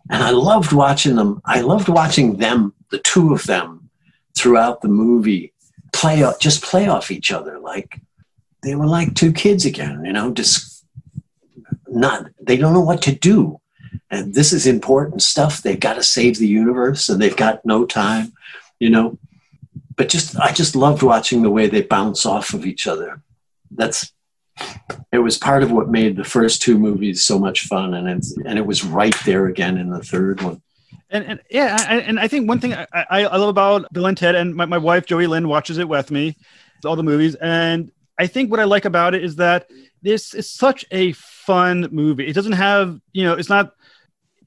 and 0.10 0.24
I 0.24 0.30
loved 0.30 0.72
watching 0.72 1.16
them. 1.16 1.41
I 1.45 1.62
loved 1.62 1.89
watching 1.89 2.38
them, 2.38 2.74
the 2.91 3.00
two 3.00 3.34
of 3.34 3.43
them, 3.43 3.89
throughout 4.38 4.82
the 4.82 4.88
movie, 4.88 5.54
play 5.91 6.24
off, 6.24 6.39
just 6.39 6.64
play 6.64 6.88
off 6.88 7.12
each 7.12 7.32
other 7.32 7.60
like 7.60 8.00
they 8.64 8.76
were 8.76 8.88
like 8.88 9.16
two 9.16 9.34
kids 9.34 9.66
again. 9.66 10.04
You 10.06 10.14
know, 10.14 10.32
just 10.32 10.79
not 11.92 12.28
they 12.42 12.58
don't 12.58 12.74
know 12.74 12.82
what 12.82 13.02
to 13.04 13.14
do. 13.14 13.60
And 14.12 14.34
this 14.34 14.54
is 14.54 14.68
important 14.68 15.22
stuff. 15.22 15.62
They've 15.62 15.80
got 15.80 15.96
to 15.96 16.04
save 16.04 16.38
the 16.38 16.48
universe 16.48 17.10
and 17.10 17.22
they've 17.22 17.36
got 17.36 17.66
no 17.66 17.86
time 17.86 18.34
you 18.80 18.90
know? 18.90 19.18
But 19.96 20.10
just 20.10 20.40
i 20.40 20.52
just 20.52 20.76
loved 20.76 21.04
watching 21.04 21.42
the 21.42 21.50
way 21.50 21.68
they 21.68 21.82
bounce 21.82 22.26
off 22.26 22.54
of 22.54 22.66
each 22.66 22.88
other. 22.88 23.22
That's 23.72 24.12
it 25.12 25.20
was 25.20 25.38
part 25.38 25.62
of 25.64 25.72
what 25.72 25.90
made 25.90 26.16
the 26.16 26.24
first 26.24 26.62
two 26.62 26.78
movies 26.78 27.24
so 27.24 27.38
much 27.38 27.62
fun 27.62 27.94
and 27.94 28.08
it's 28.10 28.36
and 28.46 28.58
it 28.58 28.66
was 28.66 28.84
right 28.84 29.16
there 29.26 29.48
again 29.48 29.78
in 29.78 29.90
the 29.90 30.02
third 30.02 30.42
one. 30.42 30.62
And, 31.12 31.26
and 31.26 31.40
yeah, 31.50 31.76
I, 31.90 32.00
and 32.00 32.20
I 32.20 32.28
think 32.28 32.48
one 32.48 32.60
thing 32.60 32.74
I, 32.74 32.86
I, 32.94 33.26
I 33.26 33.38
love 33.38 33.50
about 33.50 33.92
Bill 33.92 34.06
and 34.06 34.18
Ted, 34.18 34.36
and 34.36 34.56
my, 34.56 34.66
my 34.66 34.78
wife 34.78 35.06
Joey 35.06 35.28
Lynn 35.28 35.48
watches 35.48 35.80
it 35.80 35.90
with 35.90 36.12
me, 36.12 36.38
all 36.86 36.96
the 36.96 37.04
movies, 37.04 37.36
and 37.36 37.92
I 38.18 38.28
think 38.28 38.52
what 38.52 38.60
I 38.60 38.66
like 38.66 38.86
about 38.86 39.16
it 39.16 39.24
is 39.24 39.38
that 39.38 39.70
this 40.02 40.34
is 40.34 40.50
such 40.50 40.86
a 40.91 41.12
fun 41.14 41.89
movie. 41.91 42.28
It 42.28 42.34
doesn't 42.34 42.54
have, 42.54 43.00
you 43.14 43.24
know, 43.24 43.34
it's 43.34 43.50
not, 43.50 43.74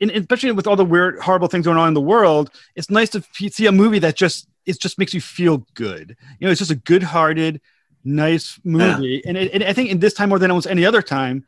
especially 0.00 0.53
with 0.53 0.66
all 0.66 0.76
the 0.76 0.84
weird, 0.84 1.18
horrible 1.20 1.48
things 1.48 1.64
going 1.64 1.78
on 1.78 1.88
in 1.88 1.94
the 1.94 2.00
world. 2.00 2.50
It's 2.74 2.90
nice 2.90 3.11
to 3.11 3.22
see 3.50 3.66
a 3.66 3.72
movie 3.72 3.98
that 4.00 4.16
just 4.16 4.48
it 4.64 4.80
just 4.80 4.98
makes 4.98 5.12
you 5.12 5.20
feel 5.20 5.66
good. 5.74 6.16
You 6.38 6.46
know, 6.46 6.53
it's 6.53 6.61
just 6.61 6.70
a 6.70 6.76
good-hearted, 6.76 7.61
nice 8.05 8.61
movie, 8.62 9.22
and, 9.26 9.36
it, 9.36 9.53
and 9.53 9.64
I 9.64 9.72
think 9.72 9.90
in 9.90 9.98
this 9.98 10.14
time 10.14 10.28
more 10.28 10.38
than 10.38 10.50
almost 10.50 10.68
any 10.68 10.84
other 10.84 11.03
time, 11.03 11.44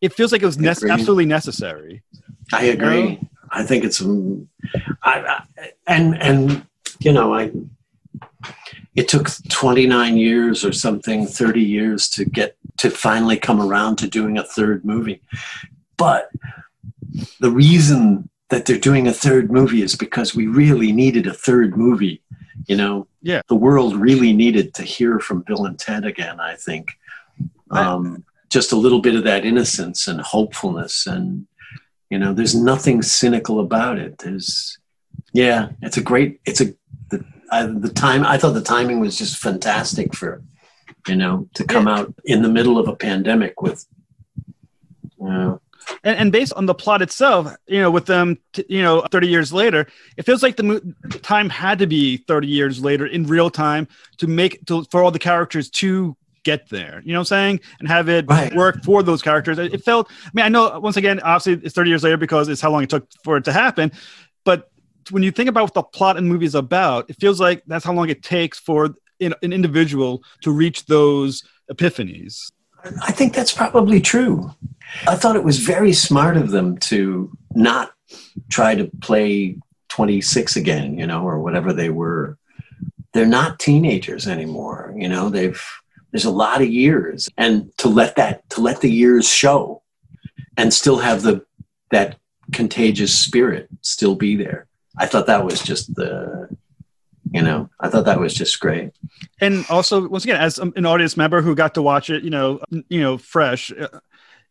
it 0.00 0.12
feels 0.14 0.32
like 0.32 0.42
it 0.42 0.46
was 0.46 0.56
Agreed. 0.56 0.90
absolutely 0.90 1.26
necessary. 1.26 2.02
i 2.52 2.64
agree 2.64 3.18
i 3.50 3.62
think 3.62 3.84
it's 3.84 4.00
um, 4.00 4.48
I, 5.02 5.42
I 5.58 5.72
and 5.86 6.20
and 6.20 6.66
you 7.00 7.12
know 7.12 7.34
i 7.34 7.50
it 8.96 9.08
took 9.08 9.28
29 9.48 10.16
years 10.16 10.64
or 10.64 10.72
something 10.72 11.26
30 11.26 11.60
years 11.60 12.08
to 12.10 12.24
get 12.24 12.56
to 12.80 12.90
finally 12.90 13.38
come 13.38 13.60
around 13.60 13.96
to 13.96 14.08
doing 14.08 14.36
a 14.36 14.44
third 14.44 14.84
movie. 14.84 15.22
But 15.96 16.30
the 17.40 17.50
reason 17.50 18.28
that 18.50 18.66
they're 18.66 18.78
doing 18.78 19.06
a 19.06 19.12
third 19.12 19.50
movie 19.50 19.82
is 19.82 19.96
because 19.96 20.34
we 20.34 20.46
really 20.46 20.92
needed 20.92 21.26
a 21.26 21.34
third 21.34 21.76
movie 21.76 22.22
you 22.66 22.76
know? 22.76 23.06
Yeah. 23.22 23.42
the 23.48 23.54
world 23.54 23.96
really 23.96 24.32
needed 24.32 24.72
to 24.74 24.82
hear 24.82 25.18
from 25.18 25.42
bill 25.42 25.66
and 25.66 25.78
ted 25.78 26.06
again 26.06 26.40
i 26.40 26.54
think. 26.54 26.88
Um, 27.70 28.24
just 28.48 28.72
a 28.72 28.76
little 28.76 29.00
bit 29.00 29.14
of 29.14 29.24
that 29.24 29.44
innocence 29.44 30.08
and 30.08 30.20
hopefulness 30.20 31.06
and 31.06 31.46
you 32.08 32.18
know 32.18 32.32
there's 32.32 32.54
nothing 32.54 33.02
cynical 33.02 33.60
about 33.60 33.98
it. 33.98 34.18
There's 34.18 34.78
yeah 35.32 35.68
it's 35.82 35.98
a 35.98 36.02
great 36.02 36.40
it's 36.46 36.60
a 36.60 36.74
the, 37.10 37.24
I, 37.52 37.66
the 37.66 37.90
time 37.90 38.24
i 38.24 38.36
thought 38.36 38.54
the 38.54 38.62
timing 38.62 38.98
was 38.98 39.16
just 39.16 39.36
fantastic 39.36 40.14
for 40.14 40.42
you 41.08 41.16
know 41.16 41.48
to 41.54 41.64
come 41.64 41.88
out 41.88 42.12
in 42.24 42.42
the 42.42 42.48
middle 42.48 42.78
of 42.78 42.88
a 42.88 42.96
pandemic 42.96 43.60
with 43.62 43.86
you 45.18 45.26
know, 45.28 45.60
and, 46.04 46.16
and 46.16 46.32
based 46.32 46.52
on 46.54 46.66
the 46.66 46.74
plot 46.74 47.02
itself, 47.02 47.54
you 47.66 47.80
know, 47.80 47.90
with 47.90 48.06
them, 48.06 48.38
t- 48.52 48.64
you 48.68 48.82
know, 48.82 49.02
30 49.10 49.28
years 49.28 49.52
later, 49.52 49.86
it 50.16 50.24
feels 50.24 50.42
like 50.42 50.56
the 50.56 50.62
mo- 50.62 50.80
time 51.22 51.48
had 51.48 51.78
to 51.78 51.86
be 51.86 52.18
30 52.18 52.46
years 52.48 52.82
later 52.82 53.06
in 53.06 53.26
real 53.26 53.50
time 53.50 53.88
to 54.18 54.26
make 54.26 54.64
to, 54.66 54.84
for 54.90 55.02
all 55.02 55.10
the 55.10 55.18
characters 55.18 55.68
to 55.70 56.16
get 56.42 56.68
there. 56.70 57.02
You 57.04 57.12
know 57.12 57.18
what 57.20 57.32
I'm 57.32 57.58
saying? 57.58 57.60
And 57.80 57.88
have 57.88 58.08
it 58.08 58.26
Right. 58.28 58.54
work 58.54 58.82
for 58.84 59.02
those 59.02 59.20
characters. 59.22 59.58
It, 59.58 59.74
it 59.74 59.84
felt. 59.84 60.10
I 60.24 60.30
mean, 60.32 60.44
I 60.44 60.48
know 60.48 60.78
once 60.80 60.96
again, 60.96 61.20
obviously, 61.20 61.64
it's 61.64 61.74
30 61.74 61.90
years 61.90 62.02
later 62.02 62.16
because 62.16 62.48
it's 62.48 62.60
how 62.60 62.70
long 62.70 62.82
it 62.82 62.90
took 62.90 63.06
for 63.24 63.36
it 63.36 63.44
to 63.44 63.52
happen. 63.52 63.92
But 64.44 64.70
when 65.10 65.22
you 65.22 65.30
think 65.30 65.48
about 65.48 65.64
what 65.64 65.74
the 65.74 65.82
plot 65.82 66.16
and 66.16 66.28
movie 66.28 66.46
is 66.46 66.54
about, 66.54 67.10
it 67.10 67.16
feels 67.20 67.40
like 67.40 67.62
that's 67.66 67.84
how 67.84 67.92
long 67.92 68.08
it 68.08 68.22
takes 68.22 68.58
for 68.58 68.94
an, 69.20 69.34
an 69.42 69.52
individual 69.52 70.22
to 70.42 70.50
reach 70.50 70.86
those 70.86 71.42
epiphanies. 71.70 72.52
I 73.02 73.12
think 73.12 73.34
that's 73.34 73.52
probably 73.52 74.00
true. 74.00 74.50
I 75.06 75.16
thought 75.16 75.36
it 75.36 75.44
was 75.44 75.58
very 75.58 75.92
smart 75.92 76.36
of 76.36 76.50
them 76.50 76.78
to 76.78 77.30
not 77.54 77.92
try 78.50 78.74
to 78.74 78.90
play 79.00 79.58
26 79.88 80.56
again, 80.56 80.98
you 80.98 81.06
know, 81.06 81.22
or 81.22 81.40
whatever 81.40 81.72
they 81.72 81.90
were. 81.90 82.38
They're 83.12 83.26
not 83.26 83.58
teenagers 83.58 84.26
anymore, 84.26 84.94
you 84.96 85.08
know. 85.08 85.28
They've 85.28 85.62
there's 86.12 86.24
a 86.24 86.30
lot 86.30 86.60
of 86.60 86.68
years 86.68 87.28
and 87.36 87.76
to 87.78 87.88
let 87.88 88.16
that 88.16 88.48
to 88.50 88.60
let 88.60 88.80
the 88.80 88.90
years 88.90 89.28
show 89.28 89.82
and 90.56 90.72
still 90.72 90.98
have 90.98 91.22
the 91.22 91.44
that 91.90 92.16
contagious 92.52 93.16
spirit 93.16 93.68
still 93.80 94.14
be 94.14 94.36
there. 94.36 94.66
I 94.98 95.06
thought 95.06 95.26
that 95.26 95.44
was 95.44 95.62
just 95.62 95.94
the 95.94 96.48
you 97.32 97.42
know, 97.42 97.68
I 97.78 97.88
thought 97.88 98.04
that 98.06 98.18
was 98.20 98.34
just 98.34 98.58
great. 98.60 98.90
and 99.40 99.64
also 99.70 100.08
once 100.08 100.24
again 100.24 100.40
as 100.40 100.58
an 100.58 100.84
audience 100.86 101.16
member 101.16 101.40
who 101.42 101.54
got 101.54 101.74
to 101.74 101.82
watch 101.82 102.10
it 102.10 102.22
you 102.24 102.30
know 102.30 102.60
you 102.88 103.00
know 103.00 103.18
fresh 103.18 103.70
uh, 103.72 103.88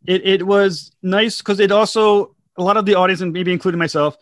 it, 0.05 0.25
it 0.25 0.45
was 0.45 0.91
nice 1.03 1.39
because 1.39 1.59
it 1.59 1.71
also 1.71 2.35
a 2.57 2.63
lot 2.63 2.77
of 2.77 2.85
the 2.85 2.95
audience 2.95 3.21
and 3.21 3.33
maybe 3.33 3.51
including 3.51 3.79
myself 3.79 4.15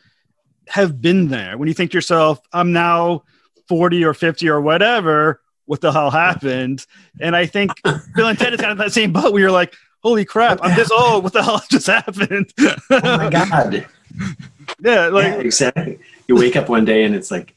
have 0.69 0.99
been 1.01 1.27
there 1.27 1.57
when 1.57 1.67
you 1.67 1.73
think 1.73 1.91
to 1.91 1.97
yourself 1.97 2.39
i'm 2.53 2.71
now 2.73 3.23
40 3.67 4.03
or 4.05 4.13
50 4.13 4.49
or 4.49 4.59
whatever 4.61 5.41
what 5.65 5.81
the 5.81 5.91
hell 5.91 6.09
happened 6.11 6.85
and 7.21 7.35
i 7.35 7.45
think 7.45 7.71
bill 8.15 8.27
and 8.27 8.39
ted 8.39 8.53
is 8.53 8.59
kind 8.59 8.71
of 8.71 8.77
that 8.79 8.91
same 8.93 9.11
boat 9.13 9.31
where 9.33 9.41
you're 9.41 9.51
like 9.51 9.73
holy 10.01 10.25
crap 10.25 10.59
i'm 10.61 10.75
this 10.75 10.91
old 10.91 11.23
what 11.23 11.33
the 11.33 11.43
hell 11.43 11.61
just 11.71 11.87
happened 11.87 12.51
Oh 12.59 12.79
my 12.89 13.29
god. 13.29 13.85
yeah 14.81 15.07
like 15.07 15.25
yeah, 15.25 15.39
exactly. 15.39 15.99
You 16.27 16.35
wake 16.35 16.55
up 16.55 16.69
one 16.69 16.85
day 16.85 17.03
and 17.03 17.13
it's 17.15 17.31
like, 17.31 17.53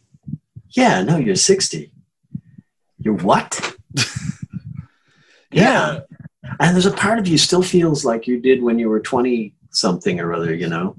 yeah, 0.71 1.03
no, 1.03 1.17
you're 1.17 1.37
60. 1.37 1.93
You're 2.99 3.15
what? 3.15 3.77
yeah. 5.51 6.01
And 6.59 6.75
there's 6.75 6.87
a 6.87 6.93
part 6.93 7.19
of 7.19 7.27
you 7.27 7.39
still 7.39 7.63
feels 7.63 8.05
like 8.05 8.27
you 8.27 8.41
did 8.41 8.63
when 8.63 8.79
you 8.79 8.89
were 8.89 9.01
20 9.01 9.55
something 9.71 10.21
or 10.21 10.33
other, 10.33 10.55
you 10.55 10.69
know? 10.69 10.97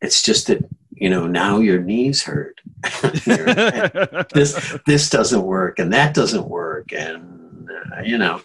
It's 0.00 0.22
just 0.22 0.48
that, 0.48 0.64
you 0.90 1.10
know, 1.10 1.26
now 1.26 1.58
your 1.58 1.80
knees 1.80 2.22
hurt. 2.22 2.60
This 4.34 4.78
this 4.86 5.10
doesn't 5.10 5.42
work 5.42 5.78
and 5.78 5.92
that 5.92 6.14
doesn't 6.14 6.48
work 6.48 6.92
and 6.92 7.68
uh, 7.70 8.00
you 8.02 8.18
know 8.18 8.40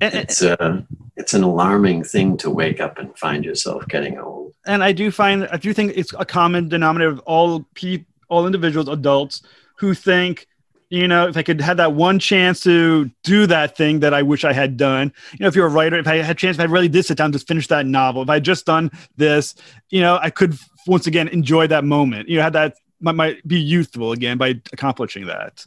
it's 0.00 0.42
uh 0.42 0.82
it's 1.16 1.34
an 1.34 1.42
alarming 1.42 2.02
thing 2.02 2.36
to 2.38 2.50
wake 2.50 2.80
up 2.80 2.98
and 2.98 3.16
find 3.18 3.44
yourself 3.44 3.86
getting 3.88 4.18
old. 4.18 4.54
And 4.66 4.82
I 4.82 4.92
do 4.92 5.10
find 5.10 5.48
I 5.52 5.58
do 5.58 5.72
think 5.72 5.92
it's 5.96 6.12
a 6.18 6.24
common 6.24 6.68
denominator 6.68 7.10
of 7.10 7.18
all 7.20 7.66
people, 7.74 8.06
all 8.30 8.46
individuals, 8.46 8.88
adults 8.88 9.42
who 9.76 9.94
think 9.94 10.46
you 10.90 11.06
know, 11.06 11.28
if 11.28 11.36
I 11.36 11.42
could 11.42 11.60
have 11.60 11.76
that 11.76 11.92
one 11.92 12.18
chance 12.18 12.60
to 12.64 13.08
do 13.22 13.46
that 13.46 13.76
thing 13.76 14.00
that 14.00 14.12
I 14.12 14.22
wish 14.22 14.44
I 14.44 14.52
had 14.52 14.76
done, 14.76 15.12
you 15.32 15.38
know, 15.38 15.46
if 15.46 15.54
you're 15.54 15.66
a 15.66 15.70
writer, 15.70 15.96
if 15.96 16.08
I 16.08 16.16
had 16.16 16.36
a 16.36 16.38
chance, 16.38 16.56
if 16.56 16.60
I 16.60 16.64
really 16.64 16.88
did 16.88 17.04
sit 17.04 17.16
down 17.16 17.30
to 17.30 17.38
finish 17.38 17.68
that 17.68 17.86
novel, 17.86 18.22
if 18.22 18.28
I 18.28 18.40
just 18.40 18.66
done 18.66 18.90
this, 19.16 19.54
you 19.90 20.00
know, 20.00 20.18
I 20.20 20.30
could 20.30 20.58
once 20.88 21.06
again 21.06 21.28
enjoy 21.28 21.68
that 21.68 21.84
moment. 21.84 22.28
You 22.28 22.38
know, 22.38 22.42
had 22.42 22.54
that 22.54 22.74
might, 23.00 23.14
might 23.14 23.48
be 23.48 23.60
youthful 23.60 24.10
again 24.10 24.36
by 24.36 24.60
accomplishing 24.72 25.26
that. 25.26 25.64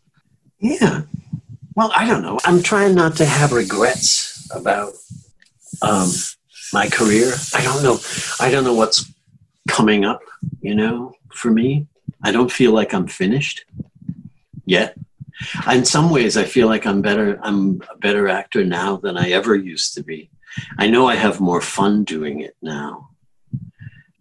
Yeah. 0.60 1.04
Well, 1.76 1.92
I 1.96 2.06
don't 2.06 2.22
know. 2.22 2.38
I'm 2.44 2.62
trying 2.62 2.94
not 2.94 3.16
to 3.18 3.26
have 3.26 3.54
regrets 3.54 4.50
about 4.54 4.94
um, 5.82 6.12
my 6.74 6.90
career. 6.90 7.32
I 7.56 7.64
don't 7.64 7.82
know. 7.82 7.98
I 8.42 8.52
don't 8.52 8.66
know 8.66 8.74
what's 8.74 9.10
coming 9.70 10.04
up, 10.04 10.22
you 10.62 10.76
know, 10.76 11.14
for 11.32 11.50
me. 11.50 11.88
I 12.24 12.32
don't 12.32 12.52
feel 12.52 12.72
like 12.72 12.94
I'm 12.94 13.08
finished 13.08 13.66
yet. 14.66 14.96
In 15.72 15.84
some 15.84 16.10
ways, 16.10 16.38
I 16.38 16.44
feel 16.46 16.68
like 16.68 16.86
I'm 16.86 17.02
better. 17.02 17.40
I'm 17.42 17.82
a 17.92 17.98
better 17.98 18.28
actor 18.30 18.64
now 18.64 18.98
than 18.98 19.18
I 19.18 19.32
ever 19.32 19.56
used 19.56 19.94
to 19.96 20.04
be. 20.04 20.30
I 20.78 20.88
know 20.88 21.08
I 21.08 21.16
have 21.16 21.40
more 21.40 21.60
fun 21.62 22.04
doing 22.04 22.40
it 22.42 22.56
now. 22.62 23.10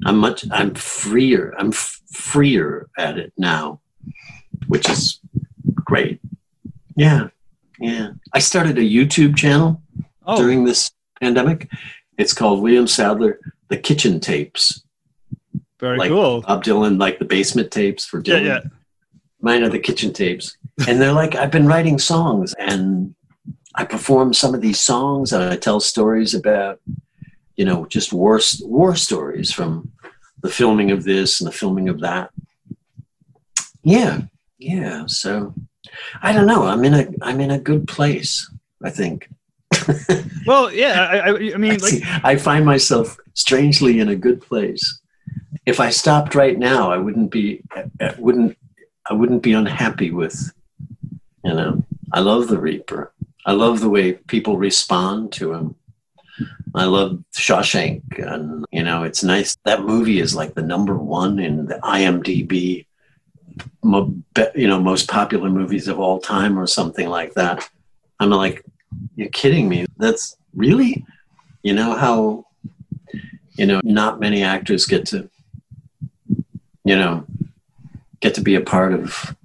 I'm 0.05 0.17
much. 0.19 0.45
I'm 0.51 0.75
freer. 0.75 1.55
I'm 1.59 1.69
f- 1.69 2.01
freer 2.13 2.89
at 2.99 3.19
it 3.19 3.33
now, 3.37 3.81
which 4.67 4.89
is 4.89 5.21
great. 5.75 6.21
Yeah, 6.97 7.29
yeah. 7.79 8.13
I 8.33 8.39
started 8.41 8.79
a 8.79 8.83
YouTube 8.83 9.37
channel 9.37 9.81
Oh, 10.27 10.37
during 10.37 10.65
this 10.65 10.91
pandemic. 11.21 11.69
It's 12.19 12.33
called 12.33 12.63
William 12.63 12.87
Sadler, 12.87 13.39
The 13.69 13.77
Kitchen 13.77 14.19
Tapes. 14.21 14.83
Very 15.83 15.99
like 15.99 16.09
cool. 16.11 16.41
Bob 16.43 16.63
Dylan, 16.65 16.99
like 16.99 17.19
the 17.19 17.25
basement 17.27 17.71
tapes 17.71 18.07
for 18.07 18.23
Yeah, 18.25 18.37
Dylan. 18.37 18.45
yeah. 18.47 18.61
Mine 19.41 19.63
are 19.65 19.69
the 19.69 19.79
kitchen 19.81 20.13
tapes. 20.13 20.57
And 20.89 21.01
they're 21.01 21.13
like, 21.13 21.35
I've 21.35 21.51
been 21.51 21.67
writing 21.67 21.99
songs 21.99 22.55
and 22.55 23.15
I 23.75 23.85
perform 23.85 24.33
some 24.33 24.55
of 24.55 24.61
these 24.61 24.79
songs 24.81 25.33
and 25.33 25.43
I 25.43 25.57
tell 25.57 25.81
stories 25.81 26.33
about, 26.35 26.81
you 27.57 27.65
know, 27.65 27.85
just 27.87 28.13
war, 28.13 28.39
war 28.63 28.95
stories 28.95 29.53
from 29.53 29.91
the 30.43 30.49
filming 30.49 30.93
of 30.93 31.03
this 31.03 31.41
and 31.41 31.49
the 31.49 31.53
filming 31.53 31.89
of 31.89 32.01
that. 32.01 32.31
Yeah, 33.83 34.21
yeah. 34.59 35.07
So 35.07 35.53
I 36.23 36.33
don't 36.33 36.47
know. 36.47 36.63
I'm 36.65 36.85
in 36.85 36.95
a 36.95 37.07
I'm 37.21 37.41
in 37.41 37.51
a 37.51 37.59
good 37.59 37.89
place, 37.89 38.49
I 38.85 38.91
think. 38.91 39.29
Well, 40.47 40.73
yeah. 40.73 41.09
I, 41.11 41.19
I, 41.19 41.29
I 41.55 41.57
mean, 41.57 41.71
like, 41.81 41.81
See, 41.81 42.03
I 42.23 42.37
find 42.37 42.65
myself 42.65 43.17
strangely 43.35 43.99
in 44.01 44.09
a 44.09 44.17
good 44.17 44.41
place. 44.41 45.01
If 45.65 45.81
I 45.81 45.91
stopped 45.91 46.35
right 46.35 46.59
now, 46.59 46.91
I 46.91 46.99
wouldn't 46.99 47.31
be 47.31 47.63
I 48.01 48.15
wouldn't 48.19 48.57
I 49.07 49.15
wouldn't 49.15 49.43
be 49.43 49.53
unhappy 49.53 50.11
with 50.11 50.53
you 51.45 51.55
know. 51.55 51.85
I 52.13 52.21
love 52.21 52.49
the 52.49 52.59
Reaper. 52.59 53.13
I 53.47 53.53
love 53.53 53.81
the 53.81 53.89
way 53.89 54.13
people 54.13 54.57
respond 54.57 55.33
to 55.33 55.53
him. 55.53 55.75
I 56.75 56.85
love 56.85 57.23
Shawshank, 57.37 58.03
and 58.19 58.65
you 58.71 58.83
know, 58.83 59.03
it's 59.03 59.23
nice. 59.23 59.57
That 59.65 59.83
movie 59.83 60.21
is 60.21 60.35
like 60.35 60.55
the 60.55 60.63
number 60.63 60.97
one 60.97 61.39
in 61.39 61.67
the 61.67 61.75
IMDb, 61.77 62.87
you 63.83 64.69
know, 64.69 64.81
most 64.81 65.09
popular 65.09 65.51
movies 65.51 65.89
of 65.89 66.01
all 66.01 66.19
time, 66.21 66.59
or 66.59 66.67
something 66.67 67.09
like 67.09 67.35
that. 67.35 67.69
I'm 68.21 68.31
like, 68.31 68.65
you're 69.17 69.29
kidding 69.29 69.69
me. 69.69 69.87
That's 69.99 70.37
really, 70.55 71.05
you 71.63 71.75
know, 71.75 71.95
how, 71.95 72.47
you 73.57 73.67
know, 73.67 73.81
not 73.85 74.21
many 74.21 74.43
actors 74.43 74.87
get 74.87 75.05
to, 75.07 75.29
you 76.85 76.97
know, 76.97 77.25
get 78.21 78.35
to 78.35 78.41
be 78.41 78.55
a 78.55 78.61
part 78.61 78.93
of 78.93 79.37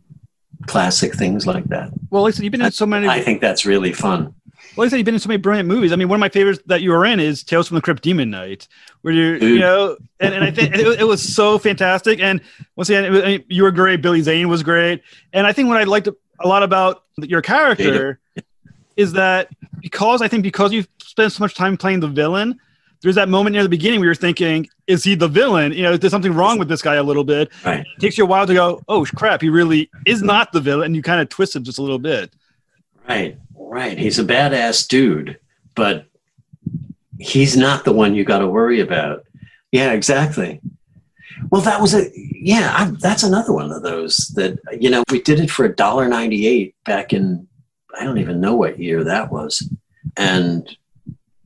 classic 0.66 1.14
things 1.16 1.48
like 1.48 1.64
that. 1.66 1.90
well, 2.10 2.24
like 2.24 2.34
I 2.34 2.38
said, 2.38 2.44
you've 2.44 2.52
been 2.52 2.62
in 2.62 2.72
so 2.72 2.86
many. 2.86 3.08
I 3.08 3.22
think 3.22 3.42
that's 3.42 3.66
really 3.66 3.94
fun. 3.94 4.34
Well, 4.76 4.86
like 4.86 4.88
I 4.88 4.90
said, 4.90 4.98
you've 4.98 5.06
been 5.06 5.14
in 5.16 5.20
so 5.20 5.30
many 5.30 5.38
brilliant 5.42 5.68
movies. 5.68 5.92
I 5.92 5.96
mean, 5.96 6.08
one 6.10 6.18
of 6.18 6.20
my 6.22 6.30
favorites 6.30 6.62
that 6.68 6.82
you 6.82 6.92
were 6.92 7.06
in 7.06 7.20
is 7.20 7.44
Tales 7.44 7.68
from 7.68 7.76
the 7.76 7.82
Crypt 7.82 8.04
Demon 8.04 8.30
Knight, 8.30 8.68
where 9.02 9.14
you, 9.14 9.36
you 9.48 9.60
know, 9.60 9.98
and, 10.20 10.34
and 10.34 10.44
I 10.44 10.52
think 10.52 10.76
it, 10.76 10.86
was- 10.86 10.98
it 10.98 11.04
was 11.08 11.22
so 11.36 11.58
fantastic. 11.58 12.20
And 12.20 12.42
once 12.76 12.90
again, 12.90 13.06
it 13.06 13.10
was, 13.12 13.22
I 13.24 13.26
mean, 13.28 13.44
you 13.48 13.64
were 13.64 13.72
great. 13.72 14.02
Billy 14.02 14.22
Zane 14.22 14.50
was 14.50 14.62
great. 14.64 15.02
And 15.34 15.48
I 15.48 15.54
think 15.54 15.68
what 15.70 15.78
I 15.78 15.84
liked 15.86 16.08
a 16.40 16.48
lot 16.48 16.64
about 16.64 17.04
your 17.18 17.42
character 17.42 18.20
is 18.96 19.14
that 19.14 19.50
because 19.80 20.22
I 20.22 20.28
think 20.28 20.44
because 20.44 20.72
you've 20.74 20.88
spent 21.02 21.32
so 21.32 21.44
much 21.44 21.56
time 21.56 21.78
playing 21.78 22.00
the 22.02 22.08
villain, 22.08 22.60
there's 23.02 23.16
that 23.16 23.30
moment 23.30 23.54
near 23.54 23.64
the 23.64 23.70
beginning 23.70 24.00
where 24.00 24.08
you're 24.08 24.16
thinking, 24.16 24.68
is 24.88 25.04
he 25.04 25.16
the 25.16 25.28
villain? 25.28 25.72
You 25.72 25.84
know, 25.84 25.98
there's 25.98 26.12
something 26.12 26.34
wrong 26.34 26.58
with 26.60 26.68
this 26.68 26.82
guy 26.82 26.96
a 26.96 27.04
little 27.04 27.24
bit. 27.24 27.52
Right. 27.66 27.86
It 27.98 28.02
takes 28.02 28.18
you 28.18 28.24
a 28.24 28.28
while 28.28 28.48
to 28.48 28.54
go, 28.54 28.82
oh 28.88 29.06
crap, 29.16 29.42
he 29.42 29.50
really 29.50 29.90
is 30.06 30.22
not 30.22 30.52
the 30.52 30.62
villain. 30.62 30.88
And 30.88 30.96
you 30.96 31.02
kind 31.02 31.22
of 31.22 31.30
twist 31.30 31.56
him 31.56 31.64
just 31.64 31.78
a 31.78 31.82
little 31.82 32.00
bit. 32.00 32.34
Right. 33.08 33.38
Right. 33.54 33.98
He's 33.98 34.20
a 34.20 34.24
badass 34.24 34.88
dude, 34.88 35.40
but 35.76 36.08
he's 37.20 37.58
not 37.58 37.86
the 37.86 37.94
one 37.94 38.16
you 38.16 38.24
got 38.24 38.40
to 38.40 38.48
worry 38.48 38.80
about. 38.80 39.26
Yeah, 39.72 39.92
exactly. 39.92 40.62
Well, 41.52 41.62
that 41.62 41.82
was 41.82 41.94
a 41.94 42.10
yeah. 42.16 42.74
I, 42.76 42.92
that's 43.00 43.24
another 43.24 43.54
one 43.54 43.72
of 43.72 43.84
those 43.84 44.18
that 44.36 44.58
you 44.80 44.90
know 44.90 45.04
we 45.12 45.22
did 45.22 45.40
it 45.40 45.52
for 45.52 45.66
a 45.66 45.76
dollar 45.76 46.08
ninety 46.08 46.48
eight 46.48 46.76
back 46.84 47.14
in 47.14 47.48
I 47.98 48.04
don't 48.04 48.18
even 48.18 48.42
know 48.42 48.56
what 48.56 48.80
year 48.80 49.04
that 49.04 49.32
was, 49.32 49.68
and 50.16 50.68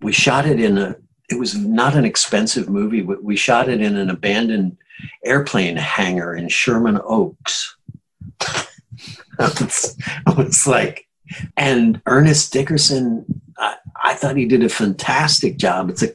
we 0.01 0.11
shot 0.11 0.45
it 0.45 0.59
in 0.59 0.77
a. 0.77 0.95
It 1.31 1.39
was 1.39 1.55
not 1.55 1.95
an 1.95 2.05
expensive 2.05 2.69
movie. 2.69 3.01
We 3.01 3.35
shot 3.35 3.69
it 3.69 3.81
in 3.81 3.95
an 3.95 4.09
abandoned 4.09 4.77
airplane 5.23 5.77
hangar 5.77 6.35
in 6.35 6.49
Sherman 6.49 6.99
Oaks. 7.03 7.75
Was, 9.39 9.97
I 10.27 10.33
was 10.33 10.67
like, 10.67 11.07
and 11.57 11.99
Ernest 12.05 12.53
Dickerson, 12.53 13.25
I, 13.57 13.75
I 14.03 14.13
thought 14.13 14.35
he 14.35 14.45
did 14.45 14.63
a 14.63 14.69
fantastic 14.69 15.57
job. 15.57 15.89
It's 15.89 16.03
a, 16.03 16.09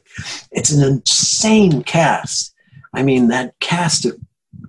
it's 0.51 0.71
an 0.71 0.81
insane 0.81 1.83
cast. 1.83 2.53
I 2.93 3.03
mean, 3.03 3.27
that 3.27 3.59
cast 3.59 4.05
of 4.05 4.17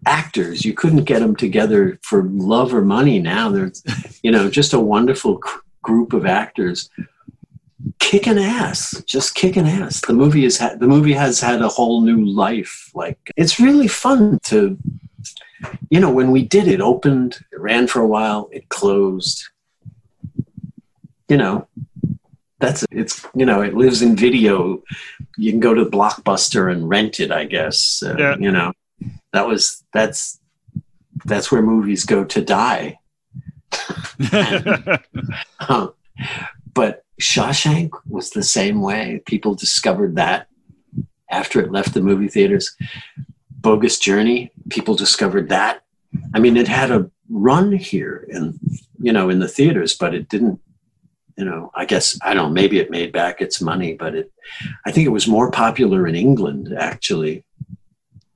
actors, 0.07 0.65
you 0.65 0.75
couldn't 0.75 1.05
get 1.05 1.21
them 1.21 1.37
together 1.37 2.01
for 2.03 2.25
love 2.25 2.75
or 2.75 2.83
money. 2.83 3.21
Now 3.21 3.49
there's, 3.49 3.85
you 4.23 4.33
know, 4.33 4.51
just 4.51 4.73
a 4.73 4.81
wonderful 4.81 5.39
cr- 5.39 5.61
group 5.83 6.13
of 6.13 6.27
actors 6.27 6.91
kicking 7.99 8.39
ass, 8.39 9.03
just 9.07 9.35
kicking 9.35 9.67
ass. 9.67 10.01
The 10.07 10.13
movie 10.13 10.45
is 10.45 10.59
ha- 10.59 10.75
the 10.77 10.87
movie 10.87 11.13
has 11.13 11.41
had 11.41 11.63
a 11.63 11.69
whole 11.69 12.01
new 12.03 12.25
life. 12.25 12.91
Like 12.95 13.19
it's 13.37 13.59
really 13.61 13.89
fun 13.89 14.39
to, 14.45 14.79
you 15.91 16.01
know, 16.01 16.11
when 16.11 16.31
we 16.31 16.43
did 16.45 16.69
it, 16.69 16.81
opened, 16.81 17.41
it 17.53 17.61
ran 17.61 17.87
for 17.87 18.01
a 18.01 18.07
while, 18.07 18.49
it 18.53 18.69
closed. 18.69 19.45
You 21.29 21.37
know, 21.37 21.69
that's 22.61 22.85
it's 22.91 23.27
you 23.35 23.45
know 23.47 23.61
it 23.61 23.75
lives 23.75 24.03
in 24.03 24.17
video. 24.17 24.83
You 25.37 25.53
can 25.53 25.61
go 25.61 25.75
to 25.75 25.85
Blockbuster 25.85 26.73
and 26.73 26.89
rent 26.89 27.21
it. 27.21 27.31
I 27.31 27.45
guess. 27.45 28.03
Uh, 28.03 28.17
Yeah. 28.19 28.37
You 28.39 28.51
know, 28.51 28.73
that 29.33 29.47
was 29.47 29.85
that's 29.93 30.41
that's 31.25 31.51
where 31.53 31.63
movies 31.63 32.05
go 32.05 32.25
to 32.25 32.41
die. 32.43 32.99
Huh. 35.61 35.91
But 36.75 37.03
Shawshank 37.21 37.91
was 38.09 38.31
the 38.31 38.43
same 38.43 38.81
way. 38.81 39.23
People 39.27 39.55
discovered 39.55 40.17
that 40.17 40.49
after 41.31 41.61
it 41.61 41.73
left 41.73 41.95
the 41.95 42.01
movie 42.01 42.29
theaters. 42.29 42.77
Bogus 43.61 43.99
Journey, 43.99 44.53
people 44.71 44.95
discovered 44.95 45.49
that. 45.49 45.83
I 46.35 46.39
mean, 46.39 46.57
it 46.57 46.69
had 46.69 46.91
a 46.91 47.11
run 47.29 47.73
here 47.73 48.27
in, 48.31 48.59
you 49.01 49.13
know, 49.13 49.29
in 49.29 49.41
the 49.41 49.49
theaters, 49.49 49.95
but 49.95 50.15
it 50.15 50.29
didn't, 50.29 50.61
you 51.37 51.45
know, 51.45 51.71
I 51.75 51.85
guess, 51.85 52.19
I 52.23 52.35
don't 52.35 52.49
know, 52.49 52.53
maybe 52.53 52.79
it 52.79 52.91
made 52.91 53.13
back 53.13 53.41
its 53.41 53.61
money, 53.61 53.95
but 53.95 54.15
it, 54.15 54.33
I 54.87 54.93
think 54.93 55.07
it 55.07 55.11
was 55.11 55.29
more 55.29 55.51
popular 55.51 56.07
in 56.07 56.15
England, 56.15 56.75
actually. 56.79 57.45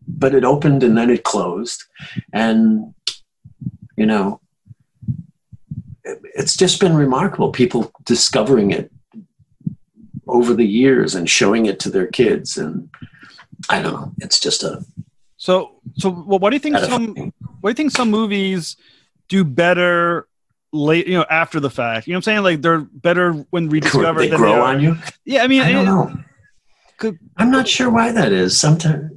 But 0.07 0.35
it 0.35 0.45
opened 0.45 0.83
and 0.83 0.97
then 0.99 1.09
it 1.11 1.25
closed. 1.25 1.85
And, 2.33 2.95
you 3.97 4.07
know, 4.07 4.41
it's 6.35 6.57
just 6.57 6.81
been 6.81 6.95
remarkable. 6.95 7.51
People 7.51 7.93
discovering 8.05 8.71
it 8.71 8.91
over 10.29 10.55
the 10.55 10.67
years 10.67 11.15
and 11.15 11.29
showing 11.29 11.67
it 11.67 11.79
to 11.81 11.91
their 11.91 12.07
kids, 12.07 12.57
and 12.57 12.89
I 13.69 13.83
don't 13.83 13.93
know. 13.93 14.13
It's 14.19 14.41
just 14.41 14.63
a. 14.63 14.85
so, 15.37 15.81
so 15.97 16.11
well, 16.11 16.39
what 16.39 16.51
do 16.51 16.57
you 16.57 16.61
think 16.61 16.79
some, 16.79 17.33
what 17.61 17.69
do 17.69 17.71
you 17.71 17.75
think 17.75 17.91
some 17.91 18.11
movies 18.11 18.77
do 19.29 19.45
better 19.45 20.27
late, 20.73 21.07
you 21.07 21.15
know, 21.15 21.27
after 21.29 21.61
the 21.61 21.71
fact? 21.71 22.07
You 22.07 22.13
know 22.13 22.17
what 22.17 22.19
I'm 22.19 22.23
saying? 22.23 22.43
Like 22.43 22.63
they're 22.63 22.81
better 22.81 23.33
when 23.51 23.69
rediscovered 23.69 24.31
they 24.31 24.37
grow 24.37 24.55
they 24.55 24.61
on 24.61 24.81
you. 24.81 24.97
Yeah, 25.25 25.43
I 25.43 25.49
mean, 25.49 25.63
I 25.63 25.73
don't 25.73 25.85
know. 25.85 26.13
I'm 27.37 27.51
not 27.51 27.67
sure 27.67 27.91
why 27.91 28.13
that 28.13 28.33
is. 28.33 28.59
Sometimes 28.59 29.11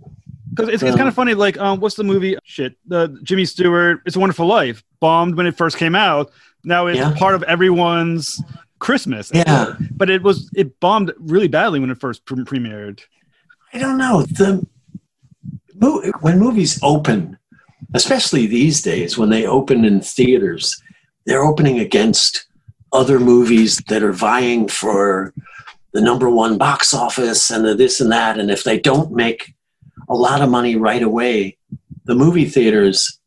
Because 0.50 0.70
it's, 0.70 0.82
it's 0.82 0.92
Um, 0.94 0.98
kind 0.98 1.08
of 1.08 1.14
funny. 1.14 1.36
Like, 1.36 1.58
um, 1.60 1.80
what's 1.80 1.96
the 1.96 2.04
movie? 2.04 2.36
Shit, 2.44 2.76
the 2.88 3.20
Jimmy 3.24 3.46
Stewart. 3.46 4.02
It's 4.06 4.16
a 4.16 4.20
Wonderful 4.20 4.48
Life. 4.48 4.84
Bombed 5.00 5.36
when 5.36 5.46
it 5.46 5.56
first 5.56 5.78
came 5.78 5.94
out. 5.96 6.32
Now 6.66 6.88
it's 6.88 6.98
Yeah. 7.00 7.14
part 7.18 7.36
of 7.36 7.44
everyone's 7.44 8.42
Christmas. 8.80 9.32
Yeah. 9.34 9.76
But 9.92 10.10
it 10.10 10.24
was 10.24 10.50
it 10.56 10.80
bombed 10.80 11.14
really 11.20 11.48
badly 11.48 11.80
when 11.80 11.90
it 11.90 12.00
first 12.00 12.26
pre- 12.26 12.44
premiered. 12.44 13.00
I 13.74 13.78
don't 13.80 13.98
know. 13.98 14.24
The 14.24 14.66
when 16.22 16.40
movies 16.40 16.80
open, 16.84 17.38
especially 17.94 18.48
these 18.48 18.82
days 18.82 19.18
when 19.18 19.30
they 19.30 19.46
open 19.46 19.86
in 19.86 20.02
theaters, 20.02 20.82
they're 21.26 21.44
opening 21.44 21.80
against 21.80 22.46
other 22.94 23.20
movies 23.20 23.78
that 23.90 24.04
are 24.04 24.14
vying 24.14 24.68
for 24.68 25.34
the 25.92 26.02
number 26.02 26.30
one 26.30 26.58
box 26.58 26.94
office 26.94 27.50
and 27.52 27.66
the 27.66 27.76
this 27.76 28.00
and 28.00 28.12
that. 28.12 28.40
And 28.40 28.50
if 28.50 28.64
they 28.64 28.80
don't 28.80 29.12
make 29.14 29.54
a 30.10 30.14
lot 30.16 30.42
of 30.42 30.50
money 30.50 30.76
right 30.76 31.02
away, 31.04 31.58
the 32.06 32.16
movie 32.16 32.46
theaters 32.46 33.20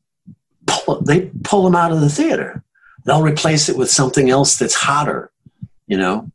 pull, 0.66 1.00
they 1.02 1.30
pull 1.44 1.64
them 1.64 1.74
out 1.74 1.92
of 1.92 2.00
the 2.00 2.08
theater. 2.10 2.62
They'll 3.08 3.22
replace 3.22 3.70
it 3.70 3.78
with 3.78 3.90
something 3.90 4.28
else 4.28 4.58
that's 4.58 4.74
hotter, 4.74 5.30
you 5.86 5.96
know, 5.96 6.30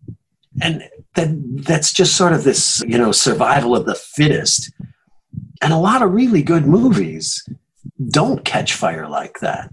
and 0.60 0.84
that 1.14 1.30
that's 1.64 1.94
just 1.94 2.18
sort 2.18 2.34
of 2.34 2.44
this 2.44 2.82
you 2.88 2.98
know 2.98 3.12
survival 3.12 3.76
of 3.76 3.86
the 3.86 3.94
fittest. 3.94 4.72
And 5.62 5.72
a 5.72 5.78
lot 5.78 6.02
of 6.02 6.14
really 6.14 6.42
good 6.42 6.66
movies 6.66 7.48
don't 8.10 8.44
catch 8.44 8.74
fire 8.74 9.08
like 9.08 9.40
that. 9.42 9.72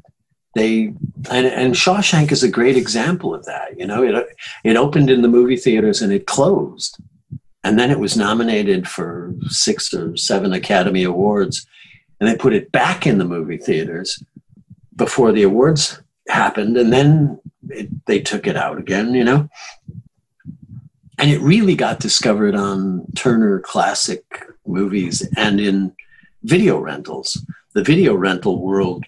They 0.55 0.92
and, 1.30 1.46
and 1.46 1.74
Shawshank 1.74 2.32
is 2.32 2.42
a 2.42 2.51
great 2.51 2.76
example 2.76 3.34
of 3.34 3.46
that. 3.46 3.78
You 3.78 3.86
know, 3.86 4.03
it 4.03 4.26
it 4.62 4.76
opened 4.76 5.09
in 5.09 5.22
the 5.22 5.28
movie 5.28 5.57
theaters 5.57 6.03
and 6.03 6.12
it 6.12 6.26
closed, 6.26 6.98
and 7.64 7.78
then 7.78 7.90
it 7.90 7.98
was 7.98 8.14
nominated 8.14 8.86
for 8.86 9.34
six 9.48 9.94
or 9.94 10.18
seven 10.18 10.53
Academy 10.53 11.05
Awards, 11.05 11.66
and 12.20 12.28
they 12.28 12.36
put 12.36 12.53
it 12.53 12.70
back 12.72 13.07
in 13.07 13.16
the 13.16 13.24
movie 13.24 13.57
theaters 13.57 14.22
before 14.94 15.32
the 15.32 15.44
awards 15.44 15.98
happened, 16.30 16.76
and 16.76 16.92
then 16.92 17.40
it, 17.68 17.88
they 18.06 18.20
took 18.20 18.46
it 18.46 18.56
out 18.56 18.78
again. 18.78 19.14
You 19.14 19.24
know, 19.24 19.48
and 21.18 21.30
it 21.30 21.40
really 21.40 21.74
got 21.74 22.00
discovered 22.00 22.54
on 22.54 23.06
Turner 23.14 23.60
Classic 23.60 24.24
Movies 24.66 25.26
and 25.36 25.60
in 25.60 25.94
video 26.42 26.78
rentals. 26.78 27.44
The 27.72 27.84
video 27.84 28.14
rental 28.14 28.60
world 28.60 29.04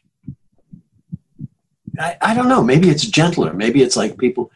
I, 1.98 2.16
I 2.20 2.34
don't 2.34 2.48
know. 2.48 2.62
Maybe 2.62 2.88
it's 2.88 3.06
gentler. 3.06 3.52
Maybe 3.52 3.82
it's 3.82 3.96
like 3.96 4.18
people, 4.18 4.50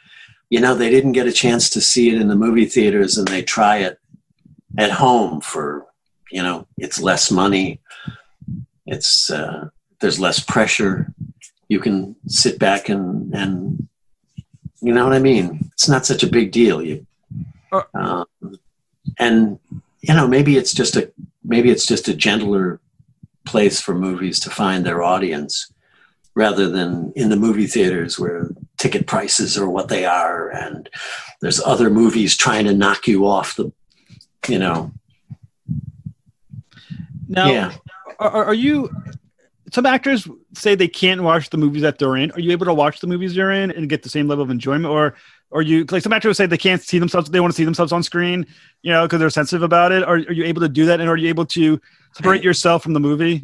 you 0.50 0.60
know, 0.60 0.74
they 0.74 0.90
didn't 0.90 1.12
get 1.12 1.26
a 1.26 1.32
chance 1.32 1.70
to 1.70 1.80
see 1.80 2.08
it 2.08 2.20
in 2.20 2.28
the 2.28 2.36
movie 2.36 2.66
theaters 2.66 3.18
and 3.18 3.28
they 3.28 3.42
try 3.42 3.78
it 3.78 3.98
at 4.78 4.90
home 4.90 5.40
for, 5.40 5.86
you 6.30 6.42
know, 6.42 6.66
it's 6.78 7.00
less 7.00 7.30
money. 7.30 7.80
It's, 8.86 9.30
uh, 9.30 9.68
there's 10.00 10.20
less 10.20 10.40
pressure. 10.40 11.12
You 11.68 11.80
can 11.80 12.16
sit 12.26 12.58
back 12.58 12.88
and, 12.88 13.34
and, 13.34 13.88
you 14.80 14.92
know 14.92 15.04
what 15.04 15.14
I 15.14 15.18
mean? 15.18 15.70
It's 15.72 15.88
not 15.88 16.06
such 16.06 16.22
a 16.22 16.28
big 16.28 16.52
deal. 16.52 16.82
You, 16.82 17.06
um, 17.94 18.26
and, 19.18 19.58
you 20.00 20.14
know, 20.14 20.28
maybe 20.28 20.56
it's 20.56 20.72
just 20.72 20.96
a, 20.96 21.10
maybe 21.44 21.70
it's 21.70 21.86
just 21.86 22.08
a 22.08 22.14
gentler 22.14 22.80
place 23.46 23.80
for 23.80 23.94
movies 23.94 24.38
to 24.40 24.50
find 24.50 24.84
their 24.84 25.02
audience 25.02 25.72
rather 26.34 26.68
than 26.68 27.12
in 27.16 27.30
the 27.30 27.36
movie 27.36 27.66
theaters 27.66 28.18
where 28.18 28.50
ticket 28.76 29.06
prices 29.06 29.56
are 29.56 29.70
what 29.70 29.88
they 29.88 30.04
are 30.04 30.50
and 30.50 30.90
there's 31.40 31.60
other 31.62 31.88
movies 31.88 32.36
trying 32.36 32.66
to 32.66 32.74
knock 32.74 33.08
you 33.08 33.26
off 33.26 33.56
the 33.56 33.72
you 34.48 34.58
know 34.58 34.92
now 37.26 37.50
yeah. 37.50 37.72
are, 38.18 38.44
are 38.44 38.54
you 38.54 38.90
some 39.76 39.84
actors 39.84 40.26
say 40.54 40.74
they 40.74 40.88
can't 40.88 41.22
watch 41.22 41.50
the 41.50 41.58
movies 41.58 41.82
that 41.82 41.98
they're 41.98 42.16
in 42.16 42.30
are 42.30 42.40
you 42.40 42.50
able 42.50 42.64
to 42.64 42.72
watch 42.72 43.00
the 43.00 43.06
movies 43.06 43.36
you're 43.36 43.52
in 43.52 43.70
and 43.70 43.90
get 43.90 44.02
the 44.02 44.08
same 44.08 44.26
level 44.26 44.42
of 44.42 44.48
enjoyment 44.48 44.86
or 44.86 45.14
or 45.50 45.60
you 45.60 45.84
like 45.90 46.02
some 46.02 46.14
actors 46.14 46.38
say 46.38 46.46
they 46.46 46.56
can't 46.56 46.80
see 46.80 46.98
themselves 46.98 47.28
they 47.28 47.40
want 47.40 47.52
to 47.52 47.56
see 47.56 47.64
themselves 47.64 47.92
on 47.92 48.02
screen 48.02 48.46
you 48.80 48.90
know 48.90 49.04
because 49.04 49.20
they're 49.20 49.28
sensitive 49.28 49.62
about 49.62 49.92
it 49.92 50.02
are, 50.02 50.14
are 50.14 50.32
you 50.32 50.44
able 50.44 50.62
to 50.62 50.68
do 50.68 50.86
that 50.86 50.98
and 50.98 51.10
are 51.10 51.16
you 51.18 51.28
able 51.28 51.44
to 51.44 51.78
separate 52.14 52.42
yourself 52.42 52.82
from 52.82 52.94
the 52.94 53.00
movie 53.00 53.42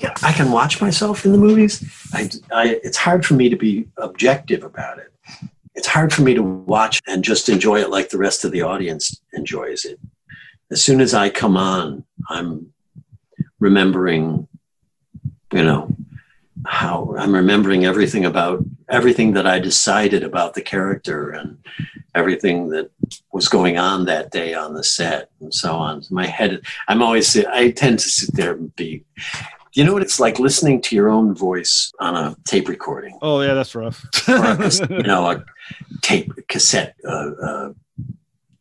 yeah, 0.00 0.14
I 0.22 0.32
can 0.32 0.50
watch 0.50 0.80
myself 0.80 1.26
in 1.26 1.32
the 1.32 1.36
movies. 1.36 1.84
I, 2.14 2.30
I, 2.50 2.80
it's 2.82 2.96
hard 2.96 3.26
for 3.26 3.34
me 3.34 3.50
to 3.50 3.56
be 3.56 3.86
objective 3.98 4.64
about 4.64 4.98
it. 4.98 5.12
It's 5.74 5.86
hard 5.86 6.10
for 6.10 6.22
me 6.22 6.32
to 6.32 6.42
watch 6.42 7.02
and 7.06 7.22
just 7.22 7.50
enjoy 7.50 7.82
it 7.82 7.90
like 7.90 8.08
the 8.08 8.16
rest 8.16 8.46
of 8.46 8.50
the 8.50 8.62
audience 8.62 9.20
enjoys 9.34 9.84
it. 9.84 10.00
As 10.70 10.82
soon 10.82 11.02
as 11.02 11.12
I 11.12 11.28
come 11.28 11.58
on, 11.58 12.04
I'm 12.30 12.72
remembering, 13.58 14.48
you 15.52 15.64
know, 15.64 15.94
how 16.66 17.14
I'm 17.18 17.34
remembering 17.34 17.84
everything 17.84 18.24
about 18.24 18.64
everything 18.88 19.32
that 19.32 19.46
I 19.46 19.58
decided 19.58 20.22
about 20.22 20.54
the 20.54 20.60
character 20.60 21.30
and 21.30 21.58
everything 22.14 22.68
that 22.70 22.90
was 23.32 23.48
going 23.48 23.78
on 23.78 24.04
that 24.06 24.30
day 24.30 24.52
on 24.52 24.74
the 24.74 24.84
set 24.84 25.30
and 25.40 25.54
so 25.54 25.74
on. 25.74 26.02
My 26.10 26.26
head, 26.26 26.60
I'm 26.88 27.02
always, 27.02 27.36
I 27.36 27.70
tend 27.70 28.00
to 28.00 28.08
sit 28.08 28.34
there 28.34 28.52
and 28.52 28.74
be, 28.76 29.04
you 29.72 29.84
know 29.84 29.92
what 29.92 30.02
it's 30.02 30.18
like 30.18 30.38
listening 30.38 30.82
to 30.82 30.96
your 30.96 31.08
own 31.08 31.34
voice 31.34 31.92
on 32.00 32.16
a 32.16 32.36
tape 32.44 32.68
recording? 32.68 33.16
Oh 33.22 33.40
yeah, 33.40 33.54
that's 33.54 33.74
rough. 33.74 34.04
a, 34.28 34.86
you 34.90 35.02
know, 35.04 35.30
a 35.30 35.44
tape 36.02 36.32
cassette, 36.48 36.96
uh, 37.06 37.30
uh, 37.42 37.72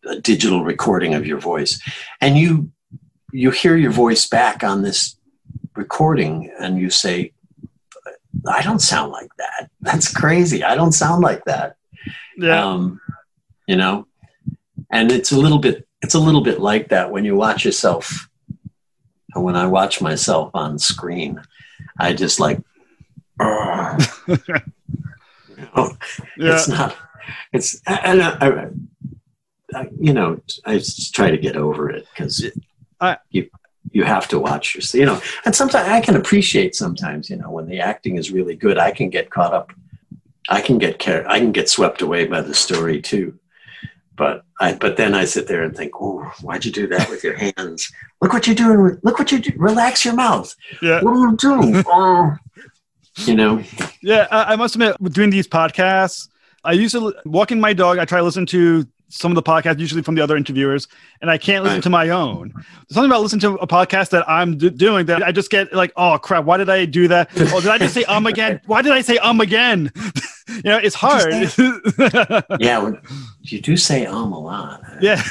a 0.06 0.20
digital 0.22 0.64
recording 0.64 1.16
of 1.16 1.26
your 1.26 1.40
voice, 1.40 1.82
and 2.22 2.38
you 2.38 2.72
you 3.32 3.52
hear 3.52 3.76
your 3.76 3.92
voice 3.92 4.28
back 4.28 4.64
on 4.64 4.82
this 4.82 5.19
recording, 5.84 6.52
and 6.60 6.78
you 6.78 6.90
say, 6.90 7.32
"I 8.58 8.62
don't 8.62 8.82
sound 8.82 9.12
like 9.12 9.32
that. 9.38 9.70
That's 9.82 10.14
crazy. 10.14 10.64
I 10.64 10.76
don't 10.76 10.92
sound 11.04 11.22
like 11.24 11.44
that." 11.46 11.76
Yeah. 12.38 12.64
Um, 12.66 13.00
you 13.68 13.76
know, 13.78 14.08
and 14.92 15.12
it's 15.12 15.32
a 15.32 15.38
little 15.38 15.60
bit 15.60 15.88
it's 16.02 16.16
a 16.16 16.20
little 16.28 16.44
bit 16.50 16.60
like 16.60 16.90
that 16.90 17.12
when 17.12 17.26
you 17.26 17.36
watch 17.36 17.66
yourself 17.66 18.30
And 19.36 19.44
when 19.44 19.56
I 19.56 19.68
watch 19.68 20.02
myself 20.02 20.50
on 20.54 20.80
screen, 20.80 21.42
I 22.00 22.14
just 22.14 22.40
like, 22.40 22.58
you 23.40 24.38
know, 25.76 25.92
Yeah. 26.38 26.54
it's 26.54 26.68
not, 26.68 26.96
it's, 27.54 27.82
and 27.86 28.22
I, 28.24 28.30
I, 28.42 28.48
I, 29.80 29.90
you 30.00 30.14
know, 30.14 30.40
I 30.66 30.78
just 30.78 31.14
try 31.14 31.30
to 31.32 31.38
get 31.38 31.56
over 31.56 31.90
it 31.92 32.06
because 32.10 32.44
I- 33.00 33.18
you, 33.30 33.50
you 33.92 34.04
have 34.04 34.28
to 34.30 34.40
watch 34.40 34.76
your, 34.76 35.00
you 35.00 35.06
know, 35.06 35.22
and 35.46 35.56
sometimes 35.56 35.88
I 35.88 36.02
can 36.02 36.16
appreciate 36.16 36.76
sometimes, 36.76 37.30
you 37.30 37.38
know, 37.38 37.50
when 37.50 37.68
the 37.68 37.80
acting 37.80 38.18
is 38.18 38.32
really 38.32 38.56
good, 38.56 38.78
I 38.78 38.92
can 38.92 39.10
get 39.10 39.30
caught 39.30 39.54
up. 39.54 39.72
I 40.48 40.62
can 40.62 40.78
get 40.80 40.98
care, 40.98 41.30
I 41.30 41.40
can 41.40 41.52
get 41.52 41.70
swept 41.70 42.02
away 42.02 42.26
by 42.26 42.42
the 42.42 42.54
story 42.54 43.02
too. 43.02 43.38
But 44.16 44.44
I, 44.60 44.74
but 44.74 44.98
then 44.98 45.14
I 45.14 45.26
sit 45.26 45.48
there 45.48 45.64
and 45.64 45.76
think, 45.76 45.94
oh, 46.02 46.30
why'd 46.42 46.66
you 46.66 46.72
do 46.72 46.88
that 46.88 47.10
with 47.10 47.24
your 47.24 47.38
hands? 47.38 47.90
Look 48.20 48.34
what 48.34 48.48
you're 48.48 48.56
doing. 48.56 48.98
Look 49.02 49.18
what 49.18 49.32
you 49.32 49.40
do. 49.40 49.54
Relax 49.56 50.04
your 50.04 50.16
mouth. 50.16 50.54
Yeah. 50.82 51.02
What 51.02 51.14
are 51.14 51.30
you 51.30 51.38
doing? 51.38 51.84
oh. 51.88 52.36
You 53.26 53.36
know, 53.36 53.64
Yeah, 54.02 54.28
I, 54.32 54.54
I 54.54 54.56
must 54.56 54.76
admit, 54.76 54.96
doing 55.14 55.30
these 55.30 55.48
podcasts, 55.48 56.30
I 56.64 56.74
used 56.74 56.94
to 56.96 57.14
walking 57.26 57.60
my 57.60 57.74
dog. 57.74 57.98
I 57.98 58.06
try 58.06 58.20
to 58.20 58.24
listen 58.24 58.46
to 58.48 58.86
some 59.10 59.32
of 59.32 59.36
the 59.36 59.44
podcasts, 59.44 59.80
usually 59.80 60.02
from 60.04 60.16
the 60.16 60.22
other 60.22 60.38
interviewers, 60.38 60.88
and 61.22 61.30
I 61.32 61.38
can't 61.38 61.64
listen 61.64 61.78
Right. 61.78 61.84
to 61.84 61.90
my 61.90 62.10
own. 62.10 62.52
There's 62.54 62.66
something 62.94 63.10
about 63.12 63.22
listening 63.22 63.42
to 63.42 63.56
a 63.56 63.68
podcast 63.68 64.10
that 64.12 64.28
I'm 64.30 64.58
d- 64.58 64.70
doing 64.70 65.08
that 65.08 65.24
I 65.24 65.32
just 65.32 65.50
get 65.50 65.74
like, 65.74 65.92
oh 65.98 66.18
crap, 66.20 66.44
why 66.46 66.58
did 66.58 66.70
I 66.70 66.86
do 66.86 67.08
that? 67.10 67.30
Oh, 67.54 67.60
did 67.60 67.70
I 67.72 67.78
just 67.80 67.94
say 67.96 68.04
um 68.06 68.28
again? 68.28 68.62
Why 68.68 68.82
did 68.84 68.92
I 68.92 69.02
say 69.02 69.18
um 69.18 69.42
again? 69.42 69.92
you 70.48 70.62
know, 70.64 70.78
it's 70.78 70.96
hard. 70.96 71.34
yeah, 72.60 72.78
when- 72.80 73.02
you 73.42 73.62
do 73.62 73.76
say 73.78 74.06
um 74.06 74.32
a 74.34 74.40
lot. 74.40 74.82
Yeah. 75.02 75.22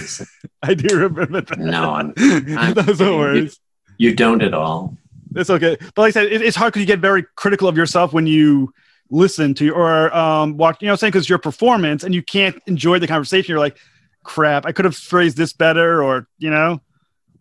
I 0.63 0.75
do 0.75 0.97
remember 0.99 1.41
that. 1.41 1.59
No, 1.59 1.93
I'm, 1.95 2.13
I'm 2.59 2.75
Those 2.75 3.01
are 3.01 3.17
words. 3.17 3.61
you 3.97 4.15
don't 4.15 4.43
at 4.43 4.55
all. 4.55 4.97
It's 5.37 5.51
okay. 5.51 5.77
But 5.95 5.99
like 5.99 6.09
I 6.09 6.11
said, 6.23 6.33
it, 6.33 6.43
it's 6.43 6.57
hard 6.57 6.73
because 6.73 6.81
you 6.81 6.87
get 6.87 6.99
very 7.01 7.25
critical 7.37 7.69
of 7.69 7.77
yourself 7.77 8.13
when 8.13 8.27
you 8.27 8.73
listen 9.11 9.55
to 9.55 9.71
or 9.71 10.15
um 10.17 10.57
watch, 10.57 10.79
you 10.81 10.87
know, 10.87 10.93
what 10.93 10.95
I'm 10.95 10.99
saying 10.99 11.11
because 11.13 11.29
your 11.29 11.39
performance 11.39 12.05
and 12.05 12.15
you 12.15 12.23
can't 12.23 12.61
enjoy 12.67 12.99
the 12.99 13.07
conversation. 13.07 13.53
You're 13.53 13.59
like, 13.59 13.79
crap, 14.23 14.67
I 14.67 14.73
could 14.73 14.85
have 14.85 14.97
phrased 14.97 15.37
this 15.37 15.53
better, 15.53 16.03
or 16.03 16.29
you 16.39 16.51
know. 16.51 16.81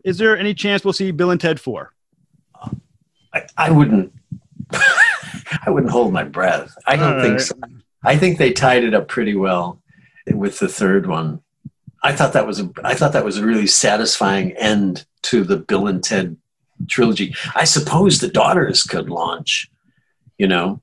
Is 0.04 0.16
there 0.16 0.38
any 0.38 0.54
chance 0.54 0.84
we'll 0.84 0.92
see 0.92 1.10
Bill 1.10 1.30
and 1.30 1.40
Ted 1.40 1.60
4? 1.60 1.92
I, 3.34 3.46
I 3.56 3.70
wouldn't. 3.70 4.12
I 4.72 5.70
wouldn't 5.70 5.92
hold 5.92 6.12
my 6.12 6.24
breath. 6.24 6.74
I 6.86 6.96
don't 6.96 7.16
All 7.16 7.20
think 7.20 7.32
right. 7.34 7.40
so. 7.40 7.54
I 8.04 8.16
think 8.16 8.38
they 8.38 8.52
tied 8.52 8.84
it 8.84 8.94
up 8.94 9.08
pretty 9.08 9.34
well 9.34 9.82
with 10.32 10.58
the 10.58 10.68
third 10.68 11.06
one. 11.06 11.42
I 12.02 12.12
thought 12.12 12.32
that 12.32 12.46
was 12.46 12.60
a. 12.60 12.70
I 12.84 12.94
thought 12.94 13.12
that 13.12 13.24
was 13.24 13.38
a 13.38 13.46
really 13.46 13.66
satisfying 13.66 14.52
end 14.52 15.04
to 15.22 15.44
the 15.44 15.56
Bill 15.56 15.88
and 15.88 16.02
Ted 16.02 16.36
trilogy. 16.88 17.34
I 17.54 17.64
suppose 17.64 18.18
the 18.18 18.28
daughters 18.28 18.82
could 18.82 19.10
launch, 19.10 19.70
you 20.38 20.46
know, 20.46 20.80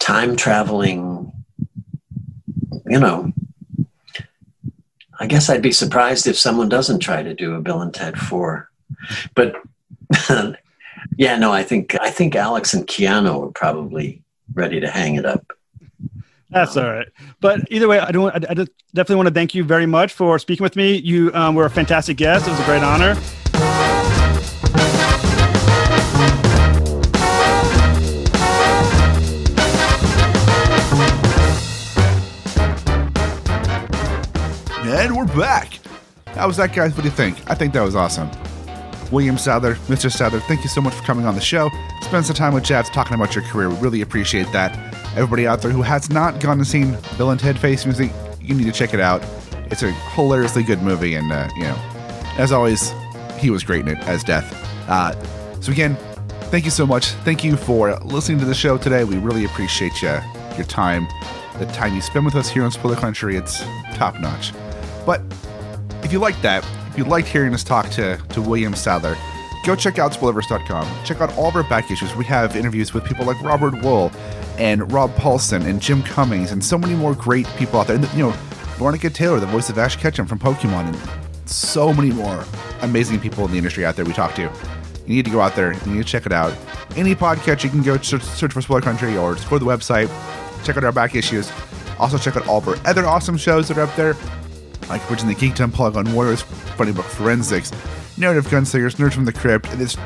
time 0.00 0.34
traveling. 0.34 1.32
You 2.86 2.98
know, 2.98 3.32
I 5.20 5.26
guess 5.26 5.48
I'd 5.48 5.62
be 5.62 5.70
surprised 5.70 6.26
if 6.26 6.36
someone 6.36 6.68
doesn't 6.68 6.98
try 6.98 7.22
to 7.22 7.34
do 7.34 7.54
a 7.54 7.60
Bill 7.60 7.82
and 7.82 7.94
Ted 7.94 8.18
four, 8.18 8.68
but 9.36 9.54
yeah, 11.16 11.36
no, 11.36 11.52
I 11.52 11.62
think 11.62 11.94
I 12.00 12.10
think 12.10 12.34
Alex 12.34 12.74
and 12.74 12.86
Keanu 12.86 13.48
are 13.48 13.52
probably 13.52 14.22
ready 14.54 14.80
to 14.80 14.90
hang 14.90 15.14
it 15.14 15.24
up. 15.24 15.52
That's 16.48 16.76
all 16.76 16.90
right. 16.90 17.06
But 17.40 17.60
either 17.70 17.86
way, 17.86 18.00
I 18.00 18.10
don't. 18.10 18.34
I 18.34 18.54
definitely 18.92 19.16
want 19.16 19.28
to 19.28 19.34
thank 19.34 19.54
you 19.54 19.62
very 19.62 19.86
much 19.86 20.12
for 20.12 20.38
speaking 20.38 20.64
with 20.64 20.74
me. 20.74 20.96
You 20.96 21.32
um, 21.32 21.54
were 21.54 21.66
a 21.66 21.70
fantastic 21.70 22.16
guest. 22.16 22.48
It 22.48 22.50
was 22.50 22.60
a 22.60 22.64
great 22.64 22.82
honor. 22.82 23.16
And 34.92 35.16
we're 35.16 35.24
back. 35.24 35.78
How 36.26 36.48
was 36.48 36.56
that, 36.56 36.74
guys? 36.74 36.96
What 36.96 37.02
do 37.02 37.08
you 37.08 37.14
think? 37.14 37.38
I 37.48 37.54
think 37.54 37.72
that 37.74 37.82
was 37.82 37.94
awesome. 37.94 38.28
William 39.12 39.38
Sadler, 39.38 39.76
Mr. 39.86 40.10
Sadler, 40.10 40.40
thank 40.40 40.64
you 40.64 40.68
so 40.68 40.80
much 40.80 40.92
for 40.94 41.04
coming 41.04 41.26
on 41.26 41.36
the 41.36 41.40
show. 41.40 41.70
Spend 42.02 42.26
some 42.26 42.34
time 42.34 42.54
with 42.54 42.64
Jabs 42.64 42.90
talking 42.90 43.14
about 43.14 43.36
your 43.36 43.44
career. 43.44 43.68
We 43.70 43.76
really 43.76 44.00
appreciate 44.00 44.50
that. 44.52 44.76
Everybody 45.14 45.46
out 45.46 45.62
there 45.62 45.70
who 45.70 45.82
has 45.82 46.10
not 46.10 46.40
gone 46.40 46.58
and 46.58 46.66
seen 46.66 46.98
Bill 47.16 47.30
and 47.30 47.38
Ted 47.38 47.56
Face 47.56 47.86
Music, 47.86 48.10
you 48.40 48.52
need 48.52 48.64
to 48.64 48.72
check 48.72 48.92
it 48.92 48.98
out. 48.98 49.24
It's 49.70 49.84
a 49.84 49.92
hilariously 49.92 50.64
good 50.64 50.82
movie, 50.82 51.14
and 51.14 51.30
uh, 51.30 51.48
you 51.54 51.62
know, 51.62 51.76
as 52.36 52.50
always, 52.50 52.92
he 53.38 53.50
was 53.50 53.62
great 53.62 53.82
in 53.82 53.96
it 53.96 53.98
as 54.08 54.24
Death. 54.24 54.52
Uh, 54.88 55.12
so 55.60 55.70
again, 55.70 55.94
thank 56.50 56.64
you 56.64 56.72
so 56.72 56.84
much. 56.84 57.06
Thank 57.22 57.44
you 57.44 57.56
for 57.56 57.94
listening 57.98 58.40
to 58.40 58.44
the 58.44 58.54
show 58.54 58.76
today. 58.76 59.04
We 59.04 59.18
really 59.18 59.44
appreciate 59.44 60.02
you, 60.02 60.18
your 60.56 60.66
time, 60.66 61.06
the 61.60 61.66
time 61.66 61.94
you 61.94 62.00
spend 62.00 62.24
with 62.24 62.34
us 62.34 62.50
here 62.50 62.64
on 62.64 62.72
Spoiler 62.72 62.96
Country. 62.96 63.36
It's 63.36 63.60
top 63.94 64.18
notch. 64.18 64.52
But 65.06 65.22
if 66.02 66.12
you 66.12 66.18
liked 66.18 66.42
that, 66.42 66.64
if 66.88 66.98
you 66.98 67.04
liked 67.04 67.28
hearing 67.28 67.54
us 67.54 67.62
talk 67.62 67.88
to, 67.90 68.16
to 68.16 68.42
William 68.42 68.74
Sadler, 68.74 69.16
go 69.64 69.76
check 69.76 69.98
out 69.98 70.12
spoilerverse.com. 70.12 71.04
Check 71.04 71.20
out 71.20 71.32
all 71.36 71.48
of 71.48 71.56
our 71.56 71.62
back 71.64 71.90
issues. 71.90 72.14
We 72.16 72.24
have 72.26 72.56
interviews 72.56 72.92
with 72.92 73.04
people 73.04 73.24
like 73.24 73.40
Robert 73.42 73.80
Wool 73.82 74.10
and 74.58 74.90
Rob 74.92 75.14
Paulsen 75.14 75.64
and 75.66 75.80
Jim 75.80 76.02
Cummings 76.02 76.52
and 76.52 76.64
so 76.64 76.76
many 76.76 76.94
more 76.94 77.14
great 77.14 77.46
people 77.56 77.80
out 77.80 77.86
there. 77.86 77.96
And, 77.96 78.12
you 78.12 78.24
know, 78.24 78.30
Veronica 78.76 79.10
Taylor, 79.10 79.40
the 79.40 79.46
voice 79.46 79.70
of 79.70 79.78
Ash 79.78 79.96
Ketchum 79.96 80.26
from 80.26 80.38
Pokemon, 80.38 80.88
and 80.88 81.48
so 81.48 81.92
many 81.92 82.10
more 82.10 82.44
amazing 82.82 83.20
people 83.20 83.44
in 83.44 83.50
the 83.50 83.58
industry 83.58 83.84
out 83.84 83.96
there 83.96 84.04
we 84.04 84.12
talk 84.12 84.34
to. 84.34 84.42
You 84.42 85.16
need 85.16 85.24
to 85.24 85.30
go 85.30 85.40
out 85.40 85.56
there. 85.56 85.72
You 85.72 85.92
need 85.92 85.98
to 85.98 86.04
check 86.04 86.26
it 86.26 86.32
out. 86.32 86.56
Any 86.96 87.14
podcast, 87.14 87.64
you 87.64 87.70
can 87.70 87.82
go 87.82 87.96
search, 87.98 88.22
search 88.22 88.52
for 88.52 88.62
Spoiler 88.62 88.80
Country 88.80 89.16
or 89.16 89.34
just 89.34 89.48
go 89.48 89.58
to 89.58 89.64
the 89.64 89.70
website, 89.70 90.08
check 90.64 90.76
out 90.76 90.84
our 90.84 90.92
back 90.92 91.14
issues. 91.14 91.50
Also, 91.98 92.16
check 92.16 92.36
out 92.36 92.46
all 92.48 92.58
of 92.58 92.68
our 92.68 92.76
other 92.86 93.06
awesome 93.06 93.36
shows 93.36 93.68
that 93.68 93.76
are 93.76 93.82
up 93.82 93.94
there 93.96 94.14
like 94.90 95.06
Bridging 95.06 95.28
the 95.28 95.34
Geekdom, 95.34 95.72
Polygon 95.72 96.12
Warriors, 96.12 96.42
Funny 96.42 96.92
Book 96.92 97.06
Forensics, 97.06 97.72
Narrative 98.18 98.46
Gunslingers, 98.48 98.96
Nerds 98.96 99.14
from 99.14 99.24
the 99.24 99.32
Crypt, 99.32 99.68
and 99.68 99.80
this 99.80 99.96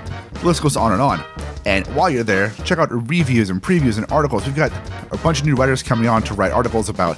list 0.45 0.63
goes 0.63 0.77
on 0.77 0.93
and 0.93 1.01
on. 1.01 1.25
And 1.67 1.87
while 1.89 2.11
you're 2.11 2.23
there, 2.23 2.51
check 2.65 2.79
out 2.79 2.91
reviews 2.93 3.51
and 3.51 3.63
previews 3.63 3.97
and 3.97 4.11
articles. 4.13 4.47
We've 4.47 4.55
got 4.55 4.73
a 5.11 5.17
bunch 5.19 5.41
of 5.41 5.47
new 5.47 5.55
writers 5.55 5.83
coming 5.83 6.07
on 6.07 6.23
to 6.25 6.35
write 6.35 6.53
articles 6.53 6.89
about 6.89 7.17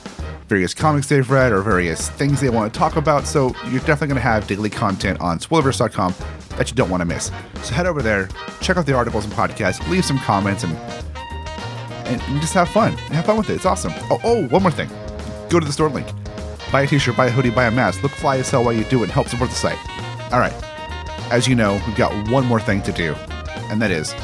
various 0.49 0.73
comics 0.73 1.09
they've 1.09 1.29
read 1.29 1.51
or 1.51 1.61
various 1.61 2.09
things 2.11 2.41
they 2.41 2.49
want 2.49 2.73
to 2.73 2.79
talk 2.79 2.95
about. 2.95 3.27
So 3.27 3.49
you're 3.65 3.81
definitely 3.81 4.09
going 4.09 4.17
to 4.17 4.21
have 4.21 4.47
daily 4.47 4.71
content 4.71 5.21
on 5.21 5.41
spoilerverse.com 5.41 6.15
that 6.51 6.71
you 6.71 6.77
don't 6.77 6.89
want 6.89 7.01
to 7.01 7.05
miss. 7.05 7.33
So 7.63 7.75
head 7.75 7.87
over 7.87 8.01
there, 8.01 8.29
check 8.61 8.77
out 8.77 8.87
the 8.87 8.95
articles 8.95 9.25
and 9.25 9.35
podcasts, 9.35 9.87
leave 9.91 10.05
some 10.05 10.19
comments, 10.21 10.63
and 10.63 10.77
and 12.07 12.41
just 12.41 12.55
have 12.55 12.69
fun. 12.69 12.93
Have 12.93 13.27
fun 13.27 13.37
with 13.37 13.51
it. 13.51 13.55
It's 13.55 13.67
awesome. 13.67 13.93
Oh, 14.13 14.21
oh, 14.23 14.47
one 14.47 14.63
more 14.63 14.71
thing. 14.71 14.89
Go 15.49 15.59
to 15.59 15.67
the 15.67 15.73
store 15.73 15.89
link 15.89 16.07
buy 16.73 16.83
a 16.83 16.87
t-shirt, 16.87 17.17
buy 17.17 17.27
a 17.27 17.31
hoodie, 17.31 17.51
buy 17.51 17.67
a 17.67 17.71
mask. 17.71 18.03
Look 18.03 18.13
fly 18.13 18.39
as 18.39 18.51
hell 18.51 18.65
while 18.65 18.73
you 18.75 18.85
do 18.85 19.01
it 19.01 19.05
and 19.05 19.13
help 19.13 19.29
support 19.29 19.51
the 19.51 19.57
site. 19.57 19.79
All 20.33 20.41
right. 20.41 20.55
As 21.31 21.49
you 21.49 21.55
know, 21.55 21.81
we've 21.87 21.97
got 21.97 22.13
one 22.31 22.45
more 22.47 22.61
thing 22.61 22.83
to 22.83 22.93
do, 22.93 23.15
and 23.71 23.83
that 23.83 23.91
is 23.91 24.15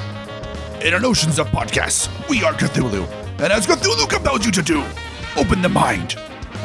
in 0.85 0.95
an 0.95 1.05
oceans 1.05 1.39
of 1.39 1.47
podcasts, 1.49 2.09
we 2.29 2.43
are 2.43 2.53
Cthulhu, 2.53 3.09
and 3.41 3.53
as 3.53 3.67
Cthulhu 3.67 4.09
compels 4.09 4.45
you 4.45 4.51
to 4.53 4.63
do, 4.63 4.85
open 5.37 5.63
the 5.63 5.69
mind 5.69 6.17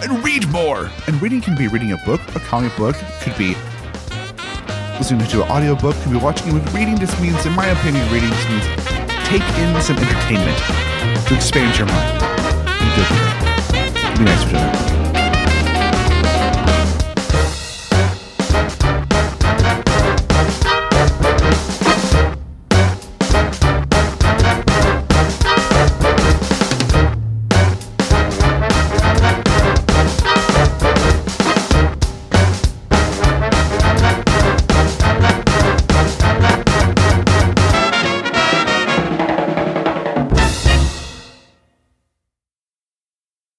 and 0.01 0.23
read 0.23 0.47
more. 0.49 0.89
And 1.07 1.21
reading 1.21 1.41
can 1.41 1.55
be 1.55 1.67
reading 1.67 1.91
a 1.91 1.97
book, 1.97 2.21
a 2.35 2.39
comic 2.39 2.75
book, 2.77 2.95
could 3.21 3.37
be 3.37 3.55
listening 4.97 5.27
to 5.27 5.43
an 5.43 5.51
audiobook, 5.51 5.95
could 5.97 6.11
be 6.11 6.17
watching 6.17 6.49
a 6.49 6.53
movie. 6.53 6.77
Reading 6.77 6.97
just 6.97 7.19
means, 7.21 7.45
in 7.45 7.53
my 7.53 7.67
opinion, 7.67 8.11
reading 8.11 8.29
just 8.29 8.49
means 8.49 8.65
take 9.27 9.43
in 9.59 9.81
some 9.81 9.97
entertainment 9.97 10.57
to 11.27 11.35
expand 11.35 11.77
your 11.77 11.87
mind. 11.87 12.23
And 12.67 12.89
good. 12.95 14.17
Be 14.17 14.25
nice 14.25 14.43
to 14.43 14.49
each 14.49 14.55
other. 14.55 14.96